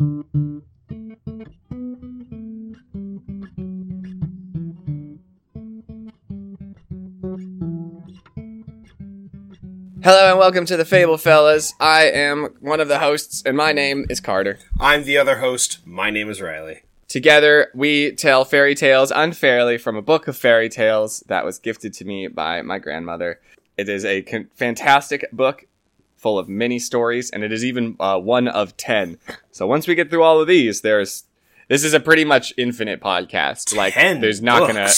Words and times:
Hello 0.00 0.16
and 10.30 10.38
welcome 10.38 10.64
to 10.64 10.78
the 10.78 10.86
Fable 10.86 11.18
Fellas. 11.18 11.74
I 11.78 12.04
am 12.04 12.54
one 12.60 12.80
of 12.80 12.88
the 12.88 13.00
hosts, 13.00 13.42
and 13.44 13.58
my 13.58 13.72
name 13.72 14.06
is 14.08 14.20
Carter. 14.20 14.58
I'm 14.80 15.04
the 15.04 15.18
other 15.18 15.40
host. 15.40 15.86
My 15.86 16.08
name 16.08 16.30
is 16.30 16.40
Riley. 16.40 16.80
Together, 17.06 17.70
we 17.74 18.12
tell 18.12 18.46
fairy 18.46 18.74
tales 18.74 19.12
unfairly 19.14 19.76
from 19.76 19.96
a 19.96 20.02
book 20.02 20.26
of 20.26 20.34
fairy 20.34 20.70
tales 20.70 21.22
that 21.26 21.44
was 21.44 21.58
gifted 21.58 21.92
to 21.92 22.06
me 22.06 22.26
by 22.26 22.62
my 22.62 22.78
grandmother. 22.78 23.38
It 23.76 23.90
is 23.90 24.06
a 24.06 24.22
con- 24.22 24.48
fantastic 24.54 25.30
book 25.30 25.66
full 26.20 26.38
of 26.38 26.48
mini 26.48 26.78
stories, 26.78 27.30
and 27.30 27.42
it 27.42 27.50
is 27.50 27.64
even 27.64 27.96
uh, 27.98 28.18
one 28.18 28.46
of 28.46 28.76
ten. 28.76 29.18
So 29.50 29.66
once 29.66 29.88
we 29.88 29.94
get 29.94 30.10
through 30.10 30.22
all 30.22 30.40
of 30.40 30.46
these, 30.46 30.82
there's 30.82 31.24
this 31.68 31.82
is 31.82 31.94
a 31.94 32.00
pretty 32.00 32.24
much 32.24 32.52
infinite 32.56 33.00
podcast. 33.00 33.74
Like, 33.76 33.94
there's 33.94 34.40
not 34.42 34.66
gonna. 34.66 34.88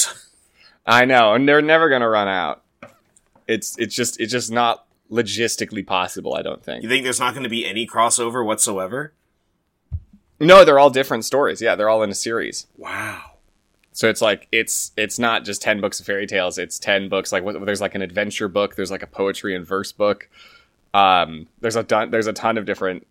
I 0.87 1.05
know, 1.05 1.35
and 1.35 1.49
they're 1.49 1.63
never 1.63 1.89
gonna 1.89 2.09
run 2.09 2.29
out. 2.29 2.63
It's 3.49 3.79
it's 3.79 3.95
just 3.95 4.21
it's 4.21 4.33
just 4.33 4.51
not 4.51 4.85
logistically 5.11 5.87
possible. 5.87 6.35
I 6.35 6.43
don't 6.43 6.63
think. 6.63 6.83
You 6.83 6.89
think 6.89 7.05
there's 7.05 7.21
not 7.21 7.35
going 7.35 7.45
to 7.45 7.51
be 7.51 7.67
any 7.67 7.87
crossover 7.87 8.45
whatsoever? 8.45 9.13
No, 10.41 10.65
they're 10.65 10.79
all 10.79 10.91
different 10.91 11.25
stories. 11.25 11.61
Yeah, 11.61 11.77
they're 11.77 11.89
all 11.89 12.03
in 12.03 12.11
a 12.11 12.15
series. 12.15 12.67
Wow. 12.77 13.33
So 13.93 14.09
it's 14.09 14.23
like 14.23 14.49
it's 14.51 14.93
it's 14.97 15.19
not 15.19 15.45
just 15.45 15.63
ten 15.63 15.81
books 15.81 16.01
of 16.01 16.07
fairy 16.07 16.27
tales. 16.27 16.59
It's 16.59 16.79
ten 16.79 17.09
books. 17.09 17.31
Like 17.31 17.45
there's 17.45 17.81
like 17.81 17.95
an 17.95 18.03
adventure 18.03 18.49
book. 18.49 18.75
There's 18.75 18.91
like 18.91 19.03
a 19.03 19.07
poetry 19.07 19.55
and 19.55 19.67
verse 19.67 19.93
book. 19.93 20.29
Um, 20.95 21.49
there's 21.61 21.77
a 21.77 21.83
ton, 21.83 22.11
there's 22.11 22.27
a 22.27 22.33
ton 22.33 22.59
of 22.59 22.67
different 22.67 23.07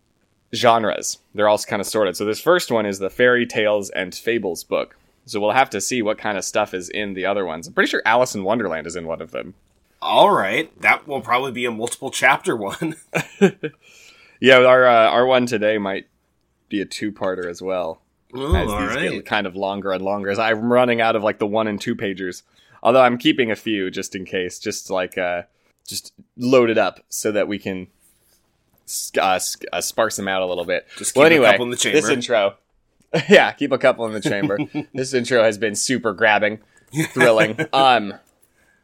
genres. 0.54 1.18
They're 1.34 1.48
all 1.48 1.58
kind 1.58 1.80
of 1.80 1.86
sorted. 1.86 2.16
So 2.16 2.24
this 2.24 2.40
first 2.40 2.70
one 2.70 2.86
is 2.86 2.98
the 2.98 3.10
fairy 3.10 3.46
tales 3.46 3.90
and 3.90 4.14
fables 4.14 4.64
book. 4.64 4.96
So 5.26 5.40
we'll 5.40 5.52
have 5.52 5.70
to 5.70 5.80
see 5.80 6.02
what 6.02 6.18
kind 6.18 6.36
of 6.36 6.44
stuff 6.44 6.74
is 6.74 6.88
in 6.88 7.14
the 7.14 7.26
other 7.26 7.44
ones. 7.44 7.66
I'm 7.66 7.74
pretty 7.74 7.88
sure 7.88 8.02
Alice 8.04 8.34
in 8.34 8.44
Wonderland 8.44 8.86
is 8.86 8.96
in 8.96 9.06
one 9.06 9.22
of 9.22 9.30
them. 9.30 9.54
All 10.00 10.30
right. 10.30 10.78
That 10.80 11.06
will 11.06 11.20
probably 11.20 11.52
be 11.52 11.64
a 11.64 11.70
multiple 11.70 12.10
chapter 12.10 12.56
one. 12.56 12.96
Yeah, 14.42 14.58
our 14.64 14.84
uh, 14.84 15.08
our 15.08 15.24
one 15.24 15.46
today 15.46 15.78
might 15.78 16.08
be 16.68 16.80
a 16.80 16.84
two 16.84 17.12
parter 17.12 17.48
as 17.48 17.62
well. 17.62 18.02
Ooh, 18.36 18.56
as 18.56 18.68
all 18.68 18.88
these 18.88 19.10
get 19.12 19.24
kind 19.24 19.46
of 19.46 19.54
longer 19.54 19.92
and 19.92 20.02
longer 20.02 20.30
as 20.30 20.38
I'm 20.40 20.72
running 20.72 21.00
out 21.00 21.14
of 21.14 21.22
like 21.22 21.38
the 21.38 21.46
one 21.46 21.68
and 21.68 21.80
two 21.80 21.94
pagers. 21.94 22.42
Although 22.82 23.02
I'm 23.02 23.18
keeping 23.18 23.52
a 23.52 23.56
few 23.56 23.88
just 23.88 24.16
in 24.16 24.24
case, 24.24 24.58
just 24.58 24.90
like 24.90 25.16
uh, 25.16 25.42
just 25.86 26.12
load 26.36 26.70
it 26.70 26.78
up 26.78 27.00
so 27.08 27.32
that 27.32 27.48
we 27.48 27.58
can 27.58 27.88
uh, 29.18 29.40
uh, 29.72 29.80
sparse 29.80 30.16
them 30.16 30.28
out 30.28 30.42
a 30.42 30.46
little 30.46 30.64
bit. 30.64 30.86
Just 30.96 31.16
well, 31.16 31.24
keep 31.24 31.32
a 31.32 31.34
anyway, 31.34 31.50
couple 31.52 31.64
in 31.64 31.70
the 31.70 31.76
chamber. 31.76 32.00
this 32.00 32.10
intro, 32.10 32.56
yeah, 33.28 33.52
keep 33.52 33.72
a 33.72 33.78
couple 33.78 34.06
in 34.06 34.12
the 34.12 34.20
chamber. 34.20 34.58
this 34.94 35.14
intro 35.14 35.42
has 35.42 35.58
been 35.58 35.74
super 35.74 36.12
grabbing, 36.12 36.60
thrilling. 37.08 37.58
um, 37.72 38.14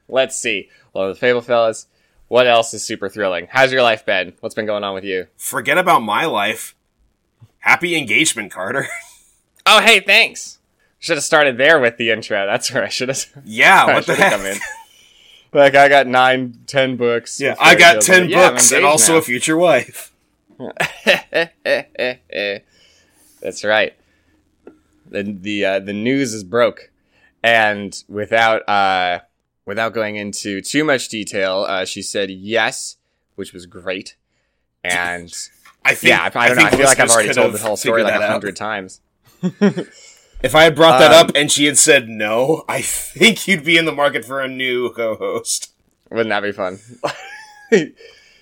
let's 0.08 0.38
see. 0.38 0.68
Well, 0.92 1.08
the 1.08 1.14
Fable 1.14 1.40
fellas. 1.40 1.86
What 2.28 2.46
else 2.46 2.74
is 2.74 2.84
super 2.84 3.08
thrilling? 3.08 3.48
How's 3.50 3.72
your 3.72 3.82
life 3.82 4.04
been? 4.04 4.34
What's 4.40 4.54
been 4.54 4.66
going 4.66 4.84
on 4.84 4.92
with 4.92 5.04
you? 5.04 5.28
Forget 5.38 5.78
about 5.78 6.02
my 6.02 6.26
life. 6.26 6.76
Happy 7.60 7.96
engagement, 7.96 8.52
Carter. 8.52 8.86
Oh, 9.64 9.80
hey, 9.80 10.00
thanks. 10.00 10.58
Should 10.98 11.16
have 11.16 11.24
started 11.24 11.58
there 11.58 11.78
with 11.78 11.96
the 11.96 12.10
intro. 12.10 12.46
That's 12.46 12.72
where 12.72 12.84
I 12.84 12.88
should 12.88 13.08
have. 13.08 13.24
yeah, 13.44 13.86
what 13.86 14.06
the 14.06 14.14
heck? 14.14 14.32
come 14.32 14.46
in. 14.46 14.58
Like 15.52 15.74
I 15.74 15.88
got 15.88 16.06
nine, 16.06 16.58
ten 16.66 16.96
books. 16.96 17.40
Yeah, 17.40 17.54
I 17.58 17.74
got 17.74 17.92
tales. 17.94 18.06
ten 18.06 18.28
Yeah, 18.28 18.50
books 18.50 18.70
and 18.72 18.84
also 18.84 19.14
now. 19.14 19.18
a 19.18 19.22
future 19.22 19.56
wife. 19.56 20.12
That's 23.40 23.64
right. 23.64 23.94
The 25.10 25.22
the 25.22 25.64
uh, 25.64 25.78
the 25.80 25.92
news 25.92 26.34
is 26.34 26.44
broke, 26.44 26.90
and 27.42 28.02
without 28.08 28.68
uh 28.68 29.20
without 29.64 29.94
going 29.94 30.16
into 30.16 30.60
too 30.60 30.84
much 30.84 31.08
detail, 31.08 31.64
uh, 31.68 31.84
she 31.84 32.02
said 32.02 32.30
yes, 32.30 32.96
which 33.36 33.52
was 33.52 33.66
great. 33.66 34.16
And 34.84 35.32
I 35.84 35.94
think. 35.94 36.10
yeah, 36.10 36.30
I, 36.34 36.44
I 36.44 36.48
don't 36.48 36.58
know. 36.58 36.64
I 36.64 36.70
feel 36.70 36.84
like 36.86 37.00
I've 37.00 37.10
already 37.10 37.32
told 37.32 37.52
have 37.52 37.60
the 37.60 37.66
whole 37.66 37.76
story 37.76 38.02
like 38.02 38.20
a 38.20 38.26
hundred 38.26 38.56
times. 38.56 39.00
If 40.42 40.54
I 40.54 40.62
had 40.62 40.76
brought 40.76 40.98
that 41.00 41.12
Um, 41.12 41.28
up 41.28 41.32
and 41.34 41.50
she 41.50 41.64
had 41.66 41.76
said 41.78 42.08
no, 42.08 42.64
I 42.68 42.80
think 42.80 43.48
you'd 43.48 43.64
be 43.64 43.76
in 43.76 43.86
the 43.86 43.92
market 43.92 44.24
for 44.24 44.40
a 44.40 44.48
new 44.48 44.90
co-host. 44.92 45.72
Wouldn't 46.10 46.28
that 46.30 46.42
be 46.42 46.52
fun? 46.52 46.78
uh, 47.72 47.88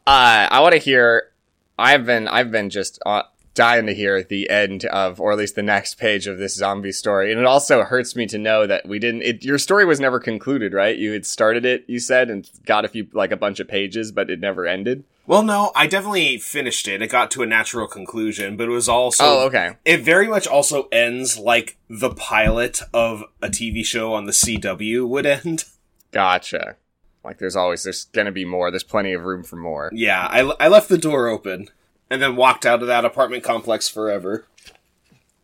I 0.07 0.61
want 0.61 0.73
to 0.73 0.79
hear. 0.79 1.31
I've 1.79 2.07
been 2.07 2.29
I've 2.29 2.51
been 2.51 2.71
just 2.71 2.99
uh, 3.05 3.23
dying 3.55 3.87
to 3.87 3.95
hear 3.95 4.23
the 4.23 4.49
end 4.49 4.85
of, 4.87 5.21
or 5.21 5.33
at 5.33 5.39
least 5.39 5.57
the 5.57 5.63
next 5.63 5.97
page 5.97 6.27
of 6.27 6.39
this 6.39 6.55
zombie 6.55 6.93
story, 6.93 7.33
and 7.33 7.41
it 7.41 7.47
also 7.47 7.83
hurts 7.83 8.15
me 8.15 8.27
to 8.27 8.39
know 8.39 8.67
that 8.67 8.87
we 8.87 8.99
didn't. 8.99 9.23
It, 9.23 9.45
your 9.45 9.59
story 9.59 9.85
was 9.85 9.99
never 9.99 10.21
concluded, 10.21 10.73
right? 10.73 10.97
You 10.97 11.13
had 11.13 11.27
started 11.27 11.65
it, 11.65 11.85
you 11.89 11.99
said, 11.99 12.31
and 12.31 12.49
got 12.65 12.85
a 12.85 12.89
few 12.89 13.09
like 13.13 13.33
a 13.33 13.37
bunch 13.37 13.59
of 13.59 13.69
pages, 13.69 14.13
but 14.13 14.31
it 14.31 14.39
never 14.41 14.67
ended. 14.67 15.05
Well, 15.27 15.43
no, 15.43 15.73
I 15.75 15.87
definitely 15.89 16.39
finished 16.39 16.87
it. 16.87 17.03
It 17.03 17.11
got 17.11 17.31
to 17.33 17.43
a 17.43 17.47
natural 17.47 17.89
conclusion, 17.89 18.57
but 18.57 18.69
it 18.69 18.73
was 18.73 18.89
also 18.89 19.25
oh, 19.25 19.47
okay. 19.47 19.77
It 19.85 20.03
very 20.03 20.29
much 20.29 20.47
also 20.47 20.89
ends 20.93 21.37
like 21.37 21.77
the 21.89 22.11
pilot 22.11 22.81
of 22.95 23.25
a 23.43 23.49
TV 23.49 23.85
show 23.85 24.15
on 24.15 24.27
the 24.27 24.33
CW 24.33 25.07
would 25.09 25.27
end. 25.27 25.65
Gotcha. 26.13 26.77
Like 27.25 27.39
there's 27.39 27.57
always 27.57 27.83
there's 27.83 28.05
gonna 28.05 28.31
be 28.31 28.45
more. 28.45 28.71
There's 28.71 28.85
plenty 28.85 29.13
of 29.13 29.25
room 29.25 29.43
for 29.43 29.57
more. 29.57 29.91
Yeah, 29.93 30.27
I, 30.31 30.43
I 30.61 30.69
left 30.69 30.89
the 30.89 30.97
door 30.97 31.27
open 31.27 31.69
and 32.09 32.23
then 32.23 32.37
walked 32.37 32.65
out 32.65 32.83
of 32.83 32.87
that 32.87 33.05
apartment 33.05 33.43
complex 33.43 33.89
forever. 33.89 34.47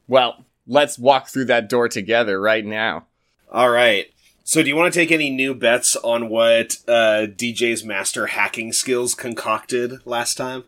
Well, 0.06 0.44
let's 0.66 0.96
walk 0.96 1.28
through 1.28 1.46
that 1.46 1.68
door 1.68 1.88
together 1.88 2.40
right 2.40 2.64
now. 2.64 3.06
All 3.50 3.70
right. 3.70 4.06
So, 4.44 4.62
do 4.62 4.68
you 4.68 4.74
want 4.74 4.92
to 4.92 4.98
take 4.98 5.12
any 5.12 5.30
new 5.30 5.54
bets 5.54 5.94
on 5.96 6.28
what 6.28 6.78
uh, 6.88 7.26
DJ's 7.30 7.84
master 7.84 8.26
hacking 8.26 8.72
skills 8.72 9.14
concocted 9.14 10.04
last 10.04 10.34
time? 10.34 10.64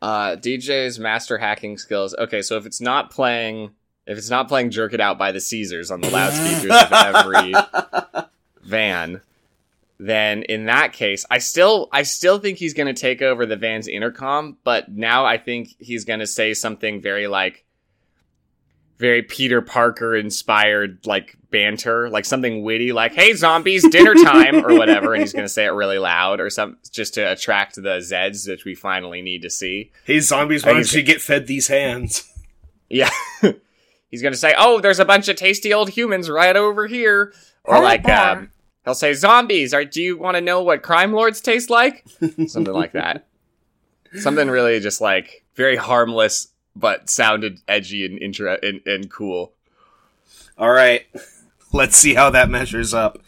Uh, 0.00 0.36
DJ's 0.36 0.98
master 0.98 1.38
hacking 1.38 1.76
skills. 1.76 2.14
Okay, 2.18 2.40
so 2.40 2.56
if 2.56 2.64
it's 2.64 2.80
not 2.80 3.10
playing, 3.10 3.72
if 4.06 4.16
it's 4.16 4.30
not 4.30 4.48
playing 4.48 4.70
"Jerk 4.70 4.94
It 4.94 5.00
Out" 5.02 5.18
by 5.18 5.32
the 5.32 5.40
Caesars 5.40 5.90
on 5.90 6.00
the 6.00 6.08
loudspeakers 6.08 6.70
of 6.70 6.92
every 6.92 7.52
van, 8.62 9.20
then 9.98 10.42
in 10.44 10.64
that 10.64 10.94
case, 10.94 11.26
I 11.30 11.38
still, 11.38 11.90
I 11.92 12.04
still 12.04 12.38
think 12.38 12.56
he's 12.56 12.74
going 12.74 12.92
to 12.92 12.98
take 12.98 13.20
over 13.20 13.44
the 13.44 13.56
van's 13.56 13.86
intercom. 13.86 14.56
But 14.64 14.90
now 14.90 15.26
I 15.26 15.36
think 15.36 15.74
he's 15.78 16.06
going 16.06 16.20
to 16.20 16.26
say 16.26 16.54
something 16.54 17.02
very 17.02 17.26
like, 17.26 17.65
very 18.98 19.22
Peter 19.22 19.60
Parker 19.60 20.16
inspired, 20.16 21.04
like 21.06 21.36
banter, 21.50 22.08
like 22.08 22.24
something 22.24 22.62
witty, 22.62 22.92
like 22.92 23.12
"Hey 23.12 23.34
zombies, 23.34 23.86
dinner 23.88 24.14
time" 24.14 24.64
or 24.64 24.76
whatever, 24.76 25.12
and 25.12 25.22
he's 25.22 25.32
going 25.32 25.44
to 25.44 25.50
say 25.50 25.66
it 25.66 25.70
really 25.70 25.98
loud 25.98 26.40
or 26.40 26.50
something 26.50 26.78
just 26.90 27.14
to 27.14 27.32
attract 27.32 27.76
the 27.76 27.98
Zeds, 27.98 28.48
which 28.48 28.64
we 28.64 28.74
finally 28.74 29.22
need 29.22 29.42
to 29.42 29.50
see. 29.50 29.90
Hey, 30.04 30.20
zombies, 30.20 30.64
I 30.64 30.68
why 30.68 30.74
think 30.74 30.86
don't 30.86 30.96
you 30.96 31.02
get 31.02 31.20
fed 31.20 31.46
these 31.46 31.68
hands? 31.68 32.24
Yeah. 32.88 33.10
He's 34.10 34.22
gonna 34.22 34.36
say, 34.36 34.54
"Oh, 34.56 34.80
there's 34.80 35.00
a 35.00 35.04
bunch 35.04 35.28
of 35.28 35.36
tasty 35.36 35.74
old 35.74 35.90
humans 35.90 36.30
right 36.30 36.56
over 36.56 36.86
here," 36.86 37.34
or 37.64 37.82
like, 37.82 38.04
boy. 38.04 38.12
um, 38.12 38.50
he'll 38.84 38.94
say, 38.94 39.12
"Zombies, 39.12 39.74
are 39.74 39.84
do 39.84 40.00
you 40.00 40.16
want 40.16 40.36
to 40.36 40.40
know 40.40 40.62
what 40.62 40.82
crime 40.82 41.12
lords 41.12 41.40
taste 41.40 41.68
like?" 41.68 42.06
Something 42.46 42.72
like 42.72 42.92
that. 42.92 43.26
Something 44.14 44.48
really 44.48 44.78
just 44.80 45.00
like 45.00 45.44
very 45.54 45.76
harmless, 45.76 46.48
but 46.76 47.10
sounded 47.10 47.60
edgy 47.66 48.04
and 48.04 48.38
and, 48.62 48.80
and 48.86 49.10
cool. 49.10 49.52
All 50.58 50.70
right, 50.70 51.06
let's 51.72 51.96
see 51.96 52.14
how 52.14 52.30
that 52.30 52.50
measures 52.50 52.94
up. 52.94 53.18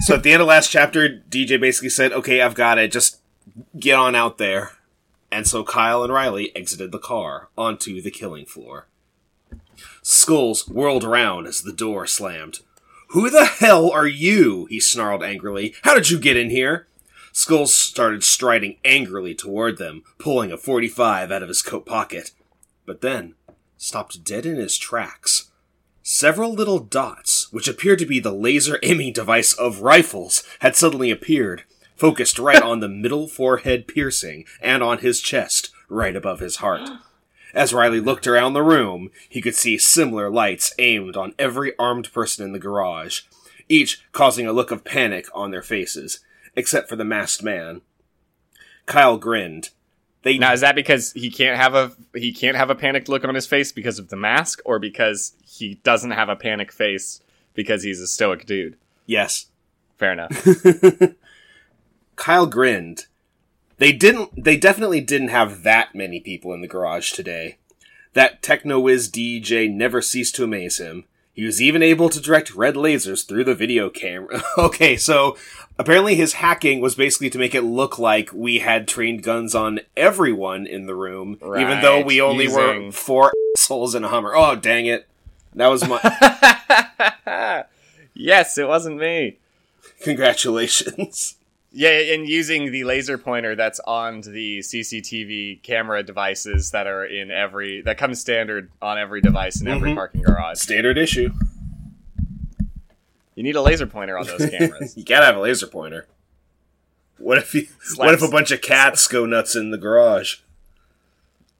so, 0.00 0.14
at 0.14 0.22
the 0.22 0.32
end 0.32 0.42
of 0.42 0.48
last 0.48 0.70
chapter, 0.70 1.22
DJ 1.28 1.60
basically 1.60 1.90
said, 1.90 2.12
Okay, 2.12 2.40
I've 2.40 2.54
got 2.54 2.78
it. 2.78 2.92
Just 2.92 3.18
get 3.78 3.94
on 3.94 4.14
out 4.14 4.38
there. 4.38 4.72
And 5.30 5.46
so 5.48 5.64
Kyle 5.64 6.04
and 6.04 6.12
Riley 6.12 6.54
exited 6.54 6.92
the 6.92 6.98
car 6.98 7.48
onto 7.58 8.00
the 8.00 8.10
killing 8.10 8.46
floor. 8.46 8.86
Skulls 10.00 10.68
whirled 10.68 11.02
around 11.02 11.46
as 11.46 11.62
the 11.62 11.72
door 11.72 12.06
slammed. 12.06 12.60
Who 13.08 13.30
the 13.30 13.44
hell 13.44 13.90
are 13.90 14.06
you? 14.06 14.66
he 14.66 14.78
snarled 14.78 15.22
angrily. 15.22 15.74
How 15.82 15.94
did 15.94 16.10
you 16.10 16.20
get 16.20 16.36
in 16.36 16.50
here? 16.50 16.86
Skulls 17.32 17.74
started 17.74 18.22
striding 18.22 18.76
angrily 18.84 19.34
toward 19.34 19.78
them, 19.78 20.04
pulling 20.18 20.52
a 20.52 20.56
45 20.56 21.32
out 21.32 21.42
of 21.42 21.48
his 21.48 21.62
coat 21.62 21.84
pocket. 21.84 22.30
But 22.86 23.00
then 23.00 23.34
stopped 23.76 24.24
dead 24.24 24.46
in 24.46 24.56
his 24.56 24.78
tracks. 24.78 25.50
Several 26.02 26.52
little 26.52 26.80
dots, 26.80 27.50
which 27.52 27.68
appeared 27.68 27.98
to 28.00 28.06
be 28.06 28.20
the 28.20 28.32
laser 28.32 28.78
aiming 28.82 29.14
device 29.14 29.52
of 29.54 29.80
rifles, 29.80 30.42
had 30.60 30.76
suddenly 30.76 31.10
appeared, 31.10 31.64
focused 31.96 32.38
right 32.38 32.62
on 32.62 32.80
the 32.80 32.88
middle 32.88 33.26
forehead 33.26 33.88
piercing 33.88 34.44
and 34.60 34.82
on 34.82 34.98
his 34.98 35.20
chest, 35.20 35.70
right 35.88 36.14
above 36.14 36.40
his 36.40 36.56
heart. 36.56 36.88
As 37.54 37.72
Riley 37.72 38.00
looked 38.00 38.26
around 38.26 38.52
the 38.52 38.62
room, 38.62 39.10
he 39.28 39.40
could 39.40 39.54
see 39.54 39.78
similar 39.78 40.28
lights 40.28 40.74
aimed 40.78 41.16
on 41.16 41.34
every 41.38 41.72
armed 41.78 42.12
person 42.12 42.44
in 42.44 42.52
the 42.52 42.58
garage, 42.58 43.22
each 43.68 44.02
causing 44.12 44.46
a 44.46 44.52
look 44.52 44.70
of 44.70 44.84
panic 44.84 45.26
on 45.32 45.52
their 45.52 45.62
faces, 45.62 46.20
except 46.56 46.88
for 46.88 46.96
the 46.96 47.04
masked 47.04 47.42
man. 47.42 47.80
Kyle 48.86 49.16
grinned, 49.16 49.70
They 50.24 50.38
Now 50.38 50.54
is 50.54 50.62
that 50.62 50.74
because 50.74 51.12
he 51.12 51.30
can't 51.30 51.56
have 51.56 51.74
a 51.74 51.92
he 52.14 52.32
can't 52.32 52.56
have 52.56 52.70
a 52.70 52.74
panicked 52.74 53.08
look 53.08 53.24
on 53.24 53.34
his 53.34 53.46
face 53.46 53.70
because 53.72 53.98
of 53.98 54.08
the 54.08 54.16
mask, 54.16 54.60
or 54.64 54.78
because 54.78 55.34
he 55.44 55.74
doesn't 55.84 56.10
have 56.10 56.30
a 56.30 56.36
panic 56.36 56.72
face 56.72 57.20
because 57.52 57.84
he's 57.84 58.00
a 58.00 58.06
stoic 58.08 58.44
dude? 58.46 58.76
yes. 59.06 59.46
Fair 59.96 60.12
enough. 60.12 60.44
Kyle 62.16 62.46
grinned. 62.46 63.06
They 63.78 63.92
didn't. 63.92 64.42
They 64.42 64.56
definitely 64.56 65.00
didn't 65.00 65.28
have 65.28 65.62
that 65.62 65.94
many 65.94 66.18
people 66.20 66.52
in 66.52 66.62
the 66.62 66.68
garage 66.68 67.12
today. 67.12 67.58
That 68.14 68.42
techno 68.42 68.80
whiz 68.80 69.08
DJ 69.08 69.72
never 69.72 70.02
ceased 70.02 70.34
to 70.36 70.44
amaze 70.44 70.78
him. 70.78 71.04
He 71.34 71.44
was 71.44 71.60
even 71.60 71.82
able 71.82 72.08
to 72.10 72.20
direct 72.20 72.54
red 72.54 72.76
lasers 72.76 73.26
through 73.26 73.42
the 73.44 73.56
video 73.56 73.90
camera. 73.90 74.42
okay, 74.58 74.96
so 74.96 75.36
apparently 75.76 76.14
his 76.14 76.34
hacking 76.34 76.80
was 76.80 76.94
basically 76.94 77.28
to 77.30 77.38
make 77.38 77.56
it 77.56 77.62
look 77.62 77.98
like 77.98 78.30
we 78.32 78.60
had 78.60 78.86
trained 78.86 79.24
guns 79.24 79.52
on 79.52 79.80
everyone 79.96 80.64
in 80.64 80.86
the 80.86 80.94
room, 80.94 81.38
even 81.42 81.80
though 81.80 82.00
we 82.00 82.20
only 82.20 82.46
were 82.46 82.92
four 82.92 83.32
assholes 83.58 83.96
in 83.96 84.04
a 84.04 84.08
Hummer. 84.08 84.32
Oh, 84.36 84.54
dang 84.54 84.86
it! 84.86 85.08
That 85.54 85.68
was 85.68 85.86
my 85.88 86.00
yes, 88.14 88.56
it 88.56 88.68
wasn't 88.68 88.98
me. 88.98 89.38
congratulations. 90.02 91.36
Yeah, 91.76 92.14
and 92.14 92.28
using 92.28 92.70
the 92.70 92.84
laser 92.84 93.18
pointer 93.18 93.56
that's 93.56 93.80
on 93.80 94.20
the 94.20 94.60
CCTV 94.60 95.60
camera 95.64 96.04
devices 96.04 96.70
that 96.70 96.86
are 96.86 97.04
in 97.04 97.32
every 97.32 97.82
that 97.82 97.98
comes 97.98 98.20
standard 98.20 98.70
on 98.80 98.96
every 98.96 99.20
device 99.20 99.60
in 99.60 99.66
every 99.66 99.90
Mhm. 99.90 99.96
parking 99.96 100.22
garage. 100.22 100.58
Standard 100.58 100.96
issue. 100.96 101.30
You 103.34 103.42
need 103.42 103.56
a 103.56 103.60
laser 103.62 103.88
pointer 103.88 104.16
on 104.16 104.26
those 104.26 104.48
cameras. 104.50 104.96
You 104.96 105.04
gotta 105.04 105.26
have 105.26 105.36
a 105.36 105.40
laser 105.40 105.66
pointer. 105.66 106.06
What 107.18 107.38
if 107.38 107.52
you? 107.54 107.66
What 107.96 108.14
if 108.14 108.22
a 108.22 108.28
bunch 108.28 108.52
of 108.52 108.60
cats 108.62 109.08
go 109.08 109.26
nuts 109.26 109.56
in 109.56 109.70
the 109.70 109.78
garage? 109.78 110.36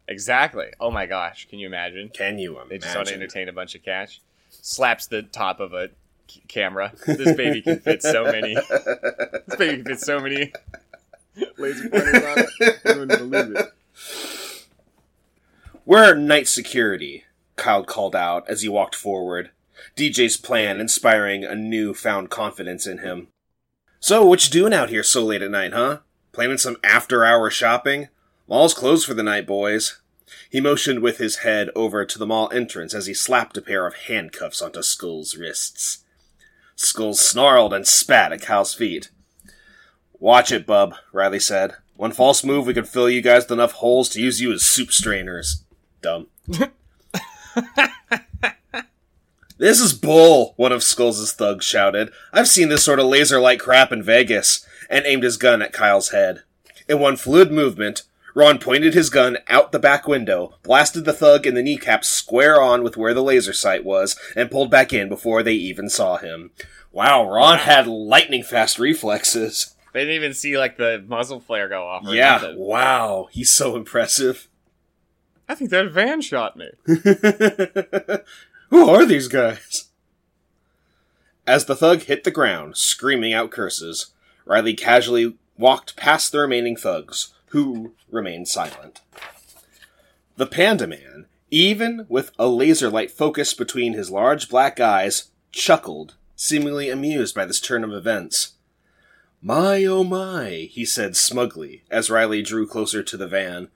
exactly. 0.06 0.66
Oh 0.78 0.90
my 0.90 1.06
gosh, 1.06 1.48
can 1.48 1.58
you 1.58 1.66
imagine? 1.66 2.10
Can 2.10 2.38
you 2.38 2.52
imagine? 2.52 2.68
They 2.68 2.78
just 2.78 2.94
want 2.94 3.08
to 3.08 3.14
entertain 3.14 3.48
a 3.48 3.52
bunch 3.52 3.74
of 3.74 3.82
cats. 3.82 4.20
Slaps 4.50 5.06
the 5.06 5.22
top 5.22 5.58
of 5.60 5.72
a 5.72 5.90
camera. 6.48 6.92
This 7.06 7.36
baby 7.36 7.62
can 7.62 7.80
fit 7.80 8.02
so 8.02 8.24
many. 8.24 8.54
This 8.54 9.56
baby 9.58 9.82
can 9.82 9.84
fit 9.84 10.00
so 10.00 10.20
many 10.20 10.52
laser 11.58 11.88
pointers 11.88 12.14
on 12.14 12.38
it. 12.38 12.80
You 12.84 12.98
wouldn't 13.00 13.30
believe 13.30 13.56
it. 13.56 13.72
We're 15.86 16.14
night 16.14 16.48
security, 16.48 17.24
Kyle 17.56 17.84
called 17.84 18.16
out 18.16 18.48
as 18.48 18.62
he 18.62 18.68
walked 18.68 18.94
forward. 18.94 19.50
DJ's 19.96 20.36
plan 20.36 20.80
inspiring 20.80 21.44
a 21.44 21.54
newfound 21.54 22.30
confidence 22.30 22.86
in 22.86 22.98
him. 22.98 23.28
So, 24.00 24.24
what 24.24 24.44
you 24.44 24.50
doing 24.50 24.72
out 24.72 24.90
here 24.90 25.02
so 25.02 25.24
late 25.24 25.42
at 25.42 25.50
night, 25.50 25.72
huh? 25.72 26.00
Planning 26.32 26.58
some 26.58 26.76
after-hour 26.82 27.50
shopping? 27.50 28.08
Mall's 28.48 28.74
closed 28.74 29.06
for 29.06 29.14
the 29.14 29.22
night, 29.22 29.46
boys. 29.46 30.00
He 30.50 30.60
motioned 30.60 31.00
with 31.00 31.18
his 31.18 31.36
head 31.36 31.70
over 31.74 32.04
to 32.04 32.18
the 32.18 32.26
mall 32.26 32.50
entrance 32.52 32.94
as 32.94 33.06
he 33.06 33.14
slapped 33.14 33.56
a 33.56 33.62
pair 33.62 33.86
of 33.86 33.94
handcuffs 33.94 34.62
onto 34.62 34.82
Skull's 34.82 35.36
wrists. 35.36 36.03
Skull 36.76 37.14
snarled 37.14 37.72
and 37.72 37.86
spat 37.86 38.32
at 38.32 38.42
Kyle's 38.42 38.74
feet. 38.74 39.10
Watch 40.18 40.50
it, 40.52 40.66
bub, 40.66 40.94
Riley 41.12 41.40
said. 41.40 41.74
One 41.96 42.12
false 42.12 42.42
move, 42.42 42.66
we 42.66 42.74
could 42.74 42.88
fill 42.88 43.08
you 43.08 43.20
guys 43.22 43.44
with 43.44 43.52
enough 43.52 43.72
holes 43.72 44.08
to 44.10 44.20
use 44.20 44.40
you 44.40 44.52
as 44.52 44.62
soup 44.62 44.90
strainers. 44.90 45.64
Dumb. 46.02 46.26
this 49.58 49.80
is 49.80 49.92
bull, 49.92 50.54
one 50.56 50.72
of 50.72 50.82
Skulls' 50.82 51.32
thugs 51.32 51.64
shouted. 51.64 52.10
I've 52.32 52.48
seen 52.48 52.68
this 52.68 52.84
sort 52.84 52.98
of 52.98 53.06
laser 53.06 53.40
like 53.40 53.60
crap 53.60 53.92
in 53.92 54.02
Vegas, 54.02 54.66
and 54.90 55.06
aimed 55.06 55.22
his 55.22 55.36
gun 55.36 55.62
at 55.62 55.72
Kyle's 55.72 56.10
head. 56.10 56.42
In 56.88 56.98
one 56.98 57.16
fluid 57.16 57.52
movement, 57.52 58.02
Ron 58.34 58.58
pointed 58.58 58.94
his 58.94 59.10
gun 59.10 59.38
out 59.48 59.70
the 59.70 59.78
back 59.78 60.08
window, 60.08 60.54
blasted 60.64 61.04
the 61.04 61.12
thug 61.12 61.46
in 61.46 61.54
the 61.54 61.62
kneecap 61.62 62.04
square 62.04 62.60
on 62.60 62.82
with 62.82 62.96
where 62.96 63.14
the 63.14 63.22
laser 63.22 63.52
sight 63.52 63.84
was, 63.84 64.18
and 64.34 64.50
pulled 64.50 64.70
back 64.70 64.92
in 64.92 65.08
before 65.08 65.42
they 65.42 65.52
even 65.54 65.88
saw 65.88 66.16
him. 66.16 66.50
Wow, 66.90 67.28
Ron 67.30 67.58
had 67.58 67.86
lightning 67.86 68.42
fast 68.42 68.78
reflexes. 68.78 69.74
They 69.92 70.00
didn't 70.00 70.14
even 70.16 70.34
see 70.34 70.58
like 70.58 70.76
the 70.76 71.04
muzzle 71.06 71.38
flare 71.40 71.68
go 71.68 71.86
off. 71.86 72.04
Or 72.06 72.14
Yeah, 72.14 72.32
nothing. 72.32 72.58
wow, 72.58 73.28
he's 73.30 73.52
so 73.52 73.76
impressive. 73.76 74.48
I 75.48 75.54
think 75.54 75.70
that 75.70 75.90
van 75.92 76.20
shot 76.20 76.56
me. 76.56 76.70
Who 78.70 78.88
are 78.90 79.04
these 79.04 79.28
guys? 79.28 79.90
As 81.46 81.66
the 81.66 81.76
thug 81.76 82.02
hit 82.02 82.24
the 82.24 82.30
ground, 82.30 82.76
screaming 82.76 83.32
out 83.34 83.50
curses, 83.50 84.12
Riley 84.46 84.74
casually 84.74 85.36
walked 85.58 85.94
past 85.96 86.32
the 86.32 86.38
remaining 86.38 86.76
thugs, 86.76 87.33
who 87.54 87.92
remained 88.10 88.48
silent. 88.48 89.00
The 90.36 90.44
Panda 90.44 90.88
Man, 90.88 91.26
even 91.52 92.04
with 92.08 92.32
a 92.36 92.48
laser 92.48 92.90
light 92.90 93.12
focused 93.12 93.56
between 93.58 93.92
his 93.92 94.10
large 94.10 94.48
black 94.48 94.80
eyes, 94.80 95.30
chuckled, 95.52 96.14
seemingly 96.34 96.90
amused 96.90 97.32
by 97.32 97.44
this 97.44 97.60
turn 97.60 97.84
of 97.84 97.92
events. 97.92 98.54
My 99.40 99.84
oh 99.84 100.02
my, 100.02 100.68
he 100.68 100.84
said 100.84 101.16
smugly 101.16 101.84
as 101.92 102.10
Riley 102.10 102.42
drew 102.42 102.66
closer 102.66 103.04
to 103.04 103.16
the 103.16 103.28
van. 103.28 103.68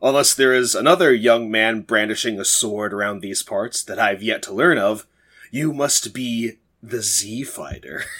Unless 0.00 0.32
there 0.32 0.54
is 0.54 0.74
another 0.74 1.12
young 1.12 1.50
man 1.50 1.82
brandishing 1.82 2.40
a 2.40 2.44
sword 2.44 2.94
around 2.94 3.20
these 3.20 3.42
parts 3.42 3.82
that 3.84 3.98
I've 3.98 4.22
yet 4.22 4.42
to 4.44 4.54
learn 4.54 4.78
of, 4.78 5.06
you 5.50 5.74
must 5.74 6.14
be 6.14 6.52
the 6.82 7.02
Z 7.02 7.44
Fighter. 7.44 8.04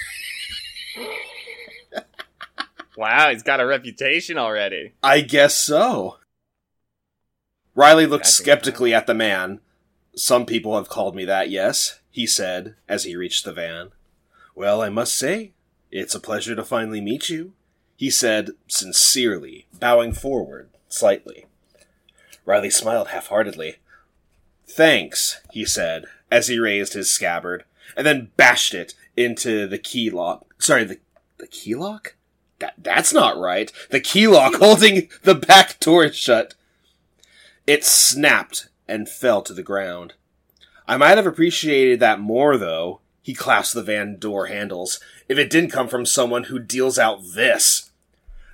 Wow, 2.96 3.30
he's 3.30 3.42
got 3.42 3.60
a 3.60 3.66
reputation 3.66 4.38
already. 4.38 4.94
I 5.02 5.20
guess 5.20 5.54
so. 5.54 6.16
Riley 7.74 8.06
looked 8.06 8.26
skeptically 8.26 8.94
at 8.94 9.06
the 9.06 9.14
man. 9.14 9.60
Some 10.14 10.46
people 10.46 10.76
have 10.76 10.88
called 10.88 11.14
me 11.14 11.26
that, 11.26 11.50
yes, 11.50 12.00
he 12.10 12.26
said 12.26 12.74
as 12.88 13.04
he 13.04 13.14
reached 13.14 13.44
the 13.44 13.52
van. 13.52 13.90
Well, 14.54 14.80
I 14.80 14.88
must 14.88 15.14
say, 15.14 15.52
it's 15.90 16.14
a 16.14 16.20
pleasure 16.20 16.56
to 16.56 16.64
finally 16.64 17.02
meet 17.02 17.28
you, 17.28 17.52
he 17.96 18.10
said 18.10 18.50
sincerely, 18.66 19.66
bowing 19.78 20.12
forward 20.12 20.70
slightly. 20.88 21.44
Riley 22.46 22.70
smiled 22.70 23.08
half 23.08 23.26
heartedly. 23.26 23.76
Thanks, 24.66 25.40
he 25.52 25.66
said, 25.66 26.06
as 26.30 26.48
he 26.48 26.58
raised 26.58 26.94
his 26.94 27.10
scabbard, 27.10 27.64
and 27.94 28.06
then 28.06 28.30
bashed 28.36 28.72
it 28.72 28.94
into 29.16 29.66
the 29.66 29.78
key 29.78 30.08
lock. 30.08 30.46
Sorry, 30.58 30.84
the, 30.84 30.98
the 31.38 31.46
key 31.46 31.74
lock? 31.74 32.16
That, 32.58 32.74
that's 32.78 33.12
not 33.12 33.38
right. 33.38 33.70
The 33.90 34.00
key 34.00 34.26
lock 34.26 34.54
holding 34.58 35.08
the 35.22 35.34
back 35.34 35.78
door 35.80 36.10
shut. 36.12 36.54
It 37.66 37.84
snapped 37.84 38.68
and 38.88 39.08
fell 39.08 39.42
to 39.42 39.52
the 39.52 39.62
ground. 39.62 40.14
I 40.88 40.96
might 40.96 41.16
have 41.16 41.26
appreciated 41.26 42.00
that 42.00 42.20
more, 42.20 42.56
though. 42.56 43.00
He 43.20 43.34
clasped 43.34 43.74
the 43.74 43.82
van 43.82 44.18
door 44.18 44.46
handles. 44.46 45.00
If 45.28 45.36
it 45.36 45.50
didn't 45.50 45.72
come 45.72 45.88
from 45.88 46.06
someone 46.06 46.44
who 46.44 46.60
deals 46.60 46.98
out 46.98 47.20
this. 47.34 47.90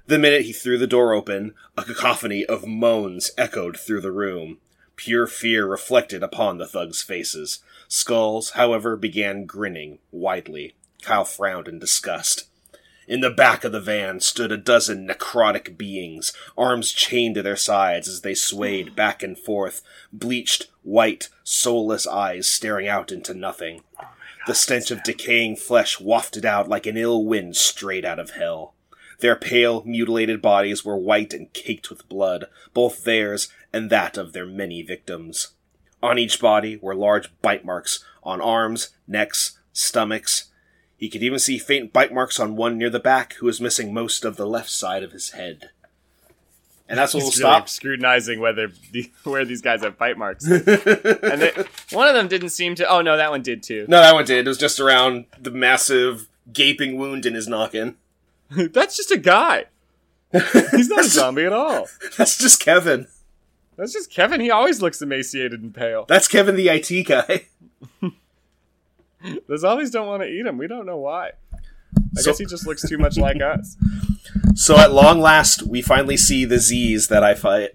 The 0.06 0.18
minute 0.18 0.42
he 0.42 0.52
threw 0.52 0.78
the 0.78 0.87
door 0.87 1.12
open, 1.12 1.54
a 1.76 1.85
cacophony 1.85 2.44
of 2.47 2.66
moans 2.66 3.30
echoed 3.37 3.78
through 3.78 4.00
the 4.00 4.11
room. 4.11 4.59
Pure 4.97 5.26
fear 5.28 5.66
reflected 5.66 6.23
upon 6.23 6.59
the 6.59 6.66
thugs' 6.66 7.02
faces. 7.02 7.61
Skulls, 7.87 8.50
however, 8.50 8.97
began 8.97 9.44
grinning 9.44 9.99
widely. 10.11 10.75
Kyle 11.02 11.25
frowned 11.25 11.68
in 11.68 11.78
disgust. 11.78 12.49
In 13.09 13.21
the 13.21 13.30
back 13.30 13.64
of 13.64 13.73
the 13.73 13.80
van 13.80 14.21
stood 14.21 14.52
a 14.52 14.56
dozen 14.56 15.09
necrotic 15.09 15.76
beings, 15.76 16.32
arms 16.56 16.92
chained 16.92 17.35
to 17.35 17.42
their 17.42 17.56
sides 17.56 18.09
as 18.09 18.21
they 18.21 18.35
swayed 18.35 18.94
back 18.97 19.23
and 19.23 19.38
forth, 19.38 19.82
bleached, 20.12 20.68
white, 20.82 21.28
soulless 21.42 22.06
eyes 22.06 22.49
staring 22.49 22.87
out 22.87 23.11
into 23.11 23.35
nothing. 23.35 23.82
The 24.47 24.54
stench 24.54 24.90
of 24.90 25.02
decaying 25.02 25.56
flesh 25.56 26.00
wafted 26.00 26.44
out 26.44 26.68
like 26.68 26.87
an 26.87 26.97
ill 26.97 27.25
wind 27.25 27.56
straight 27.56 28.04
out 28.04 28.18
of 28.18 28.30
hell. 28.30 28.75
Their 29.21 29.37
pale, 29.37 29.85
mutilated 29.85 30.42
bodies 30.42 30.85
were 30.85 30.97
white 30.97 31.32
and 31.32 31.52
caked 31.52 31.90
with 31.90 32.09
blood, 32.09 32.47
both 32.75 33.04
theirs 33.04 33.49
and 33.73 33.88
that 33.90 34.16
of 34.16 34.32
their 34.32 34.47
many 34.47 34.82
victims. 34.82 35.52
On 36.02 36.18
each 36.18 36.40
body 36.40 36.76
were 36.76 36.94
large 36.94 37.30
bite 37.40 37.64
marks 37.64 38.04
on 38.25 38.40
arms, 38.40 38.90
necks, 39.06 39.59
stomachs. 39.73 40.50
He 41.02 41.09
could 41.09 41.25
even 41.25 41.40
see 41.40 41.59
faint 41.59 41.92
bite 41.92 42.14
marks 42.14 42.38
on 42.38 42.54
one 42.54 42.78
near 42.78 42.88
the 42.88 43.00
back 43.00 43.32
who 43.35 43.47
was 43.47 43.61
missing 43.61 43.92
most 43.92 44.25
of 44.25 44.37
the 44.37 44.47
left 44.47 44.71
side 44.71 45.02
of 45.02 45.11
his 45.11 45.30
head. 45.30 45.71
And 46.88 46.97
that's 46.97 47.12
what 47.12 47.25
we'll 47.25 47.30
really 47.30 47.40
stop. 47.40 47.68
scrutinizing 47.68 48.38
whether 48.38 48.68
the, 48.92 49.11
where 49.25 49.44
these 49.44 49.61
guys 49.61 49.82
have 49.82 49.99
bite 49.99 50.16
marks. 50.16 50.47
and 50.49 50.62
they, 50.62 51.52
one 51.90 52.06
of 52.06 52.14
them 52.14 52.28
didn't 52.28 52.50
seem 52.50 52.76
to. 52.76 52.88
Oh 52.88 53.00
no, 53.00 53.16
that 53.16 53.32
one 53.32 53.42
did 53.42 53.64
too. 53.64 53.85
No, 53.88 53.99
that 53.99 54.14
one 54.14 54.25
did. 54.25 54.47
It 54.47 54.49
was 54.49 54.59
just 54.59 54.78
around 54.78 55.25
the 55.40 55.50
massive 55.50 56.28
gaping 56.52 56.97
wound 56.97 57.26
in 57.26 57.35
his 57.35 57.49
noggin. 57.49 57.97
That's 58.50 58.97
just 58.97 59.11
a 59.11 59.18
guy. 59.18 59.64
He's 60.30 60.88
not 60.88 61.00
a 61.00 61.09
zombie 61.09 61.47
at 61.47 61.52
all. 61.52 61.88
That's 62.16 62.38
just 62.38 62.61
Kevin. 62.61 63.09
That's 63.76 63.92
just 63.92 64.09
Kevin. 64.09 64.40
He 64.40 64.52
always 64.52 64.80
looks 64.80 65.02
emaciated 65.02 65.62
and 65.64 65.75
pale. 65.75 66.04
That's 66.06 66.28
Kevin 66.28 66.54
the 66.54 66.68
IT 66.68 67.09
guy. 67.09 67.47
The 69.48 69.58
zombies 69.58 69.90
don't 69.90 70.06
want 70.06 70.22
to 70.22 70.28
eat 70.28 70.44
him. 70.46 70.58
We 70.58 70.66
don't 70.66 70.86
know 70.86 70.98
why. 70.98 71.32
I 71.56 72.20
So- 72.20 72.30
guess 72.32 72.38
he 72.38 72.46
just 72.46 72.66
looks 72.66 72.82
too 72.88 72.98
much 72.98 73.16
like 73.18 73.40
us. 73.42 73.76
So 74.54 74.76
at 74.78 74.92
long 74.92 75.20
last, 75.20 75.62
we 75.66 75.80
finally 75.82 76.16
see 76.16 76.44
the 76.44 76.58
Z's 76.58 77.08
that 77.08 77.22
I 77.24 77.34
fight. 77.34 77.70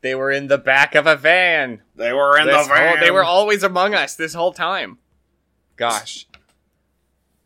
They 0.00 0.14
were 0.14 0.30
in 0.30 0.46
the 0.46 0.58
back 0.58 0.94
of 0.94 1.06
a 1.06 1.16
van. 1.16 1.82
They 1.96 2.12
were 2.12 2.38
in 2.38 2.46
This 2.46 2.66
the 2.68 2.74
van. 2.74 2.88
whole- 2.96 3.04
they 3.04 3.10
were 3.10 3.24
always 3.24 3.62
among 3.62 3.94
us 3.94 4.14
this 4.14 4.34
whole 4.34 4.52
time. 4.52 4.98
Gosh. 5.76 6.26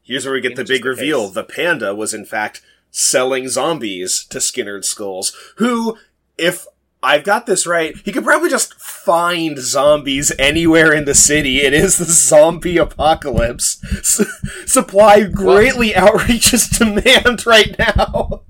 Here's 0.03 0.25
where 0.25 0.35
we 0.35 0.41
get 0.41 0.53
In 0.53 0.57
the 0.59 0.65
big 0.65 0.85
reveal. 0.85 1.27
case. 1.27 1.35
The 1.35 1.45
panda 1.45 1.95
was 1.95 2.13
in 2.13 2.25
fact 2.25 2.61
selling 2.91 3.49
zombies 3.49 4.25
to 4.27 4.41
Skinner 4.41 4.83
Skulls, 4.83 5.33
who, 5.57 5.97
if 6.37 6.67
I've 7.03 7.25
got 7.25 7.47
this 7.47 7.67
right, 7.67 7.97
he 8.05 8.13
could 8.13 8.25
probably 8.25 8.49
just 8.49 8.75
find 8.75 9.59
zombies 9.59 10.33
anywhere 10.39 10.93
in 10.93 11.05
the 11.05 11.15
city. 11.15 11.61
It 11.61 11.73
is 11.73 11.99
the 11.99 12.05
zombie 12.05 12.77
apocalypse. 12.77 13.83
S- 13.99 14.25
supply 14.67 15.25
greatly 15.25 15.91
outreaches 15.91 16.79
demand 16.79 17.45
right 17.45 17.77
now. 17.79 18.43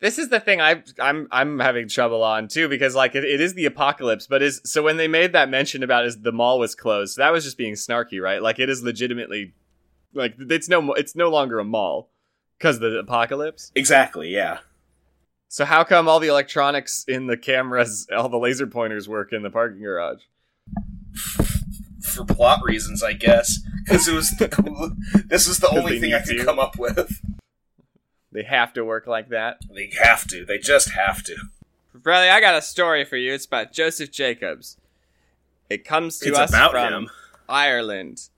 This 0.00 0.18
is 0.18 0.28
the 0.28 0.38
thing 0.38 0.60
I 0.60 0.82
I'm 1.00 1.26
I'm 1.32 1.58
having 1.58 1.88
trouble 1.88 2.22
on 2.22 2.46
too 2.46 2.68
because 2.68 2.94
like 2.94 3.14
it, 3.16 3.24
it 3.24 3.40
is 3.40 3.54
the 3.54 3.66
apocalypse, 3.66 4.28
but 4.28 4.42
is 4.42 4.60
so 4.64 4.82
when 4.82 4.96
they 4.96 5.08
made 5.08 5.32
that 5.32 5.48
mention 5.48 5.82
about 5.82 6.06
is 6.06 6.20
the 6.20 6.32
mall 6.32 6.58
was 6.58 6.74
closed, 6.76 7.16
that 7.16 7.32
was 7.32 7.44
just 7.44 7.58
being 7.58 7.74
snarky, 7.74 8.20
right? 8.20 8.40
Like 8.40 8.60
it 8.60 8.68
is 8.68 8.82
legitimately 8.82 9.54
like 10.14 10.34
it's 10.38 10.68
no 10.68 10.92
it's 10.94 11.16
no 11.16 11.28
longer 11.28 11.58
a 11.58 11.64
mall 11.64 12.10
because 12.58 12.78
the 12.78 12.98
apocalypse. 12.98 13.72
Exactly, 13.74 14.28
yeah. 14.28 14.58
So 15.48 15.64
how 15.64 15.82
come 15.84 16.08
all 16.08 16.20
the 16.20 16.28
electronics 16.28 17.04
in 17.08 17.26
the 17.26 17.36
cameras, 17.36 18.06
all 18.14 18.28
the 18.28 18.38
laser 18.38 18.66
pointers 18.66 19.08
work 19.08 19.32
in 19.32 19.42
the 19.42 19.50
parking 19.50 19.82
garage? 19.82 20.22
For 22.02 22.24
plot 22.24 22.60
reasons, 22.62 23.02
I 23.02 23.14
guess. 23.14 23.58
Because 23.84 24.06
it 24.08 24.14
was 24.14 24.30
the 24.36 24.48
cool. 24.50 24.90
This 25.26 25.46
is 25.46 25.58
the 25.58 25.68
only 25.70 25.98
thing 26.00 26.12
I 26.14 26.20
could 26.20 26.38
to. 26.38 26.44
come 26.44 26.58
up 26.58 26.78
with. 26.78 27.22
They 28.30 28.42
have 28.42 28.74
to 28.74 28.84
work 28.84 29.06
like 29.06 29.30
that. 29.30 29.58
They 29.74 29.90
have 30.02 30.26
to. 30.28 30.44
They 30.44 30.58
just 30.58 30.90
have 30.90 31.22
to. 31.24 31.36
Bradley, 31.94 32.28
I 32.28 32.40
got 32.40 32.54
a 32.54 32.62
story 32.62 33.04
for 33.04 33.16
you. 33.16 33.32
It's 33.32 33.46
about 33.46 33.72
Joseph 33.72 34.12
Jacobs. 34.12 34.76
It 35.70 35.84
comes 35.84 36.18
to 36.20 36.28
It's 36.28 36.38
us 36.38 36.70
from 36.70 36.92
him. 36.92 37.10
Ireland. 37.48 38.28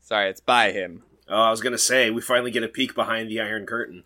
Sorry, 0.00 0.28
it's 0.28 0.40
by 0.40 0.72
him. 0.72 1.02
Oh, 1.28 1.42
I 1.44 1.50
was 1.50 1.60
gonna 1.62 1.78
say 1.78 2.10
we 2.10 2.20
finally 2.20 2.50
get 2.50 2.62
a 2.62 2.68
peek 2.68 2.94
behind 2.94 3.30
the 3.30 3.40
Iron 3.40 3.64
Curtain. 3.66 4.04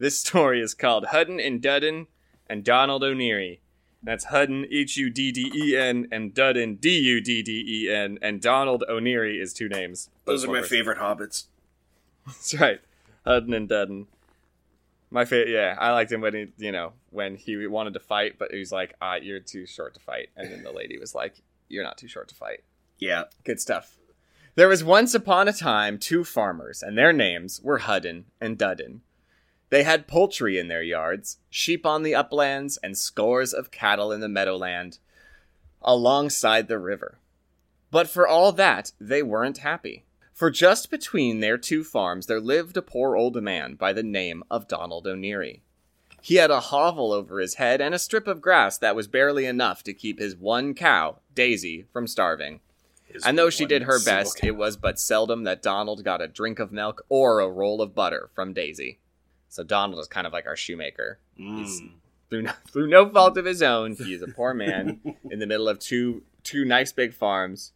This 0.00 0.18
story 0.18 0.62
is 0.62 0.72
called 0.72 1.08
Hudden 1.08 1.38
and 1.38 1.60
Dudden 1.60 2.06
and 2.48 2.64
Donald 2.64 3.04
O'Neary. 3.04 3.60
That's 4.02 4.24
Hudden, 4.24 4.64
H 4.70 4.96
U 4.96 5.10
D 5.10 5.30
D 5.30 5.52
E 5.54 5.76
N, 5.76 6.08
and 6.10 6.32
Dudden, 6.32 6.76
D 6.76 6.98
U 7.00 7.20
D 7.20 7.42
D 7.42 7.62
E 7.68 7.94
N, 7.94 8.18
and 8.22 8.40
Donald 8.40 8.82
O'Neary 8.88 9.38
is 9.38 9.52
two 9.52 9.68
names. 9.68 10.08
Those 10.24 10.42
are 10.42 10.48
my 10.48 10.60
person. 10.60 10.70
favorite 10.70 10.98
hobbits. 10.98 11.48
That's 12.26 12.58
right. 12.58 12.80
Hudden 13.26 13.52
and 13.52 13.68
Dudden. 13.68 14.06
My 15.10 15.26
favorite, 15.26 15.52
yeah, 15.52 15.76
I 15.78 15.92
liked 15.92 16.10
him 16.10 16.22
when 16.22 16.34
he, 16.34 16.46
you 16.56 16.72
know, 16.72 16.94
when 17.10 17.36
he 17.36 17.66
wanted 17.66 17.92
to 17.92 18.00
fight, 18.00 18.38
but 18.38 18.52
he 18.52 18.58
was 18.58 18.72
like, 18.72 18.94
ah, 19.02 19.16
you're 19.16 19.38
too 19.38 19.66
short 19.66 19.92
to 19.94 20.00
fight. 20.00 20.30
And 20.34 20.50
then 20.50 20.62
the 20.62 20.72
lady 20.72 20.96
was 20.96 21.14
like, 21.14 21.42
you're 21.68 21.84
not 21.84 21.98
too 21.98 22.08
short 22.08 22.28
to 22.28 22.34
fight. 22.34 22.64
Yeah. 22.98 23.24
Good 23.44 23.60
stuff. 23.60 23.98
There 24.54 24.68
was 24.68 24.82
once 24.82 25.12
upon 25.12 25.46
a 25.46 25.52
time 25.52 25.98
two 25.98 26.24
farmers, 26.24 26.82
and 26.82 26.96
their 26.96 27.12
names 27.12 27.60
were 27.62 27.78
Hudden 27.78 28.24
and 28.40 28.56
Dudden. 28.56 29.02
They 29.70 29.84
had 29.84 30.08
poultry 30.08 30.58
in 30.58 30.68
their 30.68 30.82
yards, 30.82 31.38
sheep 31.48 31.86
on 31.86 32.02
the 32.02 32.14
uplands, 32.14 32.76
and 32.82 32.98
scores 32.98 33.52
of 33.54 33.70
cattle 33.70 34.12
in 34.12 34.20
the 34.20 34.28
meadowland 34.28 34.98
alongside 35.82 36.68
the 36.68 36.78
river. 36.78 37.18
But 37.90 38.08
for 38.08 38.28
all 38.28 38.52
that, 38.52 38.92
they 39.00 39.22
weren't 39.22 39.58
happy. 39.58 40.04
For 40.32 40.50
just 40.50 40.90
between 40.90 41.40
their 41.40 41.58
two 41.58 41.84
farms 41.84 42.26
there 42.26 42.40
lived 42.40 42.76
a 42.76 42.82
poor 42.82 43.16
old 43.16 43.40
man 43.42 43.74
by 43.74 43.92
the 43.92 44.02
name 44.02 44.42
of 44.50 44.68
Donald 44.68 45.06
O'Neary. 45.06 45.62
He 46.22 46.36
had 46.36 46.50
a 46.50 46.60
hovel 46.60 47.12
over 47.12 47.40
his 47.40 47.54
head 47.54 47.80
and 47.80 47.94
a 47.94 47.98
strip 47.98 48.26
of 48.26 48.40
grass 48.40 48.76
that 48.78 48.96
was 48.96 49.08
barely 49.08 49.46
enough 49.46 49.82
to 49.84 49.94
keep 49.94 50.18
his 50.18 50.36
one 50.36 50.74
cow, 50.74 51.18
Daisy, 51.34 51.86
from 51.92 52.06
starving. 52.06 52.60
His 53.06 53.24
And 53.24 53.38
though 53.38 53.50
she 53.50 53.66
did 53.66 53.82
her 53.82 53.98
best, 54.02 54.40
cow. 54.40 54.48
it 54.48 54.56
was 54.56 54.76
but 54.76 54.98
seldom 55.00 55.44
that 55.44 55.62
Donald 55.62 56.04
got 56.04 56.22
a 56.22 56.28
drink 56.28 56.58
of 56.58 56.72
milk 56.72 57.04
or 57.08 57.40
a 57.40 57.48
roll 57.48 57.80
of 57.80 57.94
butter 57.94 58.30
from 58.34 58.52
Daisy. 58.52 58.98
So 59.50 59.62
Donald 59.62 60.00
is 60.00 60.06
kind 60.08 60.26
of 60.26 60.32
like 60.32 60.46
our 60.46 60.56
shoemaker. 60.56 61.18
He's- 61.36 61.80
Mm. 61.82 61.92
Through 62.30 62.42
no, 62.42 62.52
through 62.68 62.86
no 62.86 63.08
fault 63.10 63.36
of 63.36 63.44
his 63.44 63.60
own, 63.60 63.96
he 63.96 64.14
is 64.14 64.22
a 64.22 64.28
poor 64.28 64.54
man 64.54 65.00
in 65.30 65.40
the 65.40 65.46
middle 65.48 65.68
of 65.68 65.80
two 65.80 66.22
two 66.44 66.64
nice 66.64 66.92
big 66.92 67.12
farms. 67.12 67.72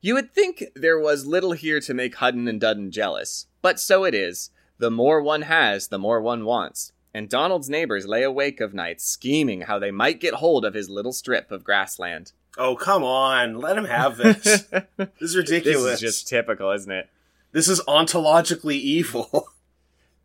You 0.00 0.14
would 0.14 0.32
think 0.32 0.62
there 0.76 0.98
was 0.98 1.26
little 1.26 1.52
here 1.52 1.80
to 1.80 1.92
make 1.94 2.14
Hudden 2.16 2.46
and 2.46 2.60
Dudden 2.60 2.92
jealous, 2.92 3.46
but 3.62 3.80
so 3.80 4.04
it 4.04 4.14
is. 4.14 4.50
The 4.78 4.90
more 4.92 5.20
one 5.20 5.42
has, 5.42 5.88
the 5.88 5.98
more 5.98 6.20
one 6.20 6.44
wants. 6.44 6.92
And 7.12 7.28
Donald's 7.28 7.68
neighbors 7.70 8.06
lay 8.06 8.22
awake 8.22 8.60
of 8.60 8.74
nights 8.74 9.04
scheming 9.04 9.62
how 9.62 9.78
they 9.80 9.90
might 9.90 10.20
get 10.20 10.34
hold 10.34 10.64
of 10.64 10.74
his 10.74 10.88
little 10.88 11.12
strip 11.12 11.50
of 11.50 11.64
grassland. 11.64 12.30
Oh 12.58 12.76
come 12.76 13.02
on, 13.02 13.58
let 13.58 13.76
him 13.76 13.86
have 13.86 14.18
this. 14.18 14.42
this 14.96 15.08
is 15.20 15.36
ridiculous. 15.36 15.82
This 15.84 15.94
is 15.94 16.00
just 16.00 16.28
typical, 16.28 16.70
isn't 16.70 16.92
it? 16.92 17.08
This 17.50 17.68
is 17.68 17.80
ontologically 17.88 18.74
evil. 18.76 19.48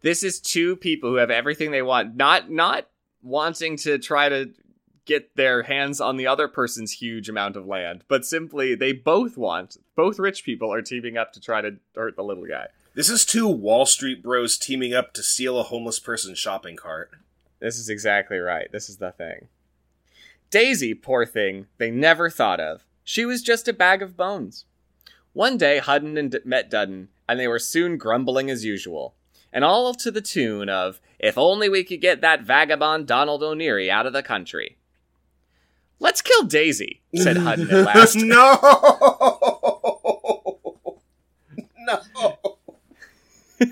This 0.01 0.23
is 0.23 0.39
two 0.39 0.75
people 0.75 1.09
who 1.09 1.15
have 1.15 1.29
everything 1.31 1.71
they 1.71 1.81
want, 1.81 2.15
not 2.15 2.49
not 2.49 2.87
wanting 3.21 3.77
to 3.77 3.99
try 3.99 4.29
to 4.29 4.51
get 5.05 5.35
their 5.35 5.63
hands 5.63 5.99
on 5.99 6.17
the 6.17 6.27
other 6.27 6.47
person's 6.47 6.93
huge 6.93 7.27
amount 7.29 7.55
of 7.55 7.65
land, 7.65 8.03
but 8.07 8.25
simply 8.25 8.75
they 8.75 8.93
both 8.93 9.37
want. 9.37 9.77
Both 9.95 10.19
rich 10.19 10.43
people 10.43 10.71
are 10.73 10.81
teaming 10.81 11.17
up 11.17 11.33
to 11.33 11.41
try 11.41 11.61
to 11.61 11.77
hurt 11.95 12.15
the 12.15 12.23
little 12.23 12.45
guy. 12.45 12.67
this 12.93 13.09
is 13.09 13.25
two 13.25 13.47
Wall 13.47 13.85
Street 13.85 14.21
bros 14.23 14.57
teaming 14.57 14.93
up 14.93 15.13
to 15.13 15.23
steal 15.23 15.59
a 15.59 15.63
homeless 15.63 15.99
person's 15.99 16.39
shopping 16.39 16.75
cart. 16.75 17.11
This 17.59 17.77
is 17.77 17.89
exactly 17.89 18.37
right. 18.37 18.71
This 18.71 18.89
is 18.89 18.97
the 18.97 19.11
thing. 19.11 19.47
Daisy, 20.49 20.93
poor 20.93 21.25
thing, 21.25 21.67
they 21.77 21.91
never 21.91 22.29
thought 22.29 22.59
of. 22.59 22.85
She 23.03 23.25
was 23.25 23.41
just 23.41 23.67
a 23.67 23.73
bag 23.73 24.01
of 24.01 24.17
bones. 24.17 24.65
One 25.33 25.57
day, 25.57 25.77
Hudden 25.79 26.17
and 26.17 26.31
D- 26.31 26.39
met 26.43 26.69
Dudden, 26.69 27.09
and 27.29 27.39
they 27.39 27.47
were 27.47 27.59
soon 27.59 27.97
grumbling 27.97 28.49
as 28.49 28.65
usual. 28.65 29.15
And 29.53 29.63
all 29.65 29.93
to 29.93 30.11
the 30.11 30.21
tune 30.21 30.69
of, 30.69 31.01
If 31.19 31.37
only 31.37 31.69
we 31.69 31.83
could 31.83 32.01
get 32.01 32.21
that 32.21 32.41
vagabond 32.43 33.07
Donald 33.07 33.43
O'Neary 33.43 33.91
out 33.91 34.05
of 34.05 34.13
the 34.13 34.23
country. 34.23 34.77
Let's 35.99 36.21
kill 36.21 36.43
Daisy, 36.43 37.01
said 37.15 37.37
Hudden 37.37 37.69
at 37.69 37.85
last. 37.95 38.15
no. 38.15 38.57
no. 41.79 42.01
No, 43.59 43.67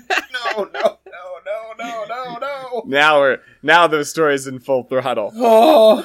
no, 0.56 0.66
no, 0.72 0.98
no, 1.44 1.74
no, 1.78 2.04
no, 2.08 2.38
no. 2.38 2.82
now 2.86 3.18
we're 3.18 3.40
now 3.62 3.88
the 3.88 4.04
story's 4.04 4.46
in 4.46 4.60
full 4.60 4.84
throttle. 4.84 5.32
Oh. 5.36 6.04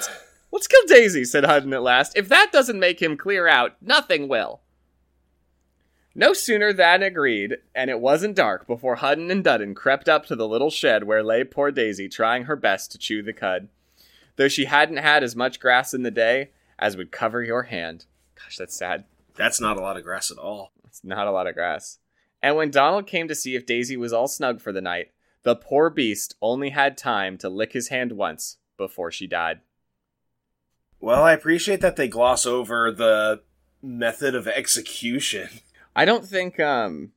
Let's 0.52 0.68
kill 0.68 0.86
Daisy, 0.88 1.26
said 1.26 1.44
Hudden 1.44 1.74
at 1.74 1.84
last. 1.84 2.14
If 2.16 2.30
that 2.30 2.52
doesn't 2.54 2.80
make 2.80 3.02
him 3.02 3.18
clear 3.18 3.46
out, 3.46 3.76
nothing 3.82 4.30
will. 4.30 4.62
No 6.18 6.32
sooner 6.32 6.72
than 6.72 7.04
agreed, 7.04 7.58
and 7.76 7.90
it 7.90 8.00
wasn't 8.00 8.38
dark 8.38 8.66
before 8.66 8.96
Hudden 8.96 9.30
and 9.30 9.44
Dudden 9.44 9.76
crept 9.76 10.08
up 10.08 10.26
to 10.28 10.36
the 10.36 10.48
little 10.48 10.70
shed 10.70 11.04
where 11.04 11.22
lay 11.22 11.44
poor 11.44 11.72
Daisy 11.72 12.08
trying 12.08 12.46
her 12.46 12.56
best 12.56 12.94
to 12.94 12.98
chew 12.98 13.22
the 13.22 13.34
cud, 13.34 13.68
though 14.38 14.48
she 14.48 14.64
hadn't 14.64 14.98
had 14.98 15.24
as 15.24 15.36
much 15.36 15.60
grass 15.60 15.94
in 15.94 16.04
the 16.04 16.12
day 16.12 16.52
as 16.80 16.96
would 16.96 17.12
cover 17.12 17.44
your 17.44 17.64
hand. 17.64 18.06
Gosh, 18.36 18.56
that's 18.56 18.78
sad. 18.78 19.04
That's 19.36 19.60
not 19.60 19.76
a 19.76 19.82
lot 19.82 19.98
of 19.98 20.04
grass 20.04 20.32
at 20.32 20.38
all. 20.38 20.72
It's 20.86 21.04
not 21.04 21.28
a 21.28 21.32
lot 21.32 21.48
of 21.48 21.56
grass. 21.56 22.00
And 22.42 22.56
when 22.56 22.72
Donald 22.72 23.08
came 23.08 23.28
to 23.28 23.36
see 23.36 23.56
if 23.56 23.66
Daisy 23.66 23.98
was 23.98 24.14
all 24.14 24.30
snug 24.30 24.62
for 24.62 24.72
the 24.72 24.82
night, 24.82 25.12
the 25.44 25.56
poor 25.56 25.90
beast 25.90 26.36
only 26.42 26.70
had 26.70 26.98
time 26.98 27.38
to 27.40 27.50
lick 27.50 27.74
his 27.74 27.90
hand 27.90 28.14
once 28.14 28.58
before 28.78 29.12
she 29.12 29.28
died. 29.28 29.60
Well, 31.02 31.24
I 31.24 31.34
appreciate 31.34 31.82
that 31.82 31.98
they 31.98 32.08
gloss 32.08 32.46
over 32.46 32.90
the 32.90 33.42
method 33.82 34.34
of 34.34 34.48
execution. 34.48 35.50
I 35.96 36.06
don't 36.06 36.26
think 36.26 36.60
um 36.60 37.12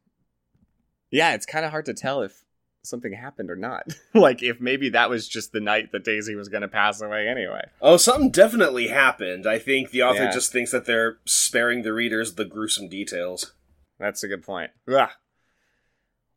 yeah, 1.10 1.34
it's 1.34 1.46
kind 1.46 1.64
of 1.64 1.70
hard 1.70 1.86
to 1.86 1.94
tell 1.94 2.22
if 2.22 2.44
something 2.82 3.12
happened 3.12 3.50
or 3.50 3.56
not. 3.56 3.84
like 4.14 4.42
if 4.42 4.60
maybe 4.60 4.90
that 4.90 5.10
was 5.10 5.26
just 5.28 5.52
the 5.52 5.60
night 5.60 5.90
that 5.92 6.04
Daisy 6.04 6.34
was 6.34 6.48
going 6.48 6.62
to 6.62 6.68
pass 6.68 7.00
away 7.00 7.26
anyway. 7.28 7.62
Oh, 7.82 7.96
something 7.96 8.30
definitely 8.30 8.88
happened. 8.88 9.46
I 9.46 9.58
think 9.58 9.90
the 9.90 10.02
author 10.02 10.24
Yeah. 10.24 10.30
just 10.32 10.52
thinks 10.52 10.70
that 10.70 10.84
they're 10.86 11.18
sparing 11.24 11.82
the 11.82 11.92
readers 11.92 12.34
the 12.34 12.44
gruesome 12.44 12.88
details. 12.88 13.52
That's 13.98 14.22
a 14.22 14.28
good 14.28 14.42
point. 14.42 14.70
Ugh. 14.86 15.10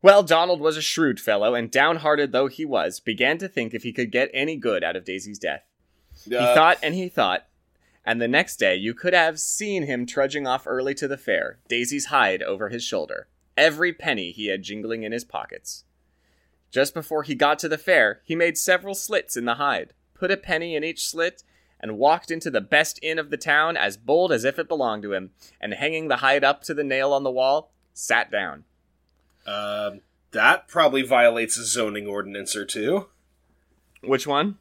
Well, 0.01 0.23
Donald 0.23 0.59
was 0.61 0.77
a 0.77 0.81
shrewd 0.81 1.19
fellow 1.19 1.53
and 1.53 1.69
downhearted 1.69 2.31
though 2.31 2.47
he 2.47 2.65
was, 2.65 2.99
began 2.99 3.37
to 3.37 3.47
think 3.47 3.73
if 3.73 3.83
he 3.83 3.93
could 3.93 4.11
get 4.11 4.31
any 4.33 4.55
good 4.57 4.83
out 4.83 4.95
of 4.95 5.05
Daisy's 5.05 5.37
death. 5.39 5.63
He 6.25 6.35
Uh, 6.35 6.55
thought 6.55 6.79
and 6.81 6.95
he 6.95 7.07
thought, 7.07 7.45
and 8.05 8.21
the 8.21 8.27
next 8.27 8.57
day 8.57 8.75
you 8.75 8.93
could 8.93 9.13
have 9.13 9.39
seen 9.39 9.83
him 9.83 10.05
trudging 10.05 10.47
off 10.47 10.65
early 10.65 10.93
to 10.95 11.07
the 11.07 11.17
fair, 11.17 11.59
Daisy's 11.67 12.05
hide 12.07 12.41
over 12.43 12.69
his 12.69 12.83
shoulder, 12.83 13.27
every 13.57 13.93
penny 13.93 14.31
he 14.31 14.47
had 14.47 14.63
jingling 14.63 15.03
in 15.03 15.11
his 15.11 15.23
pockets. 15.25 15.83
Just 16.71 16.93
before 16.93 17.23
he 17.23 17.35
got 17.35 17.59
to 17.59 17.69
the 17.69 17.77
fair, 17.77 18.21
he 18.23 18.35
made 18.35 18.57
several 18.57 18.95
slits 18.95 19.35
in 19.35 19.45
the 19.45 19.55
hide, 19.55 19.93
put 20.13 20.31
a 20.31 20.37
penny 20.37 20.75
in 20.75 20.83
each 20.83 21.07
slit, 21.07 21.43
and 21.79 21.97
walked 21.97 22.31
into 22.31 22.49
the 22.49 22.61
best 22.61 22.99
inn 23.01 23.19
of 23.19 23.29
the 23.29 23.37
town 23.37 23.75
as 23.75 23.97
bold 23.97 24.31
as 24.31 24.45
if 24.45 24.57
it 24.57 24.67
belonged 24.67 25.03
to 25.03 25.13
him, 25.13 25.31
and 25.59 25.73
hanging 25.73 26.07
the 26.07 26.17
hide 26.17 26.43
up 26.43 26.61
to 26.63 26.73
the 26.73 26.83
nail 26.83 27.11
on 27.11 27.23
the 27.23 27.31
wall, 27.31 27.71
sat 27.93 28.31
down. 28.31 28.63
Um, 29.45 30.01
That 30.31 30.67
probably 30.69 31.01
violates 31.01 31.57
a 31.57 31.65
zoning 31.65 32.07
ordinance 32.07 32.55
or 32.55 32.63
two. 32.65 33.09
Which 34.01 34.25
one? 34.25 34.57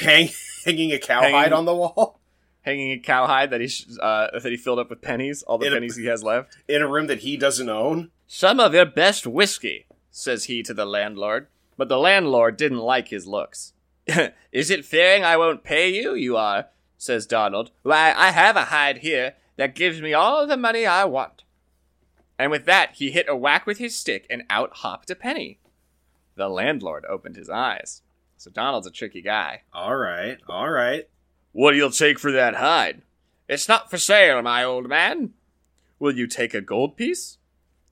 Hang, 0.00 0.28
hanging 0.64 0.92
a 0.92 0.98
cowhide 0.98 1.32
Hanging- 1.32 1.52
on 1.52 1.64
the 1.64 1.74
wall 1.74 2.20
Hanging 2.66 2.90
a 2.92 2.98
cowhide 2.98 3.50
that 3.50 3.60
he 3.62 3.70
uh, 4.02 4.28
that 4.38 4.50
he 4.50 4.56
filled 4.58 4.78
up 4.80 4.90
with 4.90 5.00
pennies, 5.00 5.42
all 5.44 5.56
the 5.56 5.66
In 5.68 5.72
a- 5.72 5.76
pennies 5.76 5.96
he 5.96 6.06
has 6.06 6.22
left. 6.22 6.58
in 6.68 6.82
a 6.82 6.88
room 6.88 7.06
that 7.06 7.20
he 7.20 7.36
doesn't 7.38 7.68
own. 7.70 8.10
Some 8.26 8.58
of 8.60 8.74
your 8.74 8.84
best 8.84 9.24
whiskey, 9.26 9.86
says 10.10 10.44
he 10.44 10.62
to 10.64 10.74
the 10.74 10.84
landlord. 10.84 11.46
But 11.78 11.88
the 11.88 11.96
landlord 11.98 12.56
didn't 12.56 12.78
like 12.78 13.08
his 13.08 13.26
looks. 13.26 13.72
Is 14.52 14.70
it 14.70 14.84
fearing 14.84 15.24
I 15.24 15.36
won't 15.36 15.62
pay 15.64 15.88
you, 15.94 16.14
you 16.14 16.36
are? 16.36 16.66
says 16.98 17.26
Donald. 17.26 17.70
Why, 17.82 18.12
I 18.16 18.30
have 18.32 18.56
a 18.56 18.64
hide 18.64 18.98
here 18.98 19.34
that 19.56 19.74
gives 19.74 20.00
me 20.02 20.12
all 20.12 20.46
the 20.46 20.56
money 20.56 20.86
I 20.86 21.04
want. 21.04 21.44
And 22.38 22.50
with 22.50 22.64
that, 22.66 22.94
he 22.96 23.10
hit 23.10 23.26
a 23.28 23.36
whack 23.36 23.64
with 23.66 23.78
his 23.78 23.96
stick, 23.96 24.26
and 24.28 24.42
out 24.50 24.78
hopped 24.78 25.10
a 25.10 25.14
penny. 25.14 25.60
The 26.34 26.48
landlord 26.48 27.04
opened 27.08 27.36
his 27.36 27.48
eyes. 27.48 28.02
So 28.38 28.50
Donald's 28.50 28.86
a 28.86 28.90
tricky 28.90 29.22
guy. 29.22 29.62
All 29.72 29.96
right, 29.96 30.38
all 30.48 30.68
right. 30.70 31.08
What 31.56 31.70
do 31.70 31.78
you 31.78 31.90
take 31.90 32.18
for 32.18 32.30
that 32.32 32.56
hide? 32.56 33.00
It's 33.48 33.66
not 33.66 33.88
for 33.88 33.96
sale, 33.96 34.42
my 34.42 34.62
old 34.62 34.90
man. 34.90 35.30
Will 35.98 36.14
you 36.14 36.26
take 36.26 36.52
a 36.52 36.60
gold 36.60 36.98
piece? 36.98 37.38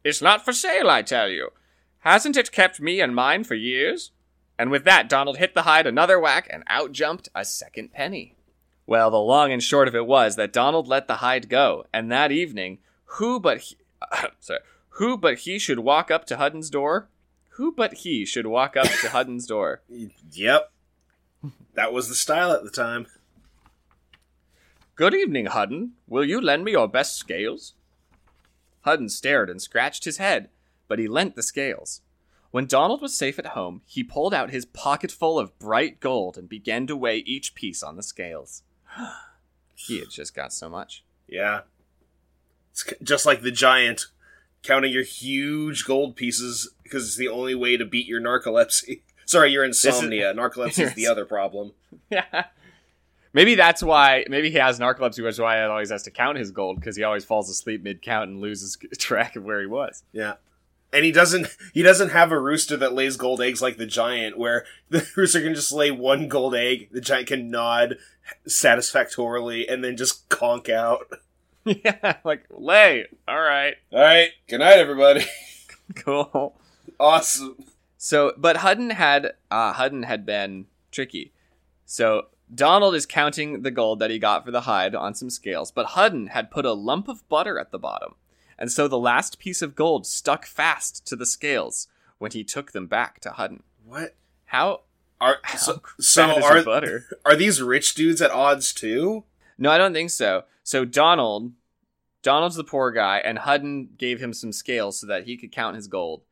It's 0.04 0.20
not 0.20 0.44
for 0.44 0.52
sale, 0.52 0.90
I 0.90 1.00
tell 1.00 1.30
you. 1.30 1.48
Hasn't 2.00 2.36
it 2.36 2.52
kept 2.52 2.78
me 2.78 3.00
and 3.00 3.14
mine 3.14 3.42
for 3.42 3.54
years? 3.54 4.10
And 4.58 4.70
with 4.70 4.84
that, 4.84 5.08
Donald 5.08 5.38
hit 5.38 5.54
the 5.54 5.62
hide 5.62 5.86
another 5.86 6.20
whack 6.20 6.46
and 6.50 6.62
out 6.66 6.92
jumped 6.92 7.30
a 7.34 7.42
second 7.42 7.94
penny. 7.94 8.36
Well, 8.86 9.10
the 9.10 9.16
long 9.16 9.50
and 9.50 9.62
short 9.62 9.88
of 9.88 9.94
it 9.94 10.04
was 10.04 10.36
that 10.36 10.52
Donald 10.52 10.86
let 10.86 11.08
the 11.08 11.16
hide 11.16 11.48
go, 11.48 11.86
and 11.90 12.12
that 12.12 12.30
evening, 12.30 12.80
who 13.16 13.40
but 13.40 13.60
he, 13.60 13.78
sorry, 14.40 14.60
who 14.90 15.16
but 15.16 15.38
he 15.38 15.58
should 15.58 15.78
walk 15.78 16.10
up 16.10 16.26
to 16.26 16.36
Hudden's 16.36 16.68
door? 16.68 17.08
Who 17.52 17.72
but 17.72 17.94
he 17.94 18.26
should 18.26 18.46
walk 18.46 18.76
up 18.76 18.90
to 19.00 19.08
Hudden's 19.08 19.46
door? 19.46 19.80
Yep. 20.32 20.70
That 21.72 21.94
was 21.94 22.10
the 22.10 22.14
style 22.14 22.52
at 22.52 22.62
the 22.62 22.70
time. 22.70 23.06
Good 24.96 25.12
evening, 25.12 25.46
Hudden. 25.46 25.94
Will 26.06 26.24
you 26.24 26.40
lend 26.40 26.64
me 26.64 26.70
your 26.70 26.86
best 26.86 27.16
scales? 27.16 27.74
Hudden 28.82 29.08
stared 29.08 29.50
and 29.50 29.60
scratched 29.60 30.04
his 30.04 30.18
head, 30.18 30.50
but 30.86 31.00
he 31.00 31.08
lent 31.08 31.34
the 31.34 31.42
scales. 31.42 32.02
When 32.52 32.66
Donald 32.66 33.02
was 33.02 33.12
safe 33.12 33.36
at 33.40 33.46
home, 33.46 33.82
he 33.86 34.04
pulled 34.04 34.32
out 34.32 34.50
his 34.50 34.64
pocketful 34.64 35.36
of 35.36 35.58
bright 35.58 35.98
gold 35.98 36.38
and 36.38 36.48
began 36.48 36.86
to 36.86 36.94
weigh 36.94 37.18
each 37.18 37.56
piece 37.56 37.82
on 37.82 37.96
the 37.96 38.04
scales. 38.04 38.62
he 39.74 39.98
had 39.98 40.10
just 40.10 40.32
got 40.32 40.52
so 40.52 40.68
much. 40.68 41.02
Yeah. 41.26 41.62
It's 42.70 42.84
just 43.02 43.26
like 43.26 43.42
the 43.42 43.50
giant 43.50 44.06
counting 44.62 44.92
your 44.92 45.02
huge 45.02 45.84
gold 45.84 46.14
pieces 46.14 46.70
because 46.84 47.04
it's 47.04 47.16
the 47.16 47.26
only 47.26 47.56
way 47.56 47.76
to 47.76 47.84
beat 47.84 48.06
your 48.06 48.20
narcolepsy. 48.20 49.00
Sorry, 49.26 49.50
your 49.50 49.64
insomnia. 49.64 50.32
narcolepsy 50.36 50.84
is 50.84 50.94
the 50.94 51.08
other 51.08 51.24
problem. 51.24 51.72
Yeah. 52.10 52.44
Maybe 53.34 53.56
that's 53.56 53.82
why. 53.82 54.24
Maybe 54.28 54.48
he 54.50 54.56
has 54.56 54.78
narcolepsy, 54.78 55.22
which 55.22 55.34
is 55.34 55.40
why 55.40 55.56
he 55.58 55.62
always 55.64 55.90
has 55.90 56.04
to 56.04 56.10
count 56.10 56.38
his 56.38 56.50
gold 56.52 56.76
because 56.80 56.96
he 56.96 57.02
always 57.02 57.24
falls 57.24 57.50
asleep 57.50 57.82
mid 57.82 58.00
count 58.00 58.30
and 58.30 58.40
loses 58.40 58.78
track 58.98 59.36
of 59.36 59.44
where 59.44 59.60
he 59.60 59.66
was. 59.66 60.04
Yeah. 60.12 60.34
And 60.92 61.04
he 61.04 61.10
doesn't 61.10 61.48
he 61.74 61.82
doesn't 61.82 62.10
have 62.10 62.30
a 62.30 62.38
rooster 62.40 62.76
that 62.76 62.92
lays 62.94 63.16
gold 63.16 63.40
eggs 63.42 63.60
like 63.60 63.76
the 63.76 63.86
giant 63.86 64.38
where 64.38 64.64
the 64.88 65.06
rooster 65.16 65.42
can 65.42 65.54
just 65.54 65.72
lay 65.72 65.90
one 65.90 66.28
gold 66.28 66.54
egg, 66.54 66.88
the 66.92 67.00
giant 67.00 67.26
can 67.26 67.50
nod 67.50 67.96
satisfactorily 68.46 69.68
and 69.68 69.82
then 69.84 69.96
just 69.96 70.28
conk 70.28 70.68
out. 70.68 71.06
yeah, 71.64 72.16
like 72.24 72.44
lay. 72.50 73.06
All 73.26 73.40
right, 73.40 73.74
All 73.92 74.00
right. 74.00 74.30
Good 74.48 74.58
night 74.58 74.78
everybody. 74.78 75.24
cool. 75.96 76.54
awesome. 77.00 77.56
So, 77.98 78.32
but 78.36 78.58
Hudden 78.58 78.90
had 78.90 79.32
uh, 79.50 79.72
Hudden 79.72 80.04
had 80.04 80.24
been 80.24 80.66
tricky. 80.92 81.32
So 81.86 82.26
Donald 82.52 82.94
is 82.94 83.06
counting 83.06 83.62
the 83.62 83.70
gold 83.70 83.98
that 83.98 84.10
he 84.10 84.18
got 84.18 84.44
for 84.44 84.50
the 84.50 84.62
hide 84.62 84.94
on 84.94 85.14
some 85.14 85.30
scales, 85.30 85.70
but 85.70 85.86
Hudden 85.86 86.28
had 86.28 86.50
put 86.50 86.64
a 86.64 86.72
lump 86.72 87.08
of 87.08 87.26
butter 87.28 87.58
at 87.58 87.70
the 87.70 87.78
bottom, 87.78 88.14
and 88.58 88.70
so 88.70 88.86
the 88.86 88.98
last 88.98 89.38
piece 89.38 89.62
of 89.62 89.74
gold 89.74 90.06
stuck 90.06 90.46
fast 90.46 91.06
to 91.06 91.16
the 91.16 91.26
scales 91.26 91.88
when 92.18 92.32
he 92.32 92.44
took 92.44 92.72
them 92.72 92.86
back 92.86 93.20
to 93.20 93.30
Hudden. 93.30 93.62
What? 93.84 94.14
How? 94.46 94.82
Are 95.20 95.38
how 95.42 95.58
so, 95.58 95.82
so 96.00 96.38
is 96.38 96.44
are 96.44 96.62
butter? 96.62 97.06
are 97.24 97.36
these 97.36 97.62
rich 97.62 97.94
dudes 97.94 98.20
at 98.20 98.30
odds 98.30 98.72
too? 98.72 99.24
No, 99.56 99.70
I 99.70 99.78
don't 99.78 99.92
think 99.92 100.10
so. 100.10 100.44
So 100.62 100.84
Donald, 100.84 101.52
Donald's 102.22 102.56
the 102.56 102.64
poor 102.64 102.90
guy, 102.90 103.18
and 103.18 103.38
Hudden 103.38 103.90
gave 103.96 104.20
him 104.20 104.32
some 104.32 104.52
scales 104.52 104.98
so 105.00 105.06
that 105.06 105.24
he 105.24 105.36
could 105.36 105.52
count 105.52 105.76
his 105.76 105.86
gold. 105.86 106.22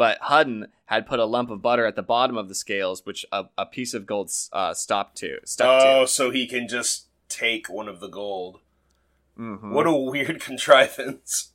But 0.00 0.16
Hudden 0.22 0.68
had 0.86 1.06
put 1.06 1.18
a 1.20 1.26
lump 1.26 1.50
of 1.50 1.60
butter 1.60 1.84
at 1.84 1.94
the 1.94 2.02
bottom 2.02 2.38
of 2.38 2.48
the 2.48 2.54
scales, 2.54 3.04
which 3.04 3.26
a, 3.30 3.44
a 3.58 3.66
piece 3.66 3.92
of 3.92 4.06
gold 4.06 4.30
uh, 4.50 4.72
stopped 4.72 5.18
to 5.18 5.40
stuck 5.44 5.68
Oh, 5.68 6.06
so 6.06 6.30
he 6.30 6.46
can 6.46 6.68
just 6.68 7.08
take 7.28 7.68
one 7.68 7.86
of 7.86 8.00
the 8.00 8.08
gold. 8.08 8.60
to. 9.36 9.42
Mhm. 9.42 9.72
What 9.72 9.86
a 9.86 9.92
weird 9.92 10.40
contrivance. 10.50 11.50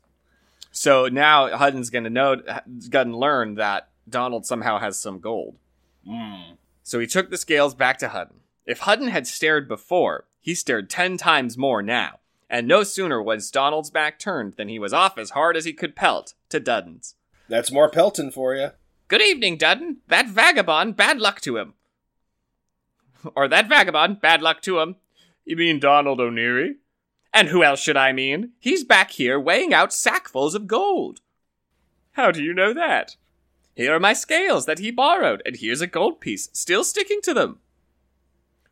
So 0.72 1.08
now 1.08 1.58
Hudden's 1.58 1.90
gonna 1.90 2.12
know, 2.12 2.36
gonna 2.92 3.18
learn 3.18 3.56
that 3.56 3.90
Donald 4.08 4.46
somehow 4.46 4.78
has 4.78 5.00
some 5.00 5.20
gold. 5.20 5.56
Mm. 6.08 6.58
So 6.84 7.00
he 7.00 7.08
took 7.08 7.32
the 7.32 7.40
scales 7.40 7.74
back 7.74 7.98
to 7.98 8.10
Hudden. 8.10 8.42
If 8.68 8.82
Hudden 8.82 9.08
had 9.08 9.26
stared 9.26 9.68
before, 9.68 10.26
he 10.40 10.54
stared 10.54 10.88
ten 10.88 11.18
times 11.18 11.58
more 11.58 11.82
now. 11.82 12.20
And 12.48 12.68
no 12.68 12.84
sooner 12.84 13.20
was 13.24 13.50
Donald's 13.50 13.90
back 13.90 14.20
turned 14.20 14.54
than 14.56 14.70
he 14.70 14.78
was 14.78 14.94
off 14.94 15.18
as 15.18 15.32
hard 15.32 15.58
as 15.58 15.66
he 15.66 15.74
could 15.74 15.96
pelt 15.96 16.36
to 16.50 16.60
Dudden's. 16.60 17.16
That's 17.48 17.72
more 17.72 17.90
Pelton 17.90 18.32
for 18.32 18.56
you. 18.56 18.72
Good 19.08 19.22
evening, 19.22 19.58
Dudden. 19.58 19.98
That 20.08 20.28
vagabond, 20.28 20.96
bad 20.96 21.20
luck 21.20 21.42
to 21.42 21.58
him. 21.58 21.74
or 23.36 23.48
that 23.48 23.70
vagabond, 23.70 24.22
bad 24.22 24.42
luck 24.42 24.62
to 24.64 24.80
him. 24.80 24.96
You 25.46 25.56
mean 25.56 25.80
Donald 25.80 26.20
O'Neary? 26.20 26.78
And 27.34 27.50
who 27.50 27.64
else 27.64 27.82
should 27.82 27.98
I 27.98 28.14
mean? 28.14 28.54
He's 28.60 28.84
back 28.84 29.12
here 29.12 29.40
weighing 29.40 29.74
out 29.74 29.90
sackfuls 29.90 30.56
of 30.56 30.68
gold. 30.68 31.20
How 32.14 32.32
do 32.32 32.42
you 32.42 32.54
know 32.54 32.74
that? 32.74 33.18
Here 33.76 33.94
are 33.94 34.00
my 34.00 34.14
scales 34.14 34.66
that 34.66 34.80
he 34.80 34.90
borrowed, 34.90 35.42
and 35.46 35.58
here's 35.58 35.82
a 35.82 35.88
gold 35.88 36.22
piece 36.22 36.50
still 36.54 36.84
sticking 36.84 37.20
to 37.24 37.34
them. 37.34 37.60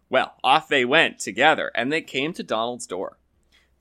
Well, 0.10 0.36
off 0.44 0.70
they 0.70 0.86
went 0.86 1.20
together, 1.20 1.72
and 1.76 1.92
they 1.92 2.02
came 2.02 2.34
to 2.34 2.44
Donald's 2.44 2.88
door. 2.88 3.18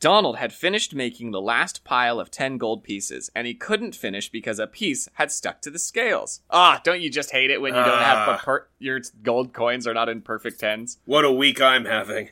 Donald 0.03 0.37
had 0.37 0.53
finished 0.53 0.95
making 0.97 1.31
the 1.31 1.41
last 1.41 1.85
pile 1.85 2.19
of 2.19 2.29
10 2.29 2.59
gold 2.59 2.83
pieces, 2.83 3.31
and 3.37 3.47
he 3.47 3.55
couldn't 3.55 3.95
finish 3.95 4.29
because 4.29 4.59
a 4.59 4.67
piece 4.67 5.09
had 5.15 5.31
stuck 5.31 5.63
to 5.63 5.71
the 5.71 5.79
scales. 5.79 6.41
Ah, 6.51 6.81
don't 6.83 7.01
you 7.01 7.09
just 7.09 7.31
hate 7.31 7.53
it 7.53 7.61
when 7.61 7.73
you 7.73 7.85
don't 7.85 8.03
have 8.03 8.29
Ah. 8.29 8.41
per- 8.45 8.67
your 8.81 8.99
gold 9.23 9.53
coins 9.53 9.87
are 9.87 9.95
not 9.95 10.09
in 10.09 10.21
perfect 10.21 10.59
tens? 10.59 10.99
What 11.05 11.25
a 11.25 11.31
week 11.31 11.61
I'm 11.61 11.85
having. 11.85 12.31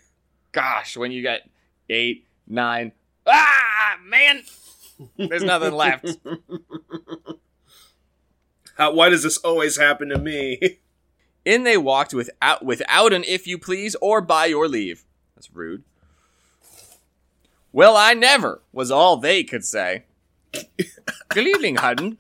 Gosh, 0.51 0.97
when 0.97 1.13
you 1.13 1.23
get 1.23 1.49
eight, 1.89 2.27
nine, 2.45 2.91
ah, 3.25 3.99
man, 4.05 4.43
there's 5.17 5.45
nothing 5.45 5.73
left. 5.73 6.17
How, 8.77 8.93
why 8.95 9.11
does 9.11 9.23
this 9.23 9.37
always 9.39 9.77
happen 9.77 10.09
to 10.09 10.19
me? 10.19 10.79
In 11.45 11.63
they 11.63 11.77
walked 11.77 12.13
without 12.13 12.65
without 12.65 13.13
an 13.13 13.23
if 13.25 13.47
you 13.47 13.59
please 13.59 13.95
or 14.03 14.21
by 14.21 14.47
your 14.47 14.67
leave. 14.67 15.05
That's 15.37 15.55
rude. 15.55 15.85
Well, 17.73 17.97
I 17.97 18.15
never 18.15 18.63
was 18.73 18.91
all 18.91 19.17
they 19.17 19.45
could 19.45 19.65
say. 19.65 20.05
Good 21.29 21.47
evening, 21.47 21.77
Hudden. 21.77 22.19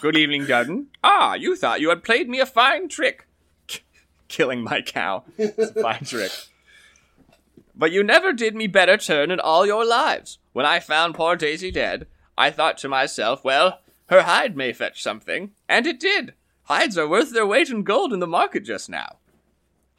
Good 0.00 0.16
evening, 0.16 0.46
Dudden. 0.46 0.86
Ah, 1.02 1.34
you 1.34 1.56
thought 1.56 1.80
you 1.80 1.88
had 1.88 2.04
played 2.04 2.28
me 2.28 2.38
a 2.38 2.46
fine 2.46 2.88
trick. 2.88 3.26
Killing 4.28 4.62
my 4.62 4.82
cow. 4.82 5.24
It's 5.36 5.58
a 5.58 5.82
fine 5.82 6.04
trick. 6.04 6.30
But 7.74 7.90
you 7.90 8.04
never 8.04 8.32
did 8.32 8.54
me 8.54 8.68
better 8.68 8.96
turn 8.96 9.32
in 9.32 9.40
all 9.40 9.66
your 9.66 9.84
lives. 9.84 10.38
When 10.52 10.64
I 10.64 10.78
found 10.78 11.16
poor 11.16 11.34
Daisy 11.34 11.72
dead, 11.72 12.06
I 12.38 12.52
thought 12.52 12.78
to 12.78 12.88
myself, 12.88 13.42
well, 13.42 13.80
her 14.06 14.22
hide 14.22 14.56
may 14.56 14.72
fetch 14.72 15.02
something. 15.02 15.50
And 15.68 15.88
it 15.88 15.98
did. 15.98 16.34
Hides 16.64 16.96
are 16.96 17.08
worth 17.08 17.32
their 17.32 17.46
weight 17.46 17.68
in 17.68 17.82
gold 17.82 18.12
in 18.12 18.20
the 18.20 18.28
market 18.28 18.64
just 18.64 18.88
now. 18.88 19.16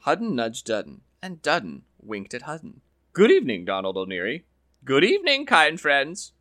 Hudden 0.00 0.34
nudged 0.34 0.64
Dudden, 0.64 1.02
and 1.20 1.42
Dudden 1.42 1.82
winked 2.00 2.32
at 2.32 2.42
Hudden. 2.42 2.80
Good 3.12 3.30
evening, 3.30 3.66
Donald 3.66 3.98
O'Neary. 3.98 4.45
Good 4.86 5.02
evening, 5.04 5.46
kind 5.46 5.80
friends. 5.80 6.32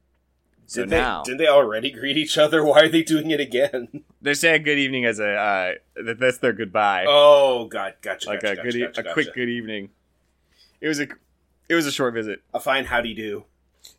So 0.68 0.82
Did 0.82 0.92
they, 0.92 0.98
now 1.00 1.24
didn't 1.24 1.40
they 1.40 1.48
already 1.48 1.92
greet 1.92 2.16
each 2.16 2.38
other? 2.38 2.64
Why 2.64 2.82
are 2.82 2.88
they 2.88 3.02
doing 3.04 3.32
it 3.32 3.40
again? 3.40 4.04
they're 4.22 4.36
saying 4.36 4.62
good 4.64 4.78
evening 4.78 5.04
as 5.04 5.20
a 5.20 5.32
uh, 5.32 5.72
that's 6.16 6.38
their 6.38 6.54
goodbye, 6.54 7.06
Oh, 7.08 7.66
God, 7.66 7.96
gotcha. 8.04 8.30
like 8.30 8.42
gotcha, 8.42 8.54
a 8.54 8.56
gotcha, 8.58 8.68
good, 8.72 8.76
e- 8.76 8.86
gotcha, 8.86 9.10
a 9.10 9.14
quick 9.14 9.34
good 9.34 9.50
evening. 9.50 9.90
It 10.80 10.88
was 10.88 11.00
a 11.00 11.08
it 11.68 11.74
was 11.74 11.88
a 11.88 11.92
short 11.92 12.14
visit. 12.14 12.44
A 12.54 12.60
fine 12.60 12.86
howdy 12.86 13.16
do. 13.16 13.46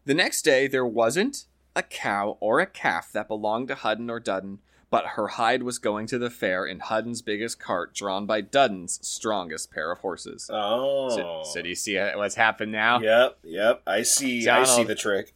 The 0.04 0.14
next 0.14 0.42
day, 0.42 0.68
there 0.68 0.86
wasn't 0.86 1.44
a 1.74 1.82
cow 1.82 2.36
or 2.40 2.60
a 2.60 2.66
calf 2.66 3.10
that 3.12 3.26
belonged 3.28 3.66
to 3.68 3.74
Hudden 3.74 4.08
or 4.08 4.20
Dudden, 4.20 4.60
but 4.96 5.06
her 5.08 5.28
hide 5.28 5.62
was 5.62 5.78
going 5.78 6.06
to 6.06 6.18
the 6.18 6.30
fair 6.30 6.64
in 6.64 6.80
Hudden's 6.80 7.20
biggest 7.20 7.60
cart, 7.60 7.94
drawn 7.94 8.24
by 8.24 8.40
Dudden's 8.40 8.98
strongest 9.06 9.70
pair 9.70 9.92
of 9.92 9.98
horses. 9.98 10.48
Oh. 10.50 11.10
So, 11.10 11.42
so 11.44 11.60
do 11.60 11.68
you 11.68 11.74
see 11.74 11.98
what's 11.98 12.34
happened 12.34 12.72
now? 12.72 13.00
Yep, 13.00 13.38
yep. 13.44 13.82
I 13.86 14.00
see. 14.02 14.48
I 14.48 14.64
see 14.64 14.84
the 14.84 14.94
trick. 14.94 15.34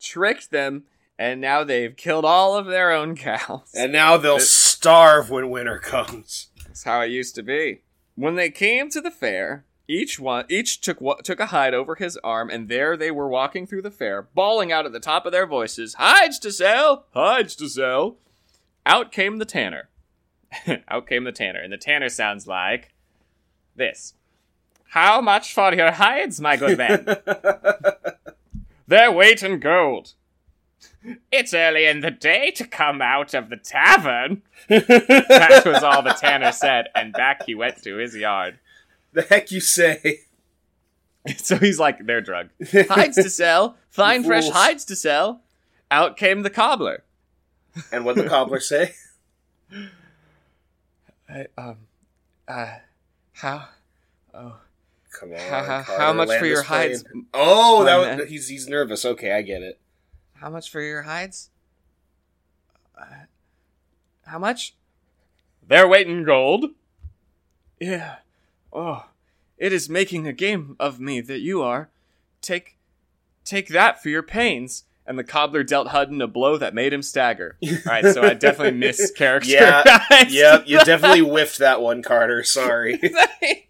Tricked 0.00 0.52
them 0.52 0.84
and 1.18 1.40
now 1.40 1.64
they've 1.64 1.96
killed 1.96 2.24
all 2.24 2.56
of 2.56 2.66
their 2.66 2.92
own 2.92 3.16
cows. 3.16 3.72
And 3.74 3.92
now 3.92 4.16
they'll 4.16 4.38
starve 4.38 5.30
when 5.30 5.50
winter 5.50 5.78
comes. 5.78 6.50
That's 6.64 6.84
how 6.84 7.00
it 7.00 7.10
used 7.10 7.34
to 7.34 7.42
be. 7.42 7.82
When 8.14 8.36
they 8.36 8.50
came 8.50 8.88
to 8.90 9.00
the 9.00 9.10
fair, 9.10 9.64
each 9.88 10.20
one 10.20 10.44
each 10.48 10.80
took 10.80 10.98
took 11.24 11.40
a 11.40 11.46
hide 11.46 11.74
over 11.74 11.96
his 11.96 12.16
arm, 12.18 12.50
and 12.50 12.68
there 12.68 12.96
they 12.96 13.10
were 13.10 13.28
walking 13.28 13.66
through 13.66 13.82
the 13.82 13.90
fair, 13.90 14.22
bawling 14.22 14.70
out 14.70 14.86
at 14.86 14.92
the 14.92 15.00
top 15.00 15.26
of 15.26 15.32
their 15.32 15.46
voices, 15.46 15.94
"Hides 15.94 16.38
to 16.40 16.52
sell! 16.52 17.06
Hides 17.12 17.56
to 17.56 17.68
sell!" 17.68 18.18
Out 18.86 19.12
came 19.12 19.38
the 19.38 19.44
tanner. 19.44 19.88
out 20.88 21.06
came 21.06 21.24
the 21.24 21.32
tanner, 21.32 21.60
and 21.60 21.72
the 21.72 21.78
tanner 21.78 22.08
sounds 22.08 22.46
like 22.46 22.92
this. 23.76 24.14
How 24.90 25.20
much 25.20 25.52
for 25.52 25.74
your 25.74 25.92
hides, 25.92 26.40
my 26.40 26.56
good 26.56 26.78
man? 26.78 27.04
Their 28.86 29.10
weight 29.10 29.42
in 29.42 29.58
gold. 29.58 30.12
It's 31.32 31.52
early 31.52 31.86
in 31.86 32.00
the 32.00 32.10
day 32.10 32.50
to 32.52 32.66
come 32.66 33.02
out 33.02 33.34
of 33.34 33.50
the 33.50 33.56
tavern. 33.56 34.42
That 34.68 35.62
was 35.66 35.82
all 35.82 36.02
the 36.02 36.12
tanner 36.12 36.52
said, 36.52 36.88
and 36.94 37.12
back 37.12 37.44
he 37.44 37.54
went 37.54 37.82
to 37.82 37.96
his 37.96 38.14
yard. 38.14 38.58
the 39.12 39.22
heck 39.22 39.50
you 39.50 39.60
say? 39.60 40.20
So 41.36 41.56
he's 41.56 41.78
like, 41.78 42.06
they're 42.06 42.20
drug. 42.20 42.50
Hides 42.72 43.16
to 43.16 43.30
sell, 43.30 43.76
fine 43.90 44.24
fresh 44.24 44.48
hides 44.48 44.84
to 44.86 44.96
sell. 44.96 45.40
Out 45.90 46.16
came 46.16 46.42
the 46.42 46.50
cobbler. 46.50 47.02
And 47.92 48.04
what 48.04 48.16
the 48.16 48.28
cobbler 48.28 48.60
say? 48.60 48.94
I, 51.28 51.46
um, 51.56 51.76
uh, 52.46 52.74
how, 53.32 53.68
oh, 54.34 54.56
Come 55.18 55.32
on. 55.32 55.38
how, 55.38 55.62
how, 55.64 55.82
how 55.82 56.12
much 56.12 56.28
land 56.28 56.40
for 56.40 56.46
your 56.46 56.62
plane. 56.62 56.90
hides? 56.90 57.04
Oh, 57.32 57.78
My 57.80 57.84
that 57.86 58.06
man. 58.06 58.18
was, 58.18 58.28
he's 58.28 58.48
he's 58.48 58.68
nervous. 58.68 59.04
Okay, 59.04 59.32
I 59.32 59.42
get 59.42 59.62
it. 59.62 59.80
How 60.34 60.50
much 60.50 60.70
for 60.70 60.80
your 60.80 61.02
hides? 61.02 61.50
Uh, 62.98 63.04
how 64.26 64.38
much? 64.38 64.74
Their 65.66 65.88
weight 65.88 66.06
in 66.06 66.24
gold. 66.24 66.66
Yeah. 67.80 68.16
Oh, 68.72 69.06
it 69.56 69.72
is 69.72 69.88
making 69.88 70.26
a 70.26 70.32
game 70.32 70.76
of 70.78 71.00
me 71.00 71.20
that 71.22 71.40
you 71.40 71.62
are. 71.62 71.88
Take, 72.40 72.76
take 73.44 73.68
that 73.68 74.02
for 74.02 74.10
your 74.10 74.22
pains. 74.22 74.84
And 75.06 75.18
the 75.18 75.24
cobbler 75.24 75.62
dealt 75.62 75.88
Hudden 75.88 76.22
a 76.22 76.26
blow 76.26 76.56
that 76.56 76.74
made 76.74 76.92
him 76.92 77.02
stagger. 77.02 77.58
All 77.62 77.70
right, 77.84 78.06
so 78.06 78.22
I 78.22 78.32
definitely 78.34 78.80
mischaracterized. 78.80 79.44
Yeah, 79.46 80.26
Yep, 80.28 80.64
you 80.66 80.78
definitely 80.84 81.20
whiffed 81.20 81.58
that 81.58 81.82
one, 81.82 82.02
Carter. 82.02 82.42
Sorry. 82.42 82.98
He. 83.40 83.66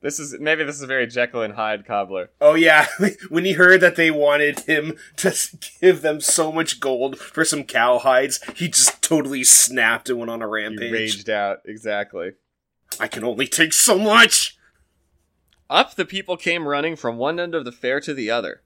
This 0.00 0.18
is 0.18 0.36
maybe 0.40 0.64
this 0.64 0.74
is 0.76 0.82
a 0.82 0.86
very 0.88 1.06
Jekyll 1.06 1.42
and 1.42 1.54
Hyde 1.54 1.86
cobbler. 1.86 2.30
Oh 2.40 2.54
yeah, 2.54 2.86
when 3.28 3.44
he 3.44 3.52
heard 3.52 3.80
that 3.82 3.94
they 3.94 4.10
wanted 4.10 4.60
him 4.60 4.96
to 5.18 5.32
give 5.80 6.02
them 6.02 6.20
so 6.20 6.50
much 6.50 6.80
gold 6.80 7.18
for 7.18 7.44
some 7.44 7.62
cow 7.62 7.98
hides, 7.98 8.40
he 8.56 8.66
just 8.68 9.00
totally 9.00 9.44
snapped 9.44 10.08
and 10.10 10.18
went 10.18 10.30
on 10.30 10.42
a 10.42 10.46
He 10.46 10.50
rampage. 10.50 10.92
raged 10.92 11.30
out 11.30 11.58
exactly. 11.64 12.32
I 12.98 13.06
can 13.06 13.22
only 13.22 13.46
take 13.46 13.72
so 13.72 13.96
much. 13.96 14.56
Up 15.70 15.94
the 15.94 16.04
people 16.04 16.36
came 16.36 16.66
running 16.66 16.96
from 16.96 17.16
one 17.16 17.38
end 17.38 17.54
of 17.54 17.64
the 17.64 17.72
fair 17.72 18.00
to 18.00 18.12
the 18.12 18.28
other. 18.28 18.62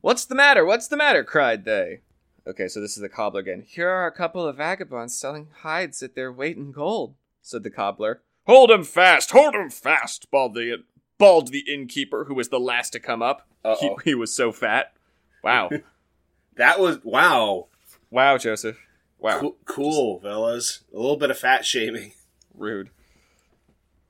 What's 0.00 0.24
the 0.24 0.34
matter? 0.34 0.64
What's 0.64 0.88
the 0.88 0.96
matter? 0.96 1.24
cried 1.24 1.64
they. 1.64 2.00
Okay, 2.46 2.68
so 2.68 2.80
this 2.80 2.96
is 2.96 3.02
the 3.02 3.08
cobbler 3.08 3.40
again. 3.40 3.64
Here 3.66 3.88
are 3.88 4.06
a 4.06 4.12
couple 4.12 4.46
of 4.46 4.56
vagabonds 4.56 5.14
selling 5.14 5.48
hides 5.60 6.02
at 6.02 6.14
their 6.14 6.32
weight 6.32 6.56
in 6.56 6.72
gold, 6.72 7.14
said 7.42 7.62
the 7.62 7.70
cobbler. 7.70 8.22
Hold 8.46 8.70
him 8.70 8.84
fast! 8.84 9.30
Hold 9.30 9.54
him 9.54 9.70
fast! 9.70 10.30
bawled 10.30 10.54
the 10.54 10.84
bawled 11.18 11.48
the 11.48 11.64
innkeeper, 11.72 12.24
who 12.24 12.34
was 12.34 12.48
the 12.48 12.58
last 12.58 12.90
to 12.90 13.00
come 13.00 13.22
up. 13.22 13.46
He, 13.78 13.94
he 14.04 14.14
was 14.14 14.34
so 14.34 14.52
fat. 14.52 14.94
Wow. 15.44 15.70
That 16.56 16.78
was 16.78 16.98
wow, 17.02 17.68
wow, 18.10 18.36
Joseph. 18.36 18.76
Wow. 19.18 19.40
cool, 19.40 19.56
cool 19.64 20.20
fellas. 20.20 20.80
A 20.92 20.96
little 20.98 21.16
bit 21.16 21.30
of 21.30 21.38
fat 21.38 21.64
shaming. 21.64 22.12
Rude. 22.54 22.90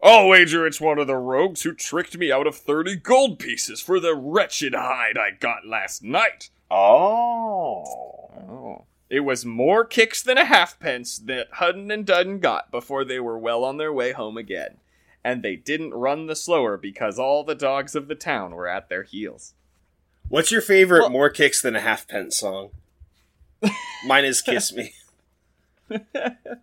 I'll 0.02 0.28
wager 0.28 0.66
it's 0.66 0.80
one 0.80 0.98
of 0.98 1.06
the 1.06 1.16
rogues 1.16 1.62
who 1.62 1.74
tricked 1.74 2.16
me 2.16 2.32
out 2.32 2.46
of 2.46 2.56
30 2.56 2.96
gold 2.96 3.38
pieces 3.38 3.80
for 3.80 4.00
the 4.00 4.14
wretched 4.14 4.74
hide 4.74 5.18
I 5.18 5.32
got 5.32 5.66
last 5.66 6.02
night. 6.02 6.50
Oh, 6.70 7.84
Oh. 8.48 8.84
It 9.10 9.20
was 9.20 9.44
more 9.44 9.84
kicks 9.84 10.22
than 10.22 10.38
a 10.38 10.44
halfpence 10.44 11.18
that 11.18 11.48
Hudden 11.54 11.90
and 11.90 12.06
Dudden 12.06 12.38
got 12.38 12.70
before 12.70 13.04
they 13.04 13.18
were 13.18 13.36
well 13.38 13.64
on 13.64 13.76
their 13.76 13.92
way 13.92 14.12
home 14.12 14.36
again. 14.36 14.76
And 15.24 15.42
they 15.42 15.56
didn't 15.56 15.92
run 15.92 16.26
the 16.26 16.36
slower 16.36 16.76
because 16.76 17.18
all 17.18 17.42
the 17.42 17.54
dogs 17.56 17.94
of 17.96 18.06
the 18.08 18.14
town 18.14 18.52
were 18.54 18.68
at 18.68 18.88
their 18.88 19.02
heels. 19.02 19.54
what's 20.28 20.52
your 20.52 20.60
favorite 20.62 21.00
Well- 21.00 21.10
"More 21.10 21.28
Kicks 21.28 21.60
Than 21.60 21.74
a 21.76 21.80
Halfpence" 21.80 22.38
song? 22.38 22.70
Mine 24.06 24.24
is 24.24 24.40
"Kiss 24.40 24.72
Me." 24.76 24.94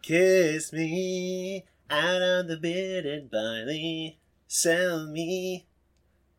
Kiss 0.02 0.72
me 0.72 1.66
out 1.90 2.22
on 2.22 2.48
the 2.48 2.58
bearded 2.58 3.30
barley. 3.32 4.20
Sell 4.48 5.06
me 5.06 5.68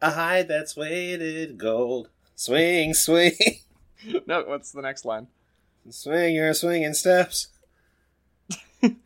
a 0.01 0.13
hide 0.13 0.49
that's 0.49 0.77
weighted 0.77 1.59
gold. 1.59 2.09
Swing, 2.35 2.95
swing, 2.95 3.33
no, 4.27 4.45
what's 4.45 4.73
the 4.73 4.83
next 4.83 5.05
line? 5.05 5.29
swing 5.91 6.35
your 6.35 6.53
swinging 6.55 6.95
steps. 6.95 7.49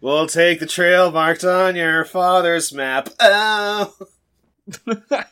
we'll 0.00 0.26
take 0.26 0.61
the 0.61 0.66
trail 0.66 1.11
marked 1.11 1.44
on 1.44 1.76
your 1.76 2.05
father's 2.05 2.72
map. 2.72 3.09
Oh. 3.20 3.94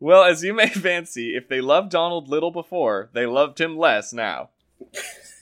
well, 0.00 0.24
as 0.24 0.42
you 0.44 0.54
may 0.54 0.68
fancy, 0.70 1.36
if 1.36 1.48
they 1.48 1.60
loved 1.60 1.90
Donald 1.90 2.28
little 2.28 2.50
before, 2.50 3.10
they 3.12 3.26
loved 3.26 3.60
him 3.60 3.76
less 3.76 4.12
now. 4.12 4.50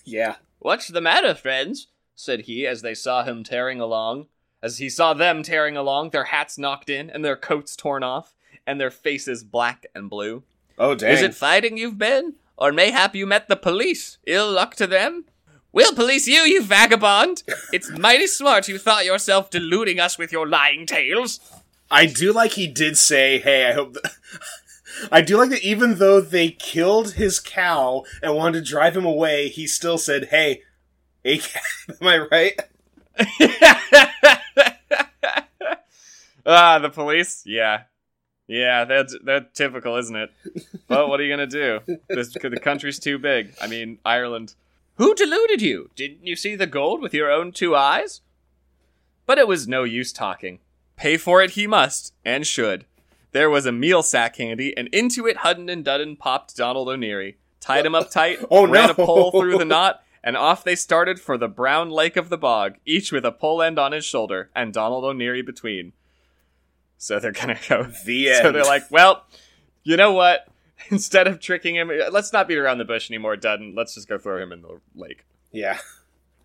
Yeah. 0.05 0.37
What's 0.59 0.89
the 0.89 1.01
matter, 1.01 1.35
friends? 1.35 1.89
said 2.15 2.43
he 2.43 2.67
as 2.67 2.83
they 2.83 2.95
saw 2.95 3.25
him 3.25 3.43
tearing 3.43 3.81
along. 3.81 4.27
As 4.63 4.79
he 4.79 4.89
saw 4.89 5.13
them 5.13 5.43
tearing 5.43 5.77
along, 5.77 6.11
their 6.11 6.25
hats 6.25 6.57
knocked 6.57 6.89
in, 6.89 7.11
and 7.11 7.25
their 7.25 7.37
coats 7.37 7.75
torn 7.75 8.03
off, 8.03 8.35
and 8.67 8.81
their 8.81 8.91
faces 8.91 9.43
black 9.43 9.87
and 9.95 10.09
blue. 10.09 10.45
Oh, 10.79 10.95
dang. 10.95 11.13
Is 11.13 11.23
it 11.23 11.35
fighting 11.35 11.77
you've 11.77 11.99
been? 11.99 12.35
Or 12.57 12.71
mayhap 12.71 13.15
you 13.15 13.27
met 13.27 13.49
the 13.49 13.57
police? 13.57 14.19
Ill 14.27 14.53
luck 14.53 14.77
to 14.77 14.87
them? 14.87 15.25
We'll 15.73 15.95
police 15.95 16.29
you, 16.29 16.43
you 16.43 16.63
vagabond! 16.63 17.43
It's 17.73 17.91
mighty 17.91 18.27
smart 18.27 18.69
you 18.69 18.79
thought 18.79 19.07
yourself 19.07 19.51
deluding 19.51 19.99
us 19.99 20.19
with 20.19 20.31
your 20.31 20.47
lying 20.47 20.87
tales. 20.87 21.41
I 21.91 22.07
do 22.07 22.33
like 22.33 22.53
he 22.53 22.67
did 22.67 22.97
say, 22.99 23.39
"Hey, 23.39 23.67
I 23.67 23.73
hope." 23.73 23.95
th- 23.95 24.15
I 25.13 25.23
do 25.23 25.39
like 25.39 25.51
that 25.51 25.63
even 25.63 25.97
though 25.97 26.21
they 26.21 26.51
killed 26.51 27.15
his 27.15 27.41
cow 27.41 28.05
and 28.23 28.35
wanted 28.35 28.65
to 28.65 28.71
drive 28.71 28.97
him 28.97 29.07
away, 29.07 29.49
he 29.49 29.67
still 29.67 29.99
said, 29.99 30.27
"Hey, 30.27 30.63
hey, 31.25 31.41
am 32.01 32.07
I 32.07 32.19
right?" 32.31 32.61
ah, 36.47 36.79
the 36.79 36.91
police? 36.91 37.43
Yeah. 37.47 37.83
Yeah, 38.47 38.85
that's 38.85 39.17
that's 39.25 39.57
typical, 39.57 39.97
isn't 39.97 40.17
it? 40.17 40.31
But 40.89 41.09
what 41.09 41.21
are 41.21 41.23
you 41.23 41.33
gonna 41.33 41.47
do? 41.47 41.81
This 42.09 42.29
the 42.29 42.61
country's 42.61 42.99
too 42.99 43.19
big. 43.19 43.55
I 43.61 43.67
mean, 43.67 43.99
Ireland. 44.05 44.55
Who 44.97 45.15
deluded 45.15 45.63
you? 45.63 45.91
Didn't 45.97 46.27
you 46.27 46.37
see 46.37 46.55
the 46.55 46.67
gold 46.67 47.01
with 47.01 47.15
your 47.15 47.31
own 47.31 47.53
two 47.53 47.75
eyes? 47.75 48.21
But 49.25 49.39
it 49.39 49.49
was 49.49 49.67
no 49.67 49.85
use 49.85 50.13
talking. 50.13 50.59
Pay 50.97 51.17
for 51.17 51.41
it 51.43 51.53
he 51.53 51.67
must, 51.67 52.13
and 52.25 52.47
should. 52.47 52.85
There 53.31 53.49
was 53.49 53.65
a 53.65 53.73
meal 53.73 54.03
sack 54.03 54.37
handy, 54.37 54.77
and 54.77 54.89
into 54.89 55.27
it 55.27 55.39
Hudden 55.39 55.71
and 55.71 55.83
Dudden 55.85 56.17
popped 56.17 56.55
Donald 56.57 56.89
O'Neary, 56.89 57.39
tied 57.61 57.87
him 57.87 57.95
up 57.95 58.11
tight, 58.11 58.39
Oh, 58.51 58.67
ran 58.67 58.89
no. 58.89 58.93
a 58.93 58.95
pole 58.95 59.31
through 59.31 59.57
the 59.57 59.65
knot, 59.65 60.03
and 60.25 60.37
off 60.37 60.65
they 60.65 60.75
started 60.77 61.21
for 61.21 61.37
the 61.37 61.49
brown 61.49 61.91
lake 61.91 62.17
of 62.17 62.29
the 62.29 62.39
bog, 62.39 62.77
each 62.85 63.13
with 63.13 63.25
a 63.25 63.33
pole 63.33 63.63
end 63.63 63.79
on 63.79 63.93
his 63.93 64.05
shoulder, 64.05 64.51
and 64.55 64.73
Donald 64.73 65.05
O'Neary 65.05 65.43
between. 65.43 65.93
So 66.99 67.19
they're 67.19 67.33
gonna 67.33 67.59
go. 67.69 67.85
The 68.05 68.31
end. 68.31 68.39
So 68.43 68.53
they're 68.53 68.65
like, 68.65 68.91
well, 68.91 69.25
you 69.83 69.97
know 69.97 70.13
what? 70.13 70.47
Instead 70.91 71.27
of 71.27 71.41
tricking 71.41 71.77
him, 71.77 71.91
let's 72.11 72.33
not 72.33 72.49
beat 72.49 72.59
around 72.59 72.79
the 72.79 72.85
bush 72.85 73.11
anymore, 73.11 73.37
Dudden. 73.37 73.75
Let's 73.77 73.95
just 73.95 74.09
go 74.09 74.19
throw 74.19 74.41
him 74.43 74.53
in 74.53 74.63
the 74.63 74.81
lake. 74.95 75.25
"Yeah, 75.51 75.79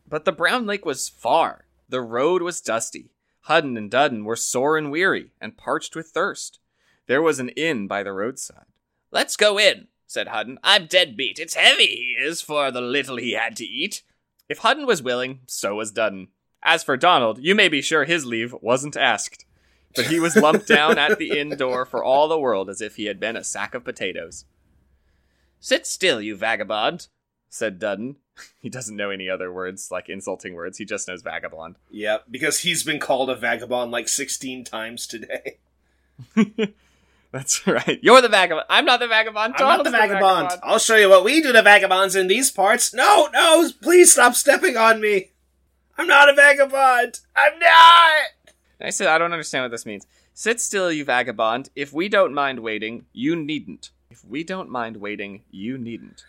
But 0.07 0.25
the 0.25 0.31
brown 0.31 0.65
lake 0.65 0.85
was 0.85 1.09
far. 1.09 1.65
The 1.89 2.01
road 2.01 2.41
was 2.41 2.61
dusty. 2.61 3.09
Hudden 3.41 3.77
and 3.77 3.89
Dudden 3.89 4.25
were 4.25 4.35
sore 4.35 4.77
and 4.77 4.91
weary, 4.91 5.31
and 5.39 5.57
parched 5.57 5.95
with 5.95 6.07
thirst. 6.07 6.59
There 7.07 7.21
was 7.21 7.39
an 7.39 7.49
inn 7.49 7.87
by 7.87 8.03
the 8.03 8.11
roadside. 8.11 8.65
Let's 9.11 9.37
go 9.37 9.57
in, 9.57 9.87
said 10.07 10.29
Hudden. 10.29 10.57
I'm 10.63 10.87
dead 10.87 11.15
beat. 11.15 11.37
It's 11.37 11.53
heavy, 11.53 11.85
he 11.85 12.15
is, 12.19 12.41
for 12.41 12.71
the 12.71 12.81
little 12.81 13.17
he 13.17 13.33
had 13.33 13.55
to 13.57 13.65
eat. 13.65 14.01
If 14.49 14.59
Hudden 14.59 14.85
was 14.87 15.03
willing, 15.03 15.41
so 15.45 15.75
was 15.75 15.91
Dudden. 15.91 16.29
As 16.63 16.83
for 16.83 16.97
Donald, 16.97 17.39
you 17.39 17.53
may 17.53 17.67
be 17.67 17.81
sure 17.81 18.05
his 18.05 18.25
leave 18.25 18.55
wasn't 18.61 18.97
asked. 18.97 19.45
But 19.95 20.07
he 20.07 20.19
was 20.19 20.35
lumped 20.35 20.67
down 20.67 20.97
at 20.97 21.17
the 21.19 21.37
inn 21.37 21.49
door 21.57 21.85
for 21.85 22.03
all 22.03 22.27
the 22.27 22.39
world 22.39 22.69
as 22.69 22.81
if 22.81 22.95
he 22.95 23.05
had 23.05 23.19
been 23.19 23.35
a 23.37 23.43
sack 23.43 23.75
of 23.75 23.83
potatoes. 23.83 24.45
Sit 25.59 25.85
still, 25.85 26.21
you 26.21 26.35
vagabond, 26.35 27.07
said 27.49 27.79
Dudden. 27.79 28.15
He 28.61 28.69
doesn't 28.69 28.95
know 28.95 29.09
any 29.09 29.27
other 29.27 29.51
words, 29.51 29.89
like 29.89 30.09
insulting 30.09 30.53
words. 30.53 30.77
He 30.77 30.85
just 30.85 31.07
knows 31.07 31.23
vagabond. 31.23 31.77
yep," 31.89 32.25
because 32.29 32.59
he's 32.59 32.83
been 32.83 32.99
called 32.99 33.31
a 33.31 33.35
vagabond 33.35 33.89
like 33.89 34.07
sixteen 34.07 34.63
times 34.63 35.07
today. 35.07 35.57
That's 37.37 37.67
right. 37.67 37.99
You're 38.01 38.21
the 38.21 38.29
vagabond. 38.29 38.65
I'm 38.69 38.85
not 38.85 38.99
the 38.99 39.07
vagabond. 39.07 39.53
I'm 39.57 39.77
not 39.77 39.83
the 39.83 39.91
vagabond. 39.91 40.59
I'll 40.63 40.79
show 40.79 40.95
you 40.95 41.07
what 41.09 41.23
we 41.23 41.41
do 41.41 41.51
to 41.53 41.61
vagabonds 41.61 42.15
in 42.15 42.27
these 42.27 42.49
parts. 42.49 42.93
No, 42.93 43.29
no, 43.31 43.69
please 43.81 44.11
stop 44.11 44.33
stepping 44.33 44.75
on 44.75 44.99
me. 44.99 45.31
I'm 45.97 46.07
not 46.07 46.29
a 46.29 46.33
vagabond. 46.33 47.19
I'm 47.35 47.59
not. 47.59 48.53
I 48.81 48.89
said 48.89 49.07
I 49.07 49.17
don't 49.17 49.33
understand 49.33 49.63
what 49.63 49.71
this 49.71 49.85
means. 49.85 50.07
Sit 50.33 50.59
still, 50.59 50.91
you 50.91 51.05
vagabond. 51.05 51.69
If 51.75 51.93
we 51.93 52.09
don't 52.09 52.33
mind 52.33 52.59
waiting, 52.59 53.05
you 53.13 53.35
needn't. 53.35 53.91
If 54.09 54.23
we 54.25 54.43
don't 54.43 54.69
mind 54.69 54.97
waiting, 54.97 55.43
you 55.51 55.77
needn't. 55.77 56.23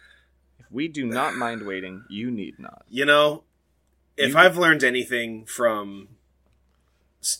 If 0.58 0.66
we 0.70 0.88
do 0.88 1.06
not 1.06 1.34
mind 1.36 1.66
waiting, 1.66 2.04
you 2.10 2.30
need 2.30 2.58
not. 2.58 2.84
You 2.90 3.06
know, 3.06 3.44
if 4.16 4.30
You- 4.32 4.38
I've 4.38 4.58
learned 4.58 4.84
anything 4.84 5.46
from 5.46 6.08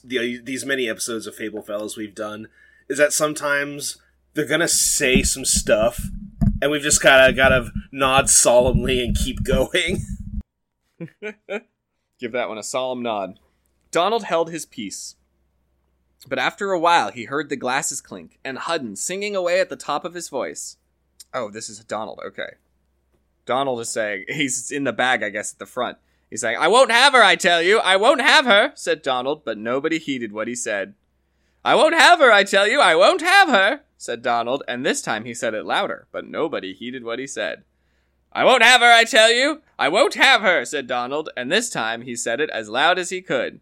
the, 0.04 0.40
these 0.42 0.64
many 0.64 0.88
episodes 0.88 1.26
of 1.26 1.34
Fable 1.34 1.62
Fellows 1.62 1.96
we've 1.96 2.14
done, 2.14 2.48
is 2.88 2.98
that 2.98 3.12
sometimes 3.12 3.98
they're 4.34 4.46
gonna 4.46 4.68
say 4.68 5.22
some 5.22 5.44
stuff, 5.44 6.00
and 6.60 6.70
we've 6.70 6.82
just 6.82 7.02
gotta 7.02 7.32
gotta 7.32 7.70
nod 7.92 8.30
solemnly 8.30 9.04
and 9.04 9.16
keep 9.16 9.42
going. 9.42 10.04
Give 12.18 12.32
that 12.32 12.48
one 12.48 12.58
a 12.58 12.62
solemn 12.62 13.02
nod. 13.02 13.38
Donald 13.90 14.24
held 14.24 14.50
his 14.50 14.66
peace. 14.66 15.16
But 16.26 16.38
after 16.38 16.72
a 16.72 16.80
while, 16.80 17.12
he 17.12 17.24
heard 17.24 17.48
the 17.48 17.56
glasses 17.56 18.00
clink 18.00 18.38
and 18.44 18.58
Hudden 18.58 18.96
singing 18.96 19.36
away 19.36 19.60
at 19.60 19.68
the 19.68 19.76
top 19.76 20.04
of 20.04 20.14
his 20.14 20.28
voice. 20.28 20.76
Oh, 21.32 21.50
this 21.50 21.68
is 21.68 21.78
Donald. 21.84 22.20
Okay. 22.26 22.54
Donald 23.46 23.80
is 23.80 23.88
saying, 23.88 24.24
he's 24.28 24.70
in 24.70 24.84
the 24.84 24.92
bag, 24.92 25.22
I 25.22 25.30
guess, 25.30 25.52
at 25.52 25.58
the 25.58 25.66
front. 25.66 25.98
He's 26.28 26.42
saying, 26.42 26.58
I 26.58 26.68
won't 26.68 26.90
have 26.90 27.14
her, 27.14 27.22
I 27.22 27.36
tell 27.36 27.62
you. 27.62 27.78
I 27.78 27.96
won't 27.96 28.20
have 28.20 28.44
her, 28.44 28.72
said 28.74 29.00
Donald, 29.00 29.44
but 29.44 29.56
nobody 29.56 29.98
heeded 29.98 30.32
what 30.32 30.48
he 30.48 30.54
said. 30.54 30.94
I 31.64 31.74
won't 31.74 31.94
have 31.94 32.20
her, 32.20 32.32
I 32.32 32.44
tell 32.44 32.66
you. 32.68 32.80
I 32.80 32.94
won't 32.94 33.20
have 33.20 33.48
her, 33.48 33.80
said 33.96 34.22
Donald, 34.22 34.62
and 34.68 34.84
this 34.84 35.02
time 35.02 35.24
he 35.24 35.34
said 35.34 35.54
it 35.54 35.66
louder, 35.66 36.06
but 36.12 36.26
nobody 36.26 36.72
heeded 36.72 37.04
what 37.04 37.18
he 37.18 37.26
said. 37.26 37.64
I 38.32 38.44
won't 38.44 38.62
have 38.62 38.80
her, 38.80 38.92
I 38.92 39.04
tell 39.04 39.32
you. 39.32 39.62
I 39.78 39.88
won't 39.88 40.14
have 40.14 40.42
her, 40.42 40.64
said 40.64 40.86
Donald, 40.86 41.30
and 41.36 41.50
this 41.50 41.70
time 41.70 42.02
he 42.02 42.14
said 42.14 42.40
it 42.40 42.50
as 42.50 42.68
loud 42.68 42.98
as 42.98 43.10
he 43.10 43.20
could. 43.20 43.60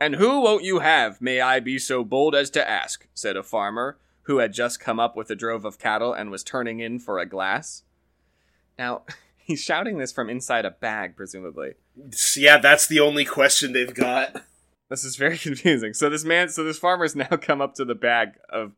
And 0.00 0.16
who 0.16 0.40
won't 0.40 0.64
you 0.64 0.80
have, 0.80 1.20
may 1.20 1.40
I 1.40 1.60
be 1.60 1.78
so 1.78 2.04
bold 2.04 2.34
as 2.34 2.50
to 2.50 2.68
ask? 2.68 3.06
said 3.14 3.36
a 3.36 3.42
farmer, 3.42 3.98
who 4.22 4.38
had 4.38 4.52
just 4.52 4.78
come 4.78 5.00
up 5.00 5.16
with 5.16 5.30
a 5.30 5.34
drove 5.34 5.64
of 5.64 5.78
cattle 5.78 6.12
and 6.12 6.30
was 6.30 6.44
turning 6.44 6.80
in 6.80 6.98
for 6.98 7.18
a 7.18 7.26
glass. 7.26 7.82
Now, 8.78 9.02
he's 9.38 9.62
shouting 9.62 9.98
this 9.98 10.12
from 10.12 10.28
inside 10.28 10.64
a 10.64 10.70
bag, 10.70 11.16
presumably. 11.16 11.74
yeah, 12.36 12.58
that's 12.58 12.86
the 12.86 13.00
only 13.00 13.24
question 13.24 13.72
they've 13.72 13.94
got. 13.94 14.42
This 14.88 15.04
is 15.04 15.16
very 15.16 15.38
confusing. 15.48 15.94
So 15.94 16.08
this 16.10 16.24
man, 16.24 16.48
so 16.48 16.64
this 16.64 16.78
farmer's 16.78 17.14
now 17.16 17.28
come 17.28 17.60
up 17.60 17.74
to 17.76 17.84
the 17.84 17.94
bag 17.94 18.32
of 18.48 18.72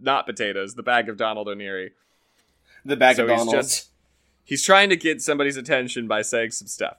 not 0.00 0.26
potatoes, 0.26 0.74
the 0.74 0.82
bag 0.82 1.08
of 1.08 1.16
Donald 1.16 1.48
O'Neary. 1.48 1.92
The 2.84 2.96
bag 2.96 3.16
So 3.16 3.24
of 3.24 3.28
Donald. 3.28 3.54
he's 3.56 3.64
just- 3.66 3.86
He's 4.42 4.64
trying 4.64 4.88
to 4.88 4.96
get 4.96 5.22
somebody's 5.22 5.56
attention 5.56 6.08
by 6.08 6.22
saying 6.22 6.50
some 6.50 6.66
stuff. 6.66 6.96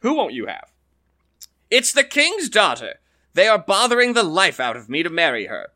Who 0.00 0.12
won't 0.14 0.34
you 0.34 0.44
have? 0.46 0.70
It's 1.70 1.92
the 1.94 2.04
king's 2.04 2.50
daughter. 2.50 2.96
They 3.32 3.48
are 3.48 3.58
bothering 3.58 4.12
the 4.12 4.22
life 4.22 4.60
out 4.60 4.76
of 4.76 4.90
me 4.90 5.02
to 5.02 5.08
marry 5.08 5.46
her. 5.46 5.68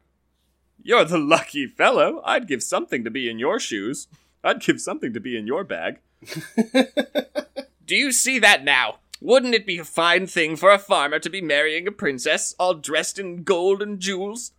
You're 0.83 1.07
the 1.07 1.17
lucky 1.17 1.67
fellow. 1.67 2.21
I'd 2.27 2.47
give 2.47 2.63
something 2.63 3.05
to 3.05 3.11
be 3.11 3.31
in 3.31 3.39
your 3.39 3.59
shoes. 3.59 4.07
I'd 4.45 4.61
give 4.61 4.83
something 4.83 5.15
to 5.15 5.21
be 5.21 5.35
in 5.39 5.47
your 5.47 5.65
bag. 5.65 6.01
Do 7.87 7.97
you 7.97 8.13
see 8.13 8.39
that 8.41 8.63
now? 8.65 8.99
Wouldn't 9.21 9.55
it 9.55 9.67
be 9.67 9.79
a 9.79 9.85
fine 9.85 10.27
thing 10.27 10.57
for 10.57 10.71
a 10.71 10.79
farmer 10.79 11.19
to 11.19 11.31
be 11.31 11.41
marrying 11.41 11.89
a 11.89 11.93
princess, 11.93 12.55
all 12.59 12.75
dressed 12.75 13.19
in 13.19 13.43
gold 13.43 13.83
and 13.83 13.99
jewels? 13.99 14.53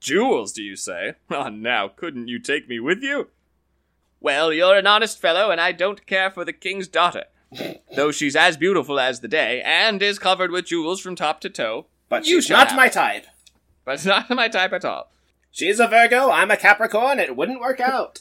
Jewels, 0.00 0.52
do 0.52 0.62
you 0.62 0.76
say? 0.76 1.14
Ah, 1.30 1.48
now, 1.48 1.88
couldn't 1.88 2.28
you 2.28 2.38
take 2.38 2.68
me 2.68 2.78
with 2.78 3.02
you? 3.02 3.28
Well, 4.20 4.52
you're 4.52 4.76
an 4.76 4.86
honest 4.86 5.18
fellow, 5.18 5.50
and 5.50 5.60
I 5.60 5.72
don't 5.72 6.06
care 6.06 6.30
for 6.30 6.44
the 6.44 6.52
king's 6.52 6.88
daughter. 6.88 7.24
Though 7.96 8.10
she's 8.12 8.36
as 8.36 8.56
beautiful 8.56 9.00
as 9.00 9.20
the 9.20 9.28
day, 9.28 9.62
and 9.64 10.02
is 10.02 10.18
covered 10.18 10.50
with 10.50 10.66
jewels 10.66 11.00
from 11.00 11.16
top 11.16 11.40
to 11.42 11.50
toe. 11.50 11.86
but 12.08 12.26
you 12.26 12.42
she's 12.42 12.50
not 12.50 12.68
have 12.68 12.76
my 12.76 12.88
type. 12.88 13.26
But 13.84 13.94
it's 13.94 14.04
not 14.04 14.28
my 14.30 14.48
type 14.48 14.72
at 14.74 14.84
all. 14.84 15.10
She's 15.50 15.80
a 15.80 15.86
Virgo, 15.86 16.30
I'm 16.30 16.50
a 16.50 16.56
Capricorn, 16.56 17.18
it 17.18 17.36
wouldn't 17.36 17.60
work 17.60 17.80
out. 17.80 18.20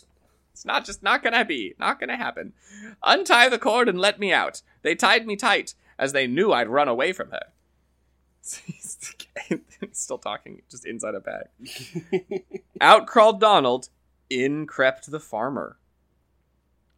It's 0.53 0.65
not 0.65 0.85
just 0.85 1.01
not 1.03 1.23
gonna 1.23 1.43
be. 1.43 1.73
Not 1.79 1.99
gonna 1.99 2.15
happen. 2.15 2.53
Untie 3.01 3.49
the 3.49 3.57
cord 3.57 3.89
and 3.89 3.99
let 3.99 4.19
me 4.19 4.31
out. 4.31 4.61
They 4.83 4.93
tied 4.95 5.25
me 5.25 5.35
tight, 5.35 5.73
as 5.97 6.13
they 6.13 6.27
knew 6.27 6.51
I'd 6.53 6.67
run 6.69 6.87
away 6.87 7.11
from 7.13 7.31
her. 7.31 7.47
He's 8.65 8.97
still 9.93 10.17
talking, 10.17 10.61
just 10.69 10.85
inside 10.85 11.15
a 11.15 11.19
bag. 11.19 12.43
out 12.81 13.07
crawled 13.07 13.39
Donald. 13.39 13.89
In 14.29 14.65
crept 14.65 15.11
the 15.11 15.19
farmer. 15.19 15.77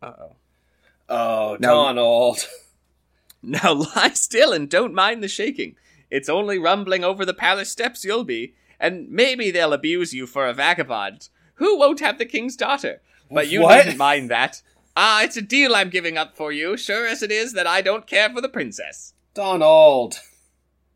Uh 0.01 0.13
oh. 0.19 0.35
Oh, 1.09 1.57
Now- 1.59 1.73
Donald. 1.85 2.37
Now 3.47 3.73
lie 3.95 4.09
still 4.15 4.53
and 4.53 4.67
don't 4.67 4.95
mind 4.95 5.21
the 5.21 5.27
shaking. 5.27 5.75
It's 6.09 6.29
only 6.29 6.57
rumbling 6.57 7.03
over 7.03 7.25
the 7.25 7.33
palace 7.33 7.69
steps 7.69 8.03
you'll 8.03 8.23
be, 8.23 8.55
and 8.79 9.07
maybe 9.11 9.51
they'll 9.51 9.71
abuse 9.73 10.15
you 10.15 10.25
for 10.25 10.47
a 10.47 10.53
vagabond. 10.53 11.29
Who 11.55 11.77
won't 11.77 11.99
have 11.99 12.17
the 12.17 12.25
king's 12.25 12.55
daughter? 12.55 13.01
But 13.29 13.47
you 13.49 13.61
What? 13.61 13.77
needn't 13.85 13.99
mind 13.99 14.31
that. 14.31 14.63
Ah, 14.97 15.23
it's 15.23 15.37
a 15.37 15.41
deal 15.41 15.75
I'm 15.75 15.89
giving 15.89 16.17
up 16.17 16.35
for 16.37 16.51
you, 16.51 16.77
sure 16.77 17.05
as 17.05 17.21
it 17.21 17.31
is 17.31 17.53
that 17.53 17.67
I 17.67 17.81
don't 17.81 18.07
care 18.07 18.29
for 18.29 18.41
the 18.41 18.49
princess. 18.49 19.13
Donald. 19.33 20.19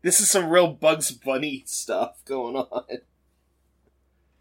This 0.02 0.20
is 0.20 0.30
some 0.30 0.48
real 0.48 0.68
Bugs 0.68 1.10
Bunny 1.10 1.62
stuff 1.66 2.24
going 2.24 2.56
on. 2.56 2.84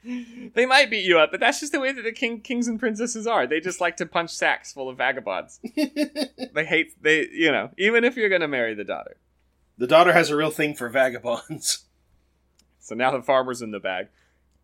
They 0.02 0.66
might 0.66 0.90
beat 0.90 1.04
you 1.04 1.20
up, 1.20 1.32
but 1.32 1.42
that's 1.42 1.60
just 1.60 1.74
the 1.74 1.80
way 1.80 1.92
that 1.92 2.04
the 2.04 2.14
king, 2.14 2.40
kings 2.40 2.70
and 2.70 2.80
princesses 2.80 3.28
are. 3.28 3.46
They 3.46 3.60
just 3.60 3.82
like 3.82 3.98
to 3.98 4.06
punch 4.06 4.30
sacks 4.32 4.72
full 4.72 4.88
of 4.88 4.98
vagabonds. 4.98 5.60
they 5.76 6.66
hate 6.66 6.94
they, 7.02 7.28
you 7.34 7.52
know, 7.52 7.72
even 7.78 8.06
if 8.06 8.16
you're 8.16 8.30
gonna 8.30 8.48
marry 8.48 8.74
the 8.74 8.86
daughter. 8.86 9.18
The 9.78 9.88
daughter 9.88 10.14
has 10.14 10.30
a 10.30 10.38
real 10.38 10.52
thing 10.52 10.76
for 10.76 10.90
vagabonds. 10.90 11.86
So 12.82 12.96
now 12.96 13.12
the 13.12 13.22
farmer's 13.22 13.62
in 13.62 13.70
the 13.70 13.80
bag. 13.80 14.08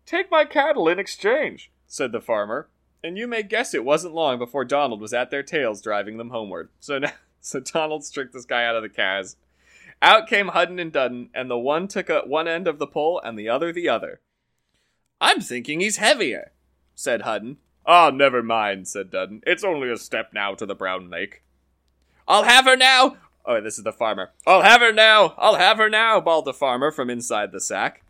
Take 0.04 0.32
my 0.32 0.44
cattle 0.44 0.88
in 0.88 0.98
exchange, 0.98 1.70
said 1.86 2.10
the 2.10 2.20
farmer. 2.20 2.68
And 3.06 3.16
you 3.16 3.28
may 3.28 3.44
guess 3.44 3.72
it 3.72 3.84
wasn't 3.84 4.16
long 4.16 4.36
before 4.36 4.64
Donald 4.64 5.00
was 5.00 5.12
at 5.12 5.30
their 5.30 5.44
tails 5.44 5.80
driving 5.80 6.16
them 6.16 6.30
homeward. 6.30 6.70
So 6.80 6.98
now, 6.98 7.12
so 7.40 7.60
Donald 7.60 8.04
tricked 8.12 8.32
this 8.32 8.44
guy 8.44 8.64
out 8.64 8.74
of 8.74 8.82
the 8.82 8.88
caz. 8.88 9.36
Out 10.02 10.26
came 10.26 10.48
Hudden 10.48 10.80
and 10.80 10.92
Dudden, 10.92 11.30
and 11.32 11.48
the 11.48 11.56
one 11.56 11.86
took 11.86 12.10
a, 12.10 12.22
one 12.26 12.48
end 12.48 12.66
of 12.66 12.80
the 12.80 12.86
pole 12.88 13.20
and 13.24 13.38
the 13.38 13.48
other 13.48 13.72
the 13.72 13.88
other. 13.88 14.22
I'm 15.20 15.40
thinking 15.40 15.78
he's 15.78 15.98
heavier, 15.98 16.50
said 16.96 17.22
Hudden. 17.22 17.58
Ah, 17.86 18.10
never 18.10 18.42
mind, 18.42 18.88
said 18.88 19.12
Dudden. 19.12 19.40
It's 19.46 19.62
only 19.62 19.88
a 19.88 19.96
step 19.96 20.32
now 20.34 20.56
to 20.56 20.66
the 20.66 20.74
Brown 20.74 21.08
Lake. 21.08 21.44
I'll 22.26 22.42
have 22.42 22.64
her 22.64 22.76
now! 22.76 23.18
Oh, 23.44 23.60
this 23.60 23.78
is 23.78 23.84
the 23.84 23.92
farmer. 23.92 24.30
I'll 24.48 24.62
have 24.62 24.80
her 24.80 24.92
now! 24.92 25.34
I'll 25.38 25.54
have 25.54 25.78
her 25.78 25.88
now! 25.88 26.20
bawled 26.20 26.46
the 26.46 26.52
farmer 26.52 26.90
from 26.90 27.08
inside 27.08 27.52
the 27.52 27.60
sack. 27.60 28.02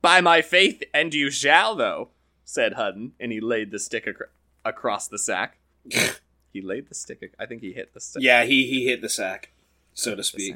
By 0.00 0.20
my 0.20 0.42
faith, 0.42 0.84
and 0.94 1.12
you 1.12 1.28
shall, 1.28 1.74
though, 1.74 2.10
said 2.46 2.74
Hudden, 2.74 3.12
and 3.20 3.30
he 3.30 3.40
laid 3.40 3.70
the 3.70 3.78
stick 3.78 4.06
acro- 4.06 4.28
across 4.64 5.06
the 5.08 5.18
sack. 5.18 5.58
he 6.52 6.62
laid 6.62 6.88
the 6.88 6.94
stick. 6.94 7.18
ac- 7.22 7.34
I 7.38 7.44
think 7.44 7.60
he 7.60 7.74
hit 7.74 7.92
the 7.92 8.00
stick. 8.00 8.22
Yeah, 8.22 8.44
he 8.44 8.66
he 8.66 8.86
hit 8.86 9.02
the 9.02 9.10
sack, 9.10 9.50
so 9.92 10.14
to 10.14 10.24
speak. 10.24 10.54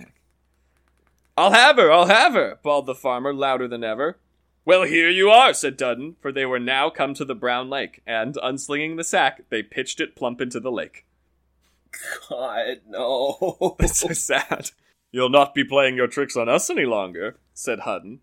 I'll 1.37 1.53
have 1.53 1.77
her, 1.77 1.93
I'll 1.93 2.07
have 2.07 2.33
her, 2.35 2.59
bawled 2.63 2.87
the 2.87 2.95
farmer 2.95 3.35
louder 3.35 3.69
than 3.69 3.85
ever. 3.85 4.17
Well, 4.65 4.85
here 4.85 5.09
you 5.09 5.31
are, 5.31 5.53
said 5.53 5.77
Dudden, 5.77 6.17
for 6.21 6.33
they 6.33 6.45
were 6.47 6.59
now 6.59 6.91
come 6.91 7.15
to 7.15 7.25
the 7.25 7.35
brown 7.35 7.71
lake, 7.71 8.03
and, 8.07 8.37
unslinging 8.43 8.97
the 8.97 9.05
sack, 9.05 9.43
they 9.49 9.63
pitched 9.63 10.01
it 10.01 10.15
plump 10.15 10.41
into 10.41 10.61
the 10.61 10.71
lake. 10.71 11.07
God, 12.29 12.81
no. 12.87 13.77
It's 13.81 14.01
so 14.01 14.13
sad. 14.13 14.71
You'll 15.11 15.31
not 15.31 15.55
be 15.55 15.65
playing 15.65 15.97
your 15.97 16.07
tricks 16.07 16.37
on 16.37 16.49
us 16.49 16.71
any 16.71 16.85
longer, 16.85 17.37
said 17.55 17.81
Hudden. 17.81 18.21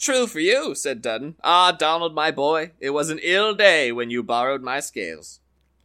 True 0.00 0.26
for 0.26 0.40
you, 0.40 0.74
said 0.74 1.02
Dudden. 1.02 1.36
Ah, 1.44 1.72
Donald, 1.72 2.14
my 2.14 2.30
boy, 2.30 2.72
it 2.80 2.90
was 2.90 3.10
an 3.10 3.20
ill 3.22 3.54
day 3.54 3.92
when 3.92 4.08
you 4.08 4.22
borrowed 4.22 4.62
my 4.62 4.80
scales. 4.80 5.40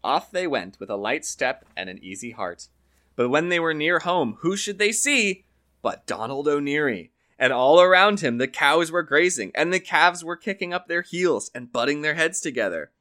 Off 0.05 0.31
they 0.31 0.47
went 0.47 0.79
with 0.79 0.89
a 0.89 0.95
light 0.95 1.25
step 1.25 1.65
and 1.75 1.89
an 1.89 2.01
easy 2.01 2.31
heart. 2.31 2.69
But 3.17 3.27
when 3.27 3.49
they 3.49 3.59
were 3.59 3.73
near 3.73 3.99
home, 3.99 4.37
who 4.39 4.55
should 4.55 4.79
they 4.79 4.93
see 4.93 5.43
but 5.81 6.07
Donald 6.07 6.47
O'Neary? 6.47 7.11
And 7.37 7.51
all 7.51 7.81
around 7.81 8.21
him 8.21 8.37
the 8.37 8.47
cows 8.47 8.89
were 8.89 9.03
grazing, 9.03 9.51
and 9.53 9.73
the 9.73 9.81
calves 9.81 10.23
were 10.23 10.37
kicking 10.37 10.73
up 10.73 10.87
their 10.87 11.01
heels 11.01 11.51
and 11.53 11.73
butting 11.73 12.01
their 12.01 12.15
heads 12.15 12.39
together. 12.39 12.91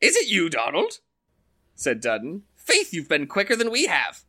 Is 0.00 0.14
it 0.14 0.28
you, 0.28 0.48
Donald? 0.48 1.00
said 1.74 2.00
Dudden. 2.00 2.44
Faith, 2.54 2.94
you've 2.94 3.08
been 3.08 3.26
quicker 3.26 3.56
than 3.56 3.72
we 3.72 3.86
have. 3.86 4.22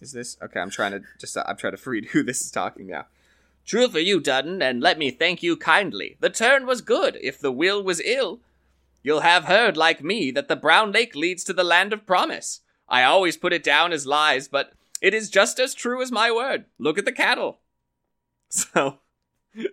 Is 0.00 0.12
this 0.14 0.38
okay? 0.42 0.60
I'm 0.60 0.70
trying 0.70 0.92
to 0.92 1.02
just 1.20 1.36
I'm 1.36 1.56
trying 1.58 1.76
to 1.76 1.90
read 1.90 2.06
who 2.06 2.22
this 2.22 2.40
is 2.40 2.50
talking 2.50 2.86
now. 2.86 3.06
True 3.68 3.86
for 3.88 3.98
you, 3.98 4.18
Dudden, 4.18 4.62
and 4.62 4.80
let 4.80 4.98
me 4.98 5.10
thank 5.10 5.42
you 5.42 5.54
kindly. 5.54 6.16
The 6.20 6.30
turn 6.30 6.64
was 6.64 6.80
good, 6.80 7.18
if 7.20 7.38
the 7.38 7.52
will 7.52 7.84
was 7.84 8.00
ill. 8.00 8.40
You'll 9.02 9.20
have 9.20 9.44
heard, 9.44 9.76
like 9.76 10.02
me, 10.02 10.30
that 10.30 10.48
the 10.48 10.56
Brown 10.56 10.90
Lake 10.90 11.14
leads 11.14 11.44
to 11.44 11.52
the 11.52 11.62
land 11.62 11.92
of 11.92 12.06
promise. 12.06 12.60
I 12.88 13.02
always 13.02 13.36
put 13.36 13.52
it 13.52 13.62
down 13.62 13.92
as 13.92 14.06
lies, 14.06 14.48
but 14.48 14.72
it 15.02 15.12
is 15.12 15.28
just 15.28 15.60
as 15.60 15.74
true 15.74 16.00
as 16.00 16.10
my 16.10 16.32
word. 16.32 16.64
Look 16.78 16.96
at 16.96 17.04
the 17.04 17.12
cattle. 17.12 17.60
So, 18.50 19.00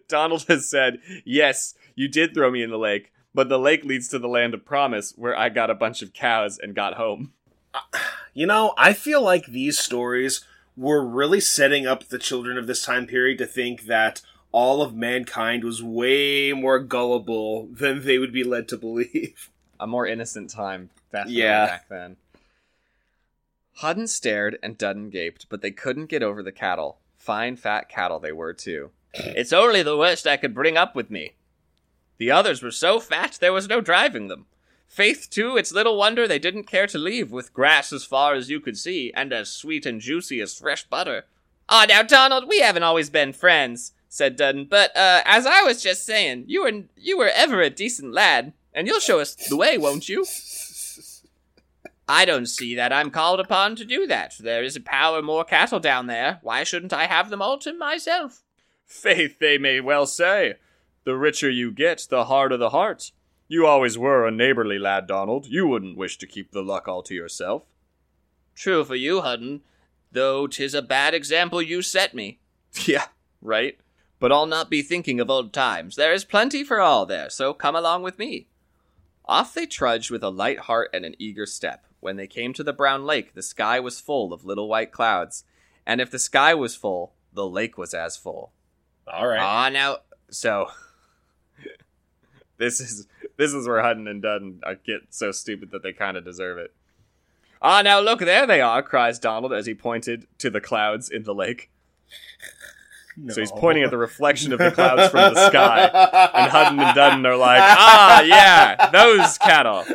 Donald 0.10 0.44
has 0.50 0.70
said, 0.70 1.00
Yes, 1.24 1.76
you 1.96 2.10
did 2.10 2.34
throw 2.34 2.52
me 2.52 2.62
in 2.62 2.72
the 2.72 2.78
lake, 2.78 3.14
but 3.34 3.48
the 3.48 3.58
lake 3.58 3.86
leads 3.86 4.10
to 4.10 4.20
the 4.20 4.28
land 4.28 4.54
of 4.54 4.66
promise 4.66 5.14
where 5.16 5.38
I 5.38 5.48
got 5.48 5.70
a 5.70 5.76
bunch 5.76 6.02
of 6.02 6.12
cows 6.12 6.60
and 6.62 6.76
got 6.76 6.96
home. 6.96 7.32
Uh, 7.74 7.80
you 8.34 8.46
know, 8.46 8.74
I 8.78 8.92
feel 8.92 9.22
like 9.22 9.46
these 9.46 9.80
stories 9.80 10.44
were 10.78 11.06
really 11.06 11.40
setting 11.40 11.86
up 11.88 12.06
the 12.08 12.20
children 12.20 12.58
of 12.58 12.68
this 12.68 12.84
time 12.84 13.08
period 13.08 13.38
to 13.38 13.46
think 13.46 13.84
that 13.84 14.22
all 14.52 14.82
of 14.82 14.96
mankind 14.96 15.64
was 15.64 15.84
way 15.84 16.54
more 16.54 16.80
gullible 16.80 17.68
than 17.68 18.04
they 18.06 18.18
would 18.18 18.32
be 18.34 18.44
led 18.44 18.68
to 18.70 18.78
believe. 18.78 19.50
A 19.80 19.88
more 19.88 20.08
innocent 20.08 20.50
time, 20.50 20.90
definitely 21.12 21.42
Yeah. 21.42 21.66
back 21.66 21.90
then. 21.90 22.16
Hudden 23.80 24.08
stared 24.08 24.58
and 24.64 24.78
Dudden 24.78 25.10
gaped, 25.10 25.48
but 25.50 25.62
they 25.62 25.72
couldn't 25.72 26.06
get 26.06 26.24
over 26.24 26.42
the 26.42 26.54
cattle. 26.54 27.00
Fine, 27.18 27.58
fat 27.58 27.90
cattle 27.90 28.20
they 28.20 28.32
were, 28.32 28.54
too. 28.54 28.92
It's 29.14 29.52
only 29.54 29.84
the 29.84 29.98
worst 29.98 30.28
I 30.28 30.38
could 30.38 30.54
bring 30.54 30.78
up 30.78 30.96
with 30.96 31.10
me. 31.10 31.34
The 32.18 32.32
others 32.32 32.62
were 32.64 32.72
so 32.72 33.00
fat 33.02 33.38
there 33.42 33.52
was 33.52 33.68
no 33.68 33.82
driving 33.82 34.28
them. 34.30 34.46
Faith, 34.88 35.28
too, 35.30 35.58
it's 35.58 35.74
little 35.74 35.98
wonder 35.98 36.28
they 36.28 36.40
didn't 36.40 36.68
care 36.68 36.88
to 36.88 36.98
leave, 36.98 37.32
with 37.32 37.54
grass 37.54 37.92
as 37.92 38.06
far 38.06 38.34
as 38.34 38.50
you 38.50 38.60
could 38.60 38.78
see, 38.78 39.12
and 39.14 39.34
as 39.34 39.50
sweet 39.50 39.86
and 39.86 40.00
juicy 40.00 40.40
as 40.40 40.58
fresh 40.58 40.86
butter. 40.86 41.26
Ah, 41.68 41.86
now, 41.88 42.02
Donald, 42.02 42.48
we 42.48 42.60
haven't 42.60 42.84
always 42.84 43.10
been 43.10 43.34
friends, 43.34 43.92
said 44.08 44.36
Dudden, 44.36 44.68
but, 44.70 44.96
uh, 44.96 45.22
as 45.26 45.46
I 45.46 45.64
was 45.64 45.84
just 45.84 46.06
saying, 46.06 46.46
you 46.48 46.64
were, 46.64 46.84
you 46.96 47.18
were 47.18 47.32
ever 47.34 47.62
a 47.62 47.70
decent 47.70 48.14
lad, 48.14 48.54
and 48.74 48.88
you'll 48.88 49.00
show 49.00 49.20
us 49.20 49.36
the 49.36 49.58
way, 49.58 49.78
won't 49.78 50.08
you? 50.08 50.26
I 52.08 52.26
don't 52.26 52.46
see 52.46 52.76
that 52.76 52.94
I'm 52.94 53.10
called 53.10 53.40
upon 53.40 53.76
to 53.78 53.86
do 53.86 54.06
that. 54.08 54.36
There 54.40 54.64
is 54.64 54.76
a 54.76 54.82
power 54.82 55.22
more 55.22 55.44
cattle 55.44 55.80
down 55.80 56.06
there. 56.06 56.40
Why 56.44 56.64
shouldn't 56.64 56.94
I 56.94 57.08
have 57.08 57.30
them 57.30 57.42
all 57.42 57.58
to 57.60 57.74
myself? 57.74 58.44
Faith, 58.86 59.40
they 59.40 59.58
may 59.58 59.82
well 59.82 60.06
say. 60.06 60.56
The 61.04 61.16
richer 61.18 61.50
you 61.50 61.72
get, 61.72 62.06
the 62.10 62.26
harder 62.26 62.58
the 62.58 62.70
heart. 62.70 63.12
You 63.48 63.68
always 63.68 63.98
were 63.98 64.26
a 64.26 64.32
neighborly 64.32 64.80
lad, 64.80 65.08
Donald. 65.08 65.46
You 65.46 65.68
wouldn't 65.68 65.98
wish 65.98 66.18
to 66.18 66.28
keep 66.28 66.52
the 66.52 66.64
luck 66.64 66.88
all 66.88 67.04
to 67.04 67.14
yourself. 67.14 67.64
True 68.56 68.84
for 68.84 68.96
you, 68.96 69.22
Hudden, 69.22 69.62
though 70.12 70.48
'tis 70.48 70.74
a 70.74 70.82
bad 70.82 71.14
example 71.14 71.62
you 71.62 71.82
set 71.82 72.14
me. 72.14 72.40
Yeah, 72.86 73.08
right. 73.42 73.78
But 74.20 74.32
I'll 74.32 74.46
not 74.46 74.70
be 74.70 74.82
thinking 74.82 75.20
of 75.20 75.30
old 75.30 75.54
times. 75.54 75.96
There 75.96 76.14
is 76.14 76.26
plenty 76.26 76.64
for 76.64 76.82
all 76.82 77.06
there, 77.06 77.30
so 77.30 77.54
come 77.54 77.76
along 77.76 78.04
with 78.04 78.18
me. 78.20 78.48
Off 79.26 79.54
they 79.54 79.66
trudged 79.66 80.12
with 80.12 80.24
a 80.24 80.30
light 80.30 80.60
heart 80.60 80.90
and 80.94 81.06
an 81.06 81.16
eager 81.20 81.46
step. 81.46 81.86
When 82.00 82.16
they 82.18 82.28
came 82.28 82.54
to 82.54 82.64
the 82.64 82.74
brown 82.74 83.06
lake, 83.06 83.34
the 83.34 83.42
sky 83.42 83.80
was 83.80 84.00
full 84.00 84.34
of 84.34 84.46
little 84.46 84.68
white 84.68 84.92
clouds, 84.92 85.44
and 85.86 86.02
if 86.02 86.12
the 86.12 86.20
sky 86.20 86.54
was 86.54 86.76
full, 86.76 87.14
the 87.34 87.48
lake 87.48 87.78
was 87.78 87.94
as 87.94 88.18
full. 88.18 88.52
All 89.08 89.28
right. 89.28 89.40
Ah, 89.40 89.70
now 89.70 90.00
so 90.30 90.72
this 92.58 92.80
is 92.80 93.08
this 93.38 93.54
is 93.54 93.68
where 93.68 93.82
Hudden 93.82 94.08
and 94.08 94.22
Dudden 94.22 94.62
uh, 94.64 94.76
get 94.86 95.08
so 95.10 95.32
stupid 95.32 95.72
that 95.72 95.84
they 95.84 95.94
kind 95.94 96.18
of 96.18 96.26
deserve 96.26 96.58
it. 96.58 96.74
Ah, 97.62 97.82
now 97.82 98.00
look, 98.00 98.20
there 98.20 98.46
they 98.46 98.62
are! 98.62 98.84
cries 98.84 99.20
Donald 99.20 99.54
as 99.54 99.66
he 99.66 99.74
pointed 99.74 100.28
to 100.40 100.50
the 100.50 100.62
clouds 100.62 101.10
in 101.10 101.24
the 101.24 101.34
lake. 101.34 101.72
So 103.30 103.40
he's 103.40 103.52
pointing 103.52 103.84
at 103.84 103.92
the 103.92 103.98
reflection 103.98 104.52
of 104.52 104.60
the 104.60 104.72
clouds 104.72 105.10
from 105.10 105.34
the 105.34 105.48
sky, 105.48 105.86
and 106.34 106.52
Hudden 106.52 106.80
and 106.80 106.94
Dudden 106.94 107.26
are 107.26 107.38
like, 107.38 107.62
"Ah, 107.62 108.22
yeah, 108.22 108.90
those 108.90 109.38
cattle." 109.38 109.86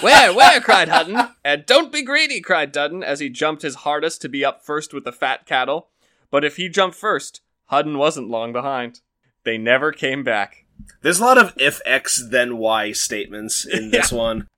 Where, 0.00 0.32
where? 0.32 0.60
cried 0.60 0.88
Hudden. 0.88 1.20
And 1.44 1.66
don't 1.66 1.92
be 1.92 2.02
greedy, 2.02 2.40
cried 2.40 2.72
Dudden 2.72 3.02
as 3.02 3.20
he 3.20 3.28
jumped 3.28 3.60
his 3.62 3.76
hardest 3.76 4.22
to 4.22 4.28
be 4.28 4.44
up 4.44 4.64
first 4.64 4.94
with 4.94 5.04
the 5.04 5.12
fat 5.12 5.44
cattle. 5.44 5.88
But 6.30 6.44
if 6.44 6.56
he 6.56 6.68
jumped 6.68 6.96
first, 6.96 7.42
Hudden 7.66 7.98
wasn't 7.98 8.30
long 8.30 8.52
behind. 8.52 9.00
They 9.44 9.58
never 9.58 9.92
came 9.92 10.24
back. 10.24 10.64
There's 11.02 11.20
a 11.20 11.24
lot 11.24 11.38
of 11.38 11.54
if 11.56 11.80
X 11.84 12.22
then 12.30 12.58
Y 12.58 12.92
statements 12.92 13.64
in 13.64 13.90
this 13.92 14.12
one. 14.12 14.48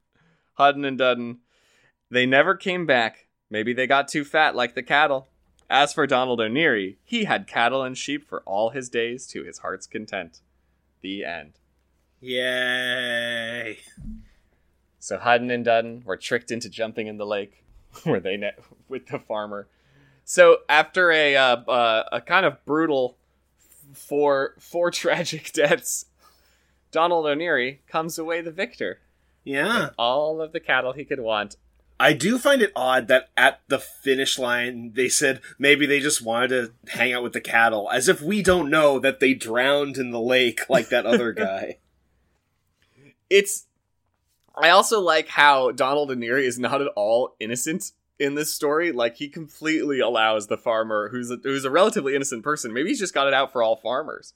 Hudden 0.54 0.84
and 0.84 0.98
Dudden, 0.98 1.38
they 2.10 2.26
never 2.26 2.54
came 2.54 2.86
back. 2.86 3.26
Maybe 3.50 3.72
they 3.72 3.86
got 3.86 4.08
too 4.08 4.24
fat 4.24 4.54
like 4.54 4.74
the 4.74 4.82
cattle. 4.82 5.28
As 5.70 5.92
for 5.92 6.06
Donald 6.06 6.40
O'Neary, 6.40 6.98
he 7.04 7.24
had 7.24 7.46
cattle 7.46 7.82
and 7.82 7.96
sheep 7.96 8.26
for 8.26 8.40
all 8.46 8.70
his 8.70 8.88
days 8.88 9.26
to 9.28 9.44
his 9.44 9.58
heart's 9.58 9.86
content. 9.86 10.40
The 11.02 11.24
end. 11.24 11.52
Yay. 12.20 13.78
So 14.98 15.18
Hudden 15.18 15.50
and 15.50 15.64
Dudden 15.64 16.02
were 16.04 16.16
tricked 16.16 16.50
into 16.50 16.68
jumping 16.68 17.06
in 17.06 17.18
the 17.18 17.26
lake, 17.26 17.64
where 18.04 18.20
they 18.20 18.36
net 18.36 18.58
with 18.88 19.06
the 19.06 19.18
farmer. 19.18 19.68
So 20.24 20.58
after 20.68 21.10
a 21.10 21.36
uh, 21.36 21.56
uh, 21.56 22.04
a 22.12 22.20
kind 22.20 22.44
of 22.44 22.64
brutal 22.64 23.16
four 23.92 24.54
four 24.58 24.90
tragic 24.90 25.52
deaths, 25.52 26.06
Donald 26.90 27.26
O'Neary 27.26 27.82
comes 27.86 28.18
away 28.18 28.40
the 28.40 28.50
victor. 28.50 29.00
Yeah. 29.44 29.90
All 29.98 30.40
of 30.40 30.52
the 30.52 30.60
cattle 30.60 30.92
he 30.92 31.04
could 31.04 31.20
want. 31.20 31.56
I 32.00 32.12
do 32.12 32.38
find 32.38 32.62
it 32.62 32.72
odd 32.76 33.08
that 33.08 33.30
at 33.36 33.60
the 33.68 33.78
finish 33.78 34.38
line 34.38 34.92
they 34.94 35.08
said 35.08 35.40
maybe 35.58 35.84
they 35.84 35.98
just 35.98 36.22
wanted 36.22 36.48
to 36.50 36.92
hang 36.92 37.12
out 37.12 37.24
with 37.24 37.32
the 37.32 37.40
cattle, 37.40 37.90
as 37.90 38.08
if 38.08 38.22
we 38.22 38.42
don't 38.42 38.70
know 38.70 38.98
that 39.00 39.18
they 39.18 39.34
drowned 39.34 39.96
in 39.96 40.10
the 40.10 40.20
lake 40.20 40.60
like 40.68 40.90
that 40.90 41.06
other 41.06 41.32
guy. 41.32 41.78
It's. 43.28 43.66
I 44.60 44.70
also 44.70 45.00
like 45.00 45.28
how 45.28 45.70
Donald 45.70 46.10
O'Neary 46.10 46.46
is 46.46 46.58
not 46.58 46.80
at 46.80 46.88
all 46.88 47.36
innocent 47.40 47.92
in 48.18 48.34
this 48.34 48.52
story. 48.52 48.92
Like 48.92 49.16
he 49.16 49.28
completely 49.28 50.00
allows 50.00 50.46
the 50.46 50.56
farmer, 50.56 51.08
who's 51.10 51.30
a, 51.30 51.36
who's 51.42 51.64
a 51.64 51.70
relatively 51.70 52.14
innocent 52.14 52.42
person, 52.42 52.72
maybe 52.72 52.88
he's 52.88 52.98
just 52.98 53.14
got 53.14 53.28
it 53.28 53.34
out 53.34 53.52
for 53.52 53.62
all 53.62 53.76
farmers. 53.76 54.34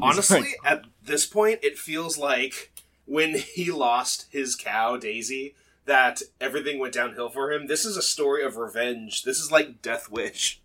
Honestly, 0.00 0.54
at 0.64 0.84
this 1.02 1.26
point, 1.26 1.60
it 1.62 1.78
feels 1.78 2.18
like 2.18 2.72
when 3.06 3.34
he 3.38 3.70
lost 3.70 4.26
his 4.30 4.54
cow, 4.56 4.96
Daisy, 4.96 5.54
that 5.86 6.22
everything 6.40 6.78
went 6.78 6.94
downhill 6.94 7.28
for 7.28 7.52
him. 7.52 7.66
This 7.66 7.84
is 7.84 7.96
a 7.96 8.02
story 8.02 8.44
of 8.44 8.56
revenge. 8.56 9.22
This 9.22 9.38
is 9.38 9.50
like 9.50 9.80
Death 9.82 10.10
Wish. 10.10 10.60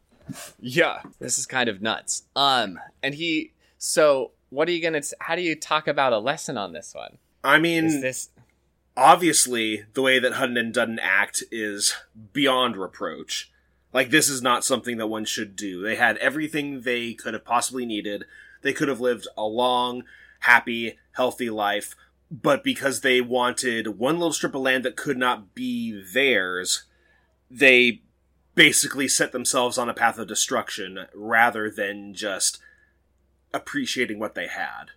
Yeah, 0.60 1.02
this 1.20 1.38
is 1.38 1.46
kind 1.46 1.70
of 1.70 1.82
nuts. 1.82 2.24
Um, 2.36 2.80
and 3.04 3.16
he. 3.16 3.52
So, 3.78 4.32
what 4.50 4.68
are 4.68 4.72
you 4.72 4.82
gonna? 4.82 5.02
How 5.20 5.36
do 5.36 5.42
you 5.42 5.56
talk 5.56 5.88
about 5.88 6.14
a 6.14 6.20
lesson 6.20 6.58
on 6.58 6.74
this 6.74 6.94
one? 6.94 7.18
I 7.44 7.58
mean, 7.60 7.86
Is 7.86 8.02
this? 8.02 8.30
obviously, 8.96 9.86
the 9.94 10.02
way 10.02 10.20
that 10.20 10.34
Hudden 10.34 10.58
and 10.58 10.74
Dudden 10.74 11.00
act 11.00 11.44
is 11.52 11.96
beyond 12.34 12.78
reproach. 12.78 13.52
Like, 13.94 14.10
this 14.10 14.30
is 14.30 14.42
not 14.42 14.64
something 14.64 14.98
that 14.98 15.08
one 15.08 15.26
should 15.26 15.56
do. 15.56 15.82
They 15.82 15.96
had 15.96 16.18
everything 16.18 16.82
they 16.82 17.14
could 17.14 17.34
have 17.34 17.44
possibly 17.44 17.86
needed. 17.86 18.24
They 18.62 18.74
could 18.74 18.88
have 18.88 19.02
lived 19.02 19.28
a 19.38 19.44
long, 19.44 20.04
happy, 20.42 20.98
healthy 21.14 21.50
life, 21.50 21.96
but 22.30 22.64
because 22.64 23.02
they 23.02 23.20
wanted 23.22 24.00
one 24.00 24.18
little 24.18 24.34
strip 24.34 24.56
of 24.56 24.62
land 24.62 24.86
that 24.86 24.96
could 24.96 25.18
not 25.18 25.54
be 25.54 26.02
theirs, 26.14 26.84
they 27.50 28.02
basically 28.56 29.08
set 29.08 29.32
themselves 29.32 29.78
on 29.78 29.90
a 29.90 29.94
path 29.94 30.18
of 30.18 30.28
destruction 30.28 31.08
rather 31.14 31.70
than 31.70 32.14
just 32.14 32.60
appreciating 33.54 34.20
what 34.20 34.36
they 34.36 34.48
had. 34.48 34.92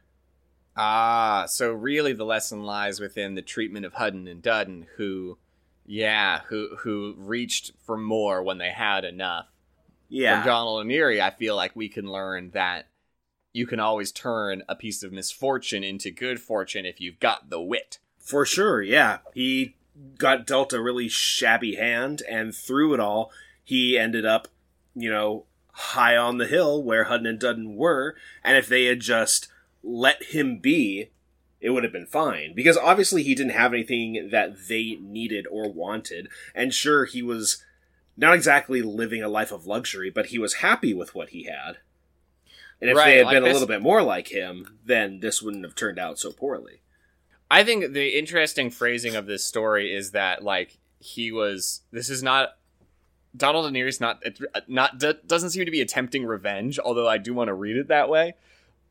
Ah, 0.76 1.46
so 1.46 1.72
really, 1.72 2.12
the 2.12 2.24
lesson 2.24 2.62
lies 2.62 3.00
within 3.00 3.34
the 3.34 3.42
treatment 3.42 3.86
of 3.86 3.94
Hudden 3.94 4.26
and 4.26 4.42
Dudden, 4.42 4.86
who, 4.96 5.38
yeah, 5.86 6.40
who 6.48 6.76
who 6.80 7.14
reached 7.16 7.72
for 7.84 7.96
more 7.96 8.42
when 8.42 8.58
they 8.58 8.70
had 8.70 9.04
enough. 9.04 9.46
Yeah. 10.08 10.40
From 10.40 10.46
Donald 10.48 10.80
and 10.80 10.90
O'Neary, 10.90 11.22
I 11.22 11.30
feel 11.30 11.56
like 11.56 11.74
we 11.74 11.88
can 11.88 12.06
learn 12.06 12.50
that 12.50 12.86
you 13.54 13.66
can 13.66 13.80
always 13.80 14.12
turn 14.12 14.64
a 14.68 14.74
piece 14.74 15.02
of 15.02 15.12
misfortune 15.12 15.84
into 15.84 16.10
good 16.10 16.40
fortune 16.40 16.84
if 16.84 17.00
you've 17.00 17.20
got 17.20 17.48
the 17.48 17.60
wit. 17.60 17.98
For 18.18 18.44
sure, 18.44 18.82
yeah. 18.82 19.18
He 19.32 19.76
got 20.18 20.46
dealt 20.46 20.72
a 20.72 20.82
really 20.82 21.08
shabby 21.08 21.76
hand, 21.76 22.20
and 22.28 22.54
through 22.54 22.94
it 22.94 23.00
all, 23.00 23.30
he 23.62 23.96
ended 23.96 24.26
up, 24.26 24.48
you 24.94 25.08
know, 25.08 25.44
high 25.70 26.16
on 26.16 26.38
the 26.38 26.48
hill 26.48 26.82
where 26.82 27.04
Hudden 27.04 27.26
and 27.26 27.38
Dudden 27.38 27.76
were, 27.76 28.16
and 28.42 28.56
if 28.56 28.66
they 28.66 28.86
had 28.86 29.00
just 29.00 29.48
let 29.84 30.22
him 30.24 30.58
be, 30.58 31.10
it 31.60 31.70
would 31.70 31.84
have 31.84 31.92
been 31.92 32.06
fine. 32.06 32.54
Because 32.54 32.76
obviously 32.76 33.22
he 33.22 33.36
didn't 33.36 33.52
have 33.52 33.72
anything 33.72 34.30
that 34.32 34.68
they 34.68 34.98
needed 35.00 35.46
or 35.48 35.70
wanted, 35.70 36.28
and 36.56 36.74
sure, 36.74 37.04
he 37.04 37.22
was 37.22 37.62
not 38.16 38.34
exactly 38.34 38.82
living 38.82 39.22
a 39.22 39.28
life 39.28 39.52
of 39.52 39.66
luxury, 39.66 40.10
but 40.10 40.26
he 40.26 40.38
was 40.40 40.54
happy 40.54 40.92
with 40.92 41.14
what 41.14 41.30
he 41.30 41.44
had. 41.44 41.78
And 42.80 42.90
if 42.90 42.96
Right, 42.96 43.06
they 43.06 43.16
had 43.18 43.26
like 43.26 43.34
been 43.36 43.44
a 43.44 43.52
little 43.52 43.68
bit 43.68 43.82
more 43.82 44.02
like 44.02 44.28
him, 44.28 44.78
then 44.84 45.20
this 45.20 45.40
wouldn't 45.40 45.64
have 45.64 45.74
turned 45.74 45.98
out 45.98 46.18
so 46.18 46.32
poorly. 46.32 46.82
I 47.50 47.62
think 47.64 47.92
the 47.92 48.18
interesting 48.18 48.70
phrasing 48.70 49.14
of 49.16 49.26
this 49.26 49.44
story 49.44 49.94
is 49.94 50.10
that 50.10 50.42
like 50.42 50.78
he 50.98 51.30
was. 51.32 51.82
This 51.90 52.10
is 52.10 52.22
not. 52.22 52.56
Donald 53.36 53.66
O'Neary's 53.66 54.00
not 54.00 54.22
it's 54.22 54.40
not 54.68 54.98
d- 54.98 55.14
doesn't 55.26 55.50
seem 55.50 55.64
to 55.64 55.70
be 55.70 55.80
attempting 55.80 56.24
revenge, 56.24 56.78
although 56.78 57.08
I 57.08 57.18
do 57.18 57.34
want 57.34 57.48
to 57.48 57.54
read 57.54 57.76
it 57.76 57.88
that 57.88 58.08
way. 58.08 58.34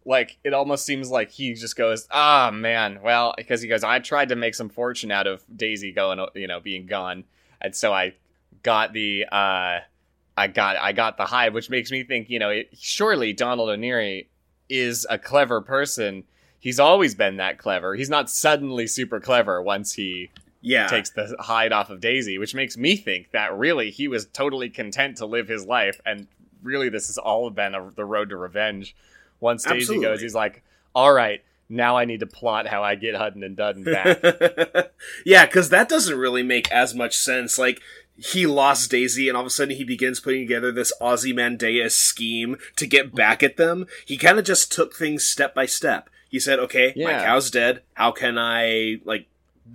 Like 0.06 0.38
it 0.44 0.54
almost 0.54 0.86
seems 0.86 1.10
like 1.10 1.32
he 1.32 1.54
just 1.54 1.78
goes, 1.78 2.08
"Ah, 2.12 2.52
man, 2.52 3.00
well," 3.02 3.34
because 3.38 3.62
he 3.62 3.70
goes, 3.70 3.86
"I 3.86 4.00
tried 4.00 4.30
to 4.30 4.36
make 4.36 4.54
some 4.54 4.68
fortune 4.68 5.12
out 5.12 5.28
of 5.28 5.44
Daisy 5.56 5.94
going, 5.94 6.20
you 6.36 6.48
know, 6.48 6.60
being 6.60 6.86
gone, 6.88 7.24
and 7.62 7.74
so 7.74 7.94
I 7.94 8.16
got 8.64 8.92
the 8.94 9.26
uh 9.32 9.80
I 10.38 10.48
got 10.48 10.78
I 10.78 10.92
got 10.94 11.18
the 11.18 11.26
hide, 11.26 11.54
which 11.54 11.70
makes 11.70 11.92
me 11.92 12.04
think, 12.04 12.30
you 12.30 12.40
know, 12.40 12.50
it, 12.50 12.70
surely 12.80 13.34
Donald 13.34 13.70
O'Neary 13.70 14.30
is 14.70 15.06
a 15.10 15.18
clever 15.20 15.62
person, 15.62 16.24
he's 16.60 16.80
always 16.80 17.14
been 17.16 17.38
that 17.38 17.58
clever. 17.58 17.94
He's 17.96 18.10
not 18.10 18.30
suddenly 18.30 18.88
super 18.88 19.20
clever 19.20 19.62
once 19.62 19.94
he 19.94 20.32
Yeah. 20.62 20.88
takes 20.88 21.12
the 21.12 21.36
hide 21.40 21.72
off 21.72 21.90
of 21.90 22.00
Daisy, 22.00 22.38
which 22.38 22.56
makes 22.56 22.78
me 22.78 22.96
think 22.96 23.32
that 23.32 23.56
really 23.56 23.92
he 23.92 24.08
was 24.08 24.26
totally 24.28 24.70
content 24.70 25.18
to 25.18 25.26
live 25.26 25.48
his 25.48 25.66
life, 25.66 26.00
and 26.06 26.28
really 26.64 26.90
this 26.90 27.08
has 27.08 27.18
all 27.18 27.50
been 27.50 27.76
a, 27.76 27.92
the 27.92 28.06
road 28.06 28.30
to 28.30 28.38
revenge. 28.38 28.96
Once 29.40 29.64
Daisy 29.64 29.80
Absolutely. 29.82 30.06
goes, 30.06 30.22
he's 30.22 30.34
like, 30.34 30.64
"All 30.96 31.12
right, 31.14 31.44
now 31.70 31.98
I 31.98 32.06
need 32.06 32.20
to 32.20 32.26
plot 32.26 32.68
how 32.68 32.84
I 32.84 32.96
get 32.96 33.16
Hudden 33.16 33.44
and 33.44 33.56
Dudden 33.56 33.84
back." 33.84 34.22
yeah, 35.26 35.46
because 35.46 35.70
that 35.70 35.90
doesn't 35.90 36.18
really 36.18 36.44
make 36.44 36.72
as 36.72 36.94
much 36.94 37.18
sense. 37.18 37.58
Like, 37.58 37.82
he 38.16 38.46
lost 38.46 38.92
Daisy, 38.92 39.28
and 39.28 39.36
all 39.36 39.44
of 39.44 39.48
a 39.48 39.50
sudden 39.50 39.76
he 39.76 39.84
begins 39.84 40.20
putting 40.20 40.42
together 40.42 40.72
this 40.72 40.94
Ozymandias 41.02 41.96
scheme 41.96 42.58
to 42.76 42.86
get 42.86 43.16
back 43.16 43.42
at 43.42 43.58
them. 43.58 43.88
He 44.06 44.18
kind 44.18 44.38
of 44.38 44.46
just 44.46 44.72
took 44.72 44.94
things 44.96 45.26
step 45.26 45.56
by 45.56 45.66
step. 45.66 46.10
He 46.30 46.40
said, 46.40 46.60
okay, 46.60 46.94
my 46.96 47.14
cow's 47.14 47.52
dead. 47.52 47.84
How 47.94 48.12
can 48.12 48.38
I, 48.38 49.02
like, 49.06 49.28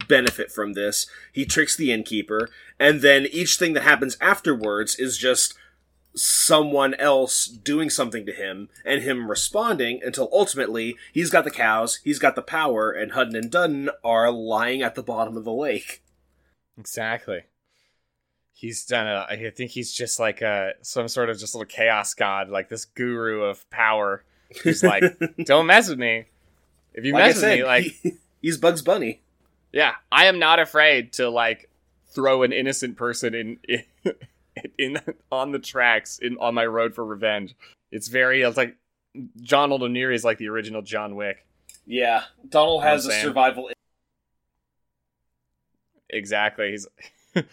benefit 0.09 0.51
from 0.51 0.73
this? 0.73 1.07
He 1.33 1.45
tricks 1.45 1.77
the 1.77 1.93
innkeeper, 1.93 2.49
and 2.79 3.01
then 3.01 3.27
each 3.27 3.57
thing 3.57 3.75
that 3.75 3.83
happens 3.83 4.17
afterwards 4.21 4.97
is 4.97 5.19
just 5.19 5.55
someone 6.15 6.95
else 6.95 7.47
doing 7.47 7.91
something 7.91 8.27
to 8.27 8.33
him 8.33 8.69
and 8.85 9.03
him 9.03 9.31
responding 9.31 10.01
until 10.05 10.29
ultimately 10.33 10.97
he's 11.13 11.31
got 11.31 11.45
the 11.45 11.51
cows, 11.51 12.01
he's 12.05 12.19
got 12.19 12.35
the 12.35 12.43
power, 12.43 12.91
and 12.91 13.13
Hudden 13.13 13.37
and 13.37 13.51
Dudden 13.51 13.91
are 14.03 14.31
lying 14.31 14.83
at 14.83 14.95
the 14.95 15.03
bottom 15.03 15.37
of 15.37 15.45
the 15.45 15.53
lake. 15.53 16.03
exactly. 16.79 17.43
He's 18.53 18.85
done 18.85 19.07
a. 19.07 19.25
I 19.31 19.51
think 19.55 19.71
he's 19.71 19.93
just 19.93 20.19
like 20.19 20.43
a 20.43 20.73
some 20.83 21.07
sort 21.07 21.31
of 21.31 21.39
just 21.39 21.55
little 21.55 21.65
chaos 21.65 22.13
god, 22.15 22.49
like 22.49 22.69
this 22.69 22.85
guru 22.87 23.43
of 23.43 23.69
power. 23.71 24.25
He's 24.65 24.83
like, 24.83 25.05
"Don't 25.45 25.67
mess 25.67 25.89
with 25.89 26.01
me. 26.01 26.25
If 26.93 27.05
you 27.05 27.13
Like 27.13 27.27
mess 27.27 27.37
with 27.37 27.45
me, 27.45 27.63
like." 27.65 27.85
he- 27.85 28.15
he's 28.43 28.57
Bugs 28.59 28.83
Bunny. 28.83 29.21
Yeah, 29.73 29.93
I 30.11 30.25
am 30.27 30.41
not 30.41 30.59
afraid 30.59 31.13
to 31.15 31.29
like 31.31 31.71
throw 32.13 32.43
an 32.43 32.53
innocent 32.53 32.97
person 32.97 33.33
in 33.33 33.59
in, 34.79 35.01
on 35.31 35.53
the 35.53 35.59
tracks 35.59 36.19
in 36.19 36.37
on 36.39 36.55
my 36.55 36.67
road 36.67 36.95
for 36.95 37.05
revenge. 37.05 37.55
It's 37.91 38.09
very 38.09 38.43
it's 38.43 38.57
like 38.57 38.77
John 39.41 39.73
O'Neary 39.73 40.15
is 40.15 40.25
like 40.25 40.39
the 40.39 40.49
original 40.49 40.83
John 40.83 41.17
Wick. 41.17 41.45
Yeah, 41.87 42.25
Donald 42.49 42.83
has 42.83 43.07
a 43.07 43.13
survival. 43.13 43.71
Exactly. 46.11 46.71
He's 46.73 46.87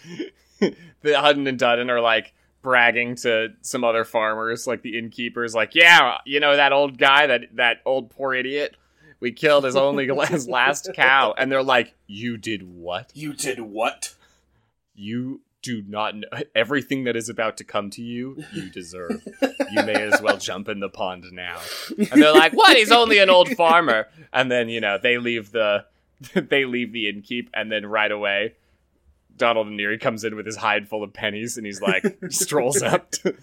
the 1.01 1.19
Hudden 1.19 1.47
and 1.47 1.57
Dudden 1.57 1.89
are 1.89 2.01
like 2.01 2.33
bragging 2.61 3.15
to 3.17 3.49
some 3.61 3.83
other 3.83 4.03
farmers, 4.03 4.67
like 4.67 4.81
the 4.81 4.97
innkeepers, 4.97 5.53
like, 5.53 5.75
yeah, 5.75 6.17
you 6.25 6.39
know 6.39 6.55
that 6.55 6.73
old 6.73 6.97
guy, 6.97 7.27
that 7.27 7.55
that 7.55 7.77
old 7.85 8.09
poor 8.09 8.33
idiot. 8.33 8.75
We 9.21 9.31
killed 9.31 9.63
his 9.63 9.77
only 9.77 10.07
his 10.27 10.47
last 10.47 10.89
cow, 10.93 11.33
and 11.37 11.49
they're 11.49 11.63
like, 11.63 11.93
"You 12.05 12.35
did 12.37 12.63
what?" 12.63 13.11
You 13.13 13.33
did 13.33 13.61
what? 13.61 14.13
you 14.95 15.41
do 15.65 15.83
not 15.87 16.15
know 16.15 16.27
everything 16.53 17.05
that 17.05 17.15
is 17.15 17.27
about 17.27 17.57
to 17.57 17.63
come 17.63 17.89
to 17.89 18.01
you 18.03 18.43
you 18.53 18.69
deserve. 18.73 19.21
You 19.71 19.83
may 19.83 19.95
as 19.95 20.21
well 20.21 20.37
jump 20.37 20.69
in 20.69 20.79
the 20.79 20.89
pond 20.89 21.25
now. 21.31 21.59
And 21.97 22.21
they're 22.21 22.31
like 22.33 22.53
what? 22.53 22.77
He's 22.77 22.91
only 22.91 23.17
an 23.17 23.29
old 23.31 23.49
farmer. 23.49 24.07
And 24.31 24.51
then 24.51 24.69
you 24.69 24.79
know 24.79 24.99
they 25.01 25.17
leave 25.17 25.51
the 25.51 25.85
they 26.35 26.65
leave 26.65 26.93
the 26.93 27.05
innkeep 27.11 27.47
and 27.53 27.71
then 27.71 27.85
right 27.85 28.11
away 28.11 28.53
donald 29.37 29.67
and 29.67 29.77
Neary 29.77 29.99
comes 29.99 30.23
in 30.23 30.33
with 30.37 30.45
his 30.45 30.55
hide 30.55 30.87
full 30.87 31.03
of 31.03 31.11
pennies 31.11 31.57
and 31.57 31.65
he's 31.65 31.81
like 31.81 32.03
strolls 32.29 32.81
up. 32.81 33.11
To- 33.11 33.35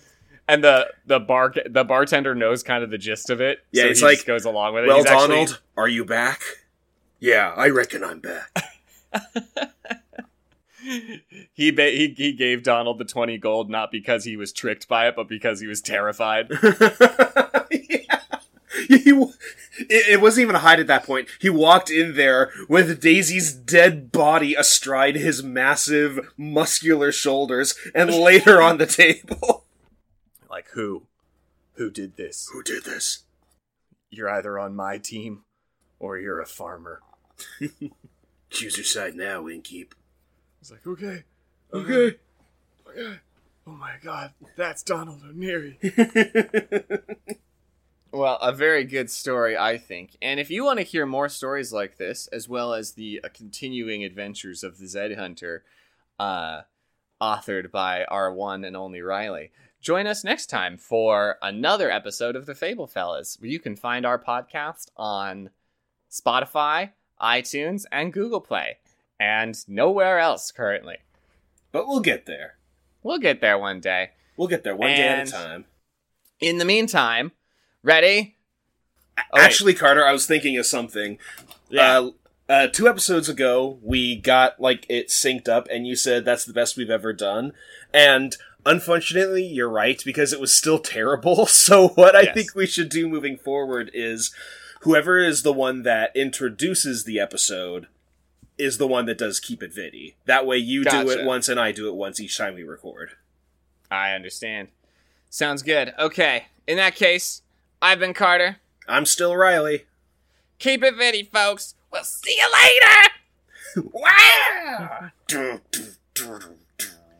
and 0.48 0.64
the 0.64 0.88
the 1.06 1.20
bar 1.20 1.52
the 1.68 1.84
bartender 1.84 2.34
knows 2.34 2.62
kind 2.62 2.82
of 2.82 2.90
the 2.90 2.96
gist 2.98 3.28
of 3.30 3.40
it 3.42 3.58
Yeah, 3.72 3.82
so 3.82 3.88
it's 3.88 4.00
he 4.00 4.06
like, 4.06 4.14
just 4.18 4.26
goes 4.26 4.44
along 4.46 4.74
with 4.74 4.84
it. 4.84 4.86
Well, 4.86 4.96
He's 4.98 5.06
actually- 5.06 5.28
Donald, 5.28 5.60
are 5.76 5.88
you 5.88 6.04
back? 6.06 6.40
Yeah, 7.20 7.52
I 7.56 7.68
reckon 7.68 8.02
I'm 8.02 8.20
back. 8.20 9.71
he, 11.52 11.70
ba- 11.70 11.90
he 11.90 12.14
he 12.16 12.32
gave 12.32 12.62
Donald 12.62 12.98
the 12.98 13.04
20 13.04 13.38
gold 13.38 13.70
not 13.70 13.90
because 13.90 14.24
he 14.24 14.36
was 14.36 14.52
tricked 14.52 14.88
by 14.88 15.08
it 15.08 15.16
but 15.16 15.28
because 15.28 15.60
he 15.60 15.66
was 15.66 15.80
terrified. 15.80 16.50
yeah. 17.70 18.20
He, 18.88 19.10
it, 19.78 20.08
it 20.08 20.20
wasn't 20.20 20.42
even 20.42 20.56
a 20.56 20.60
hide 20.60 20.80
at 20.80 20.86
that 20.86 21.04
point. 21.04 21.28
He 21.40 21.50
walked 21.50 21.90
in 21.90 22.14
there 22.16 22.50
with 22.68 23.00
Daisy's 23.00 23.52
dead 23.52 24.10
body 24.10 24.54
astride 24.54 25.16
his 25.16 25.42
massive, 25.42 26.32
muscular 26.36 27.12
shoulders 27.12 27.74
and 27.94 28.10
laid 28.14 28.42
her 28.42 28.60
on 28.62 28.78
the 28.78 28.86
table. 28.86 29.64
like 30.50 30.68
who 30.72 31.06
who 31.74 31.90
did 31.90 32.16
this? 32.16 32.48
Who 32.52 32.62
did 32.62 32.84
this? 32.84 33.24
You're 34.10 34.30
either 34.30 34.58
on 34.58 34.74
my 34.74 34.98
team 34.98 35.44
or 35.98 36.18
you're 36.18 36.40
a 36.40 36.46
farmer. 36.46 37.00
Choose 38.50 38.76
your 38.76 38.84
side 38.84 39.14
now, 39.14 39.44
Innkeep. 39.44 39.92
He's 40.62 40.70
like, 40.70 40.86
"Okay. 40.86 41.24
Okay. 41.74 42.16
Okay. 42.88 43.18
Oh 43.66 43.72
my 43.72 43.94
god, 44.02 44.32
that's 44.56 44.84
Donald 44.84 45.22
O'Neary." 45.28 45.78
Well, 48.14 48.36
a 48.42 48.52
very 48.52 48.84
good 48.84 49.10
story, 49.10 49.56
I 49.56 49.78
think. 49.78 50.18
And 50.20 50.38
if 50.38 50.50
you 50.50 50.64
want 50.64 50.78
to 50.78 50.84
hear 50.84 51.06
more 51.06 51.30
stories 51.30 51.72
like 51.72 51.96
this, 51.96 52.26
as 52.26 52.46
well 52.46 52.74
as 52.74 52.92
the 52.92 53.22
uh, 53.24 53.28
continuing 53.32 54.04
adventures 54.04 54.62
of 54.62 54.76
the 54.76 54.86
Zed 54.86 55.16
Hunter, 55.16 55.64
uh, 56.20 56.60
authored 57.22 57.70
by 57.70 58.04
our 58.04 58.30
one 58.30 58.64
and 58.64 58.76
only 58.76 59.00
Riley, 59.00 59.50
join 59.80 60.06
us 60.06 60.24
next 60.24 60.48
time 60.48 60.76
for 60.76 61.38
another 61.40 61.90
episode 61.90 62.36
of 62.36 62.44
the 62.44 62.54
Fable 62.54 62.86
Fellas. 62.86 63.38
You 63.40 63.58
can 63.58 63.76
find 63.76 64.04
our 64.04 64.18
podcast 64.18 64.88
on 64.94 65.48
Spotify, 66.10 66.90
iTunes, 67.18 67.86
and 67.90 68.12
Google 68.12 68.42
Play, 68.42 68.76
and 69.22 69.56
nowhere 69.68 70.18
else 70.18 70.50
currently. 70.50 70.96
But 71.70 71.86
we'll 71.86 72.00
get 72.00 72.26
there. 72.26 72.56
We'll 73.02 73.18
get 73.18 73.40
there 73.40 73.56
one 73.56 73.80
day. 73.80 74.10
We'll 74.36 74.48
get 74.48 74.64
there 74.64 74.74
one 74.74 74.90
day 74.90 75.08
at 75.08 75.28
a 75.28 75.30
time. 75.30 75.64
In 76.40 76.58
the 76.58 76.64
meantime, 76.64 77.32
ready? 77.82 78.36
Oh, 79.16 79.22
wait. 79.34 79.42
Actually, 79.42 79.74
Carter, 79.74 80.04
I 80.04 80.12
was 80.12 80.26
thinking 80.26 80.56
of 80.58 80.66
something. 80.66 81.18
Yeah. 81.68 81.98
Uh, 81.98 82.10
uh, 82.48 82.66
two 82.66 82.88
episodes 82.88 83.28
ago, 83.28 83.78
we 83.82 84.16
got 84.16 84.60
like 84.60 84.84
it 84.88 85.08
synced 85.08 85.48
up, 85.48 85.68
and 85.70 85.86
you 85.86 85.94
said 85.94 86.24
that's 86.24 86.44
the 86.44 86.52
best 86.52 86.76
we've 86.76 86.90
ever 86.90 87.12
done. 87.12 87.52
And 87.94 88.36
unfortunately, 88.66 89.44
you're 89.44 89.70
right 89.70 90.02
because 90.04 90.32
it 90.32 90.40
was 90.40 90.52
still 90.54 90.78
terrible. 90.80 91.46
So 91.46 91.88
what 91.90 92.16
I 92.16 92.32
think 92.32 92.54
we 92.54 92.66
should 92.66 92.88
do 92.88 93.08
moving 93.08 93.36
forward 93.36 93.90
is 93.94 94.34
whoever 94.80 95.18
is 95.18 95.42
the 95.42 95.52
one 95.52 95.82
that 95.84 96.14
introduces 96.16 97.04
the 97.04 97.20
episode 97.20 97.86
is 98.62 98.78
the 98.78 98.86
one 98.86 99.06
that 99.06 99.18
does 99.18 99.40
keep 99.40 99.62
it 99.62 99.74
viddy. 99.74 100.14
That 100.26 100.46
way, 100.46 100.56
you 100.58 100.84
do 100.84 101.10
it 101.10 101.24
once 101.24 101.48
and 101.48 101.58
I 101.58 101.72
do 101.72 101.88
it 101.88 101.94
once 101.94 102.20
each 102.20 102.38
time 102.38 102.54
we 102.54 102.62
record. 102.62 103.12
I 103.90 104.12
understand. 104.12 104.68
Sounds 105.28 105.62
good. 105.62 105.92
Okay. 105.98 106.46
In 106.66 106.76
that 106.76 106.94
case, 106.94 107.42
I've 107.80 107.98
been 107.98 108.14
Carter. 108.14 108.58
I'm 108.88 109.06
still 109.06 109.34
Riley. 109.36 109.86
Keep 110.58 110.84
it 110.84 110.94
vitty, 110.94 111.24
folks. 111.24 111.74
We'll 111.92 112.04
see 112.04 112.36
you 112.36 112.48
later. 112.52 113.08
Wow! 113.90 115.10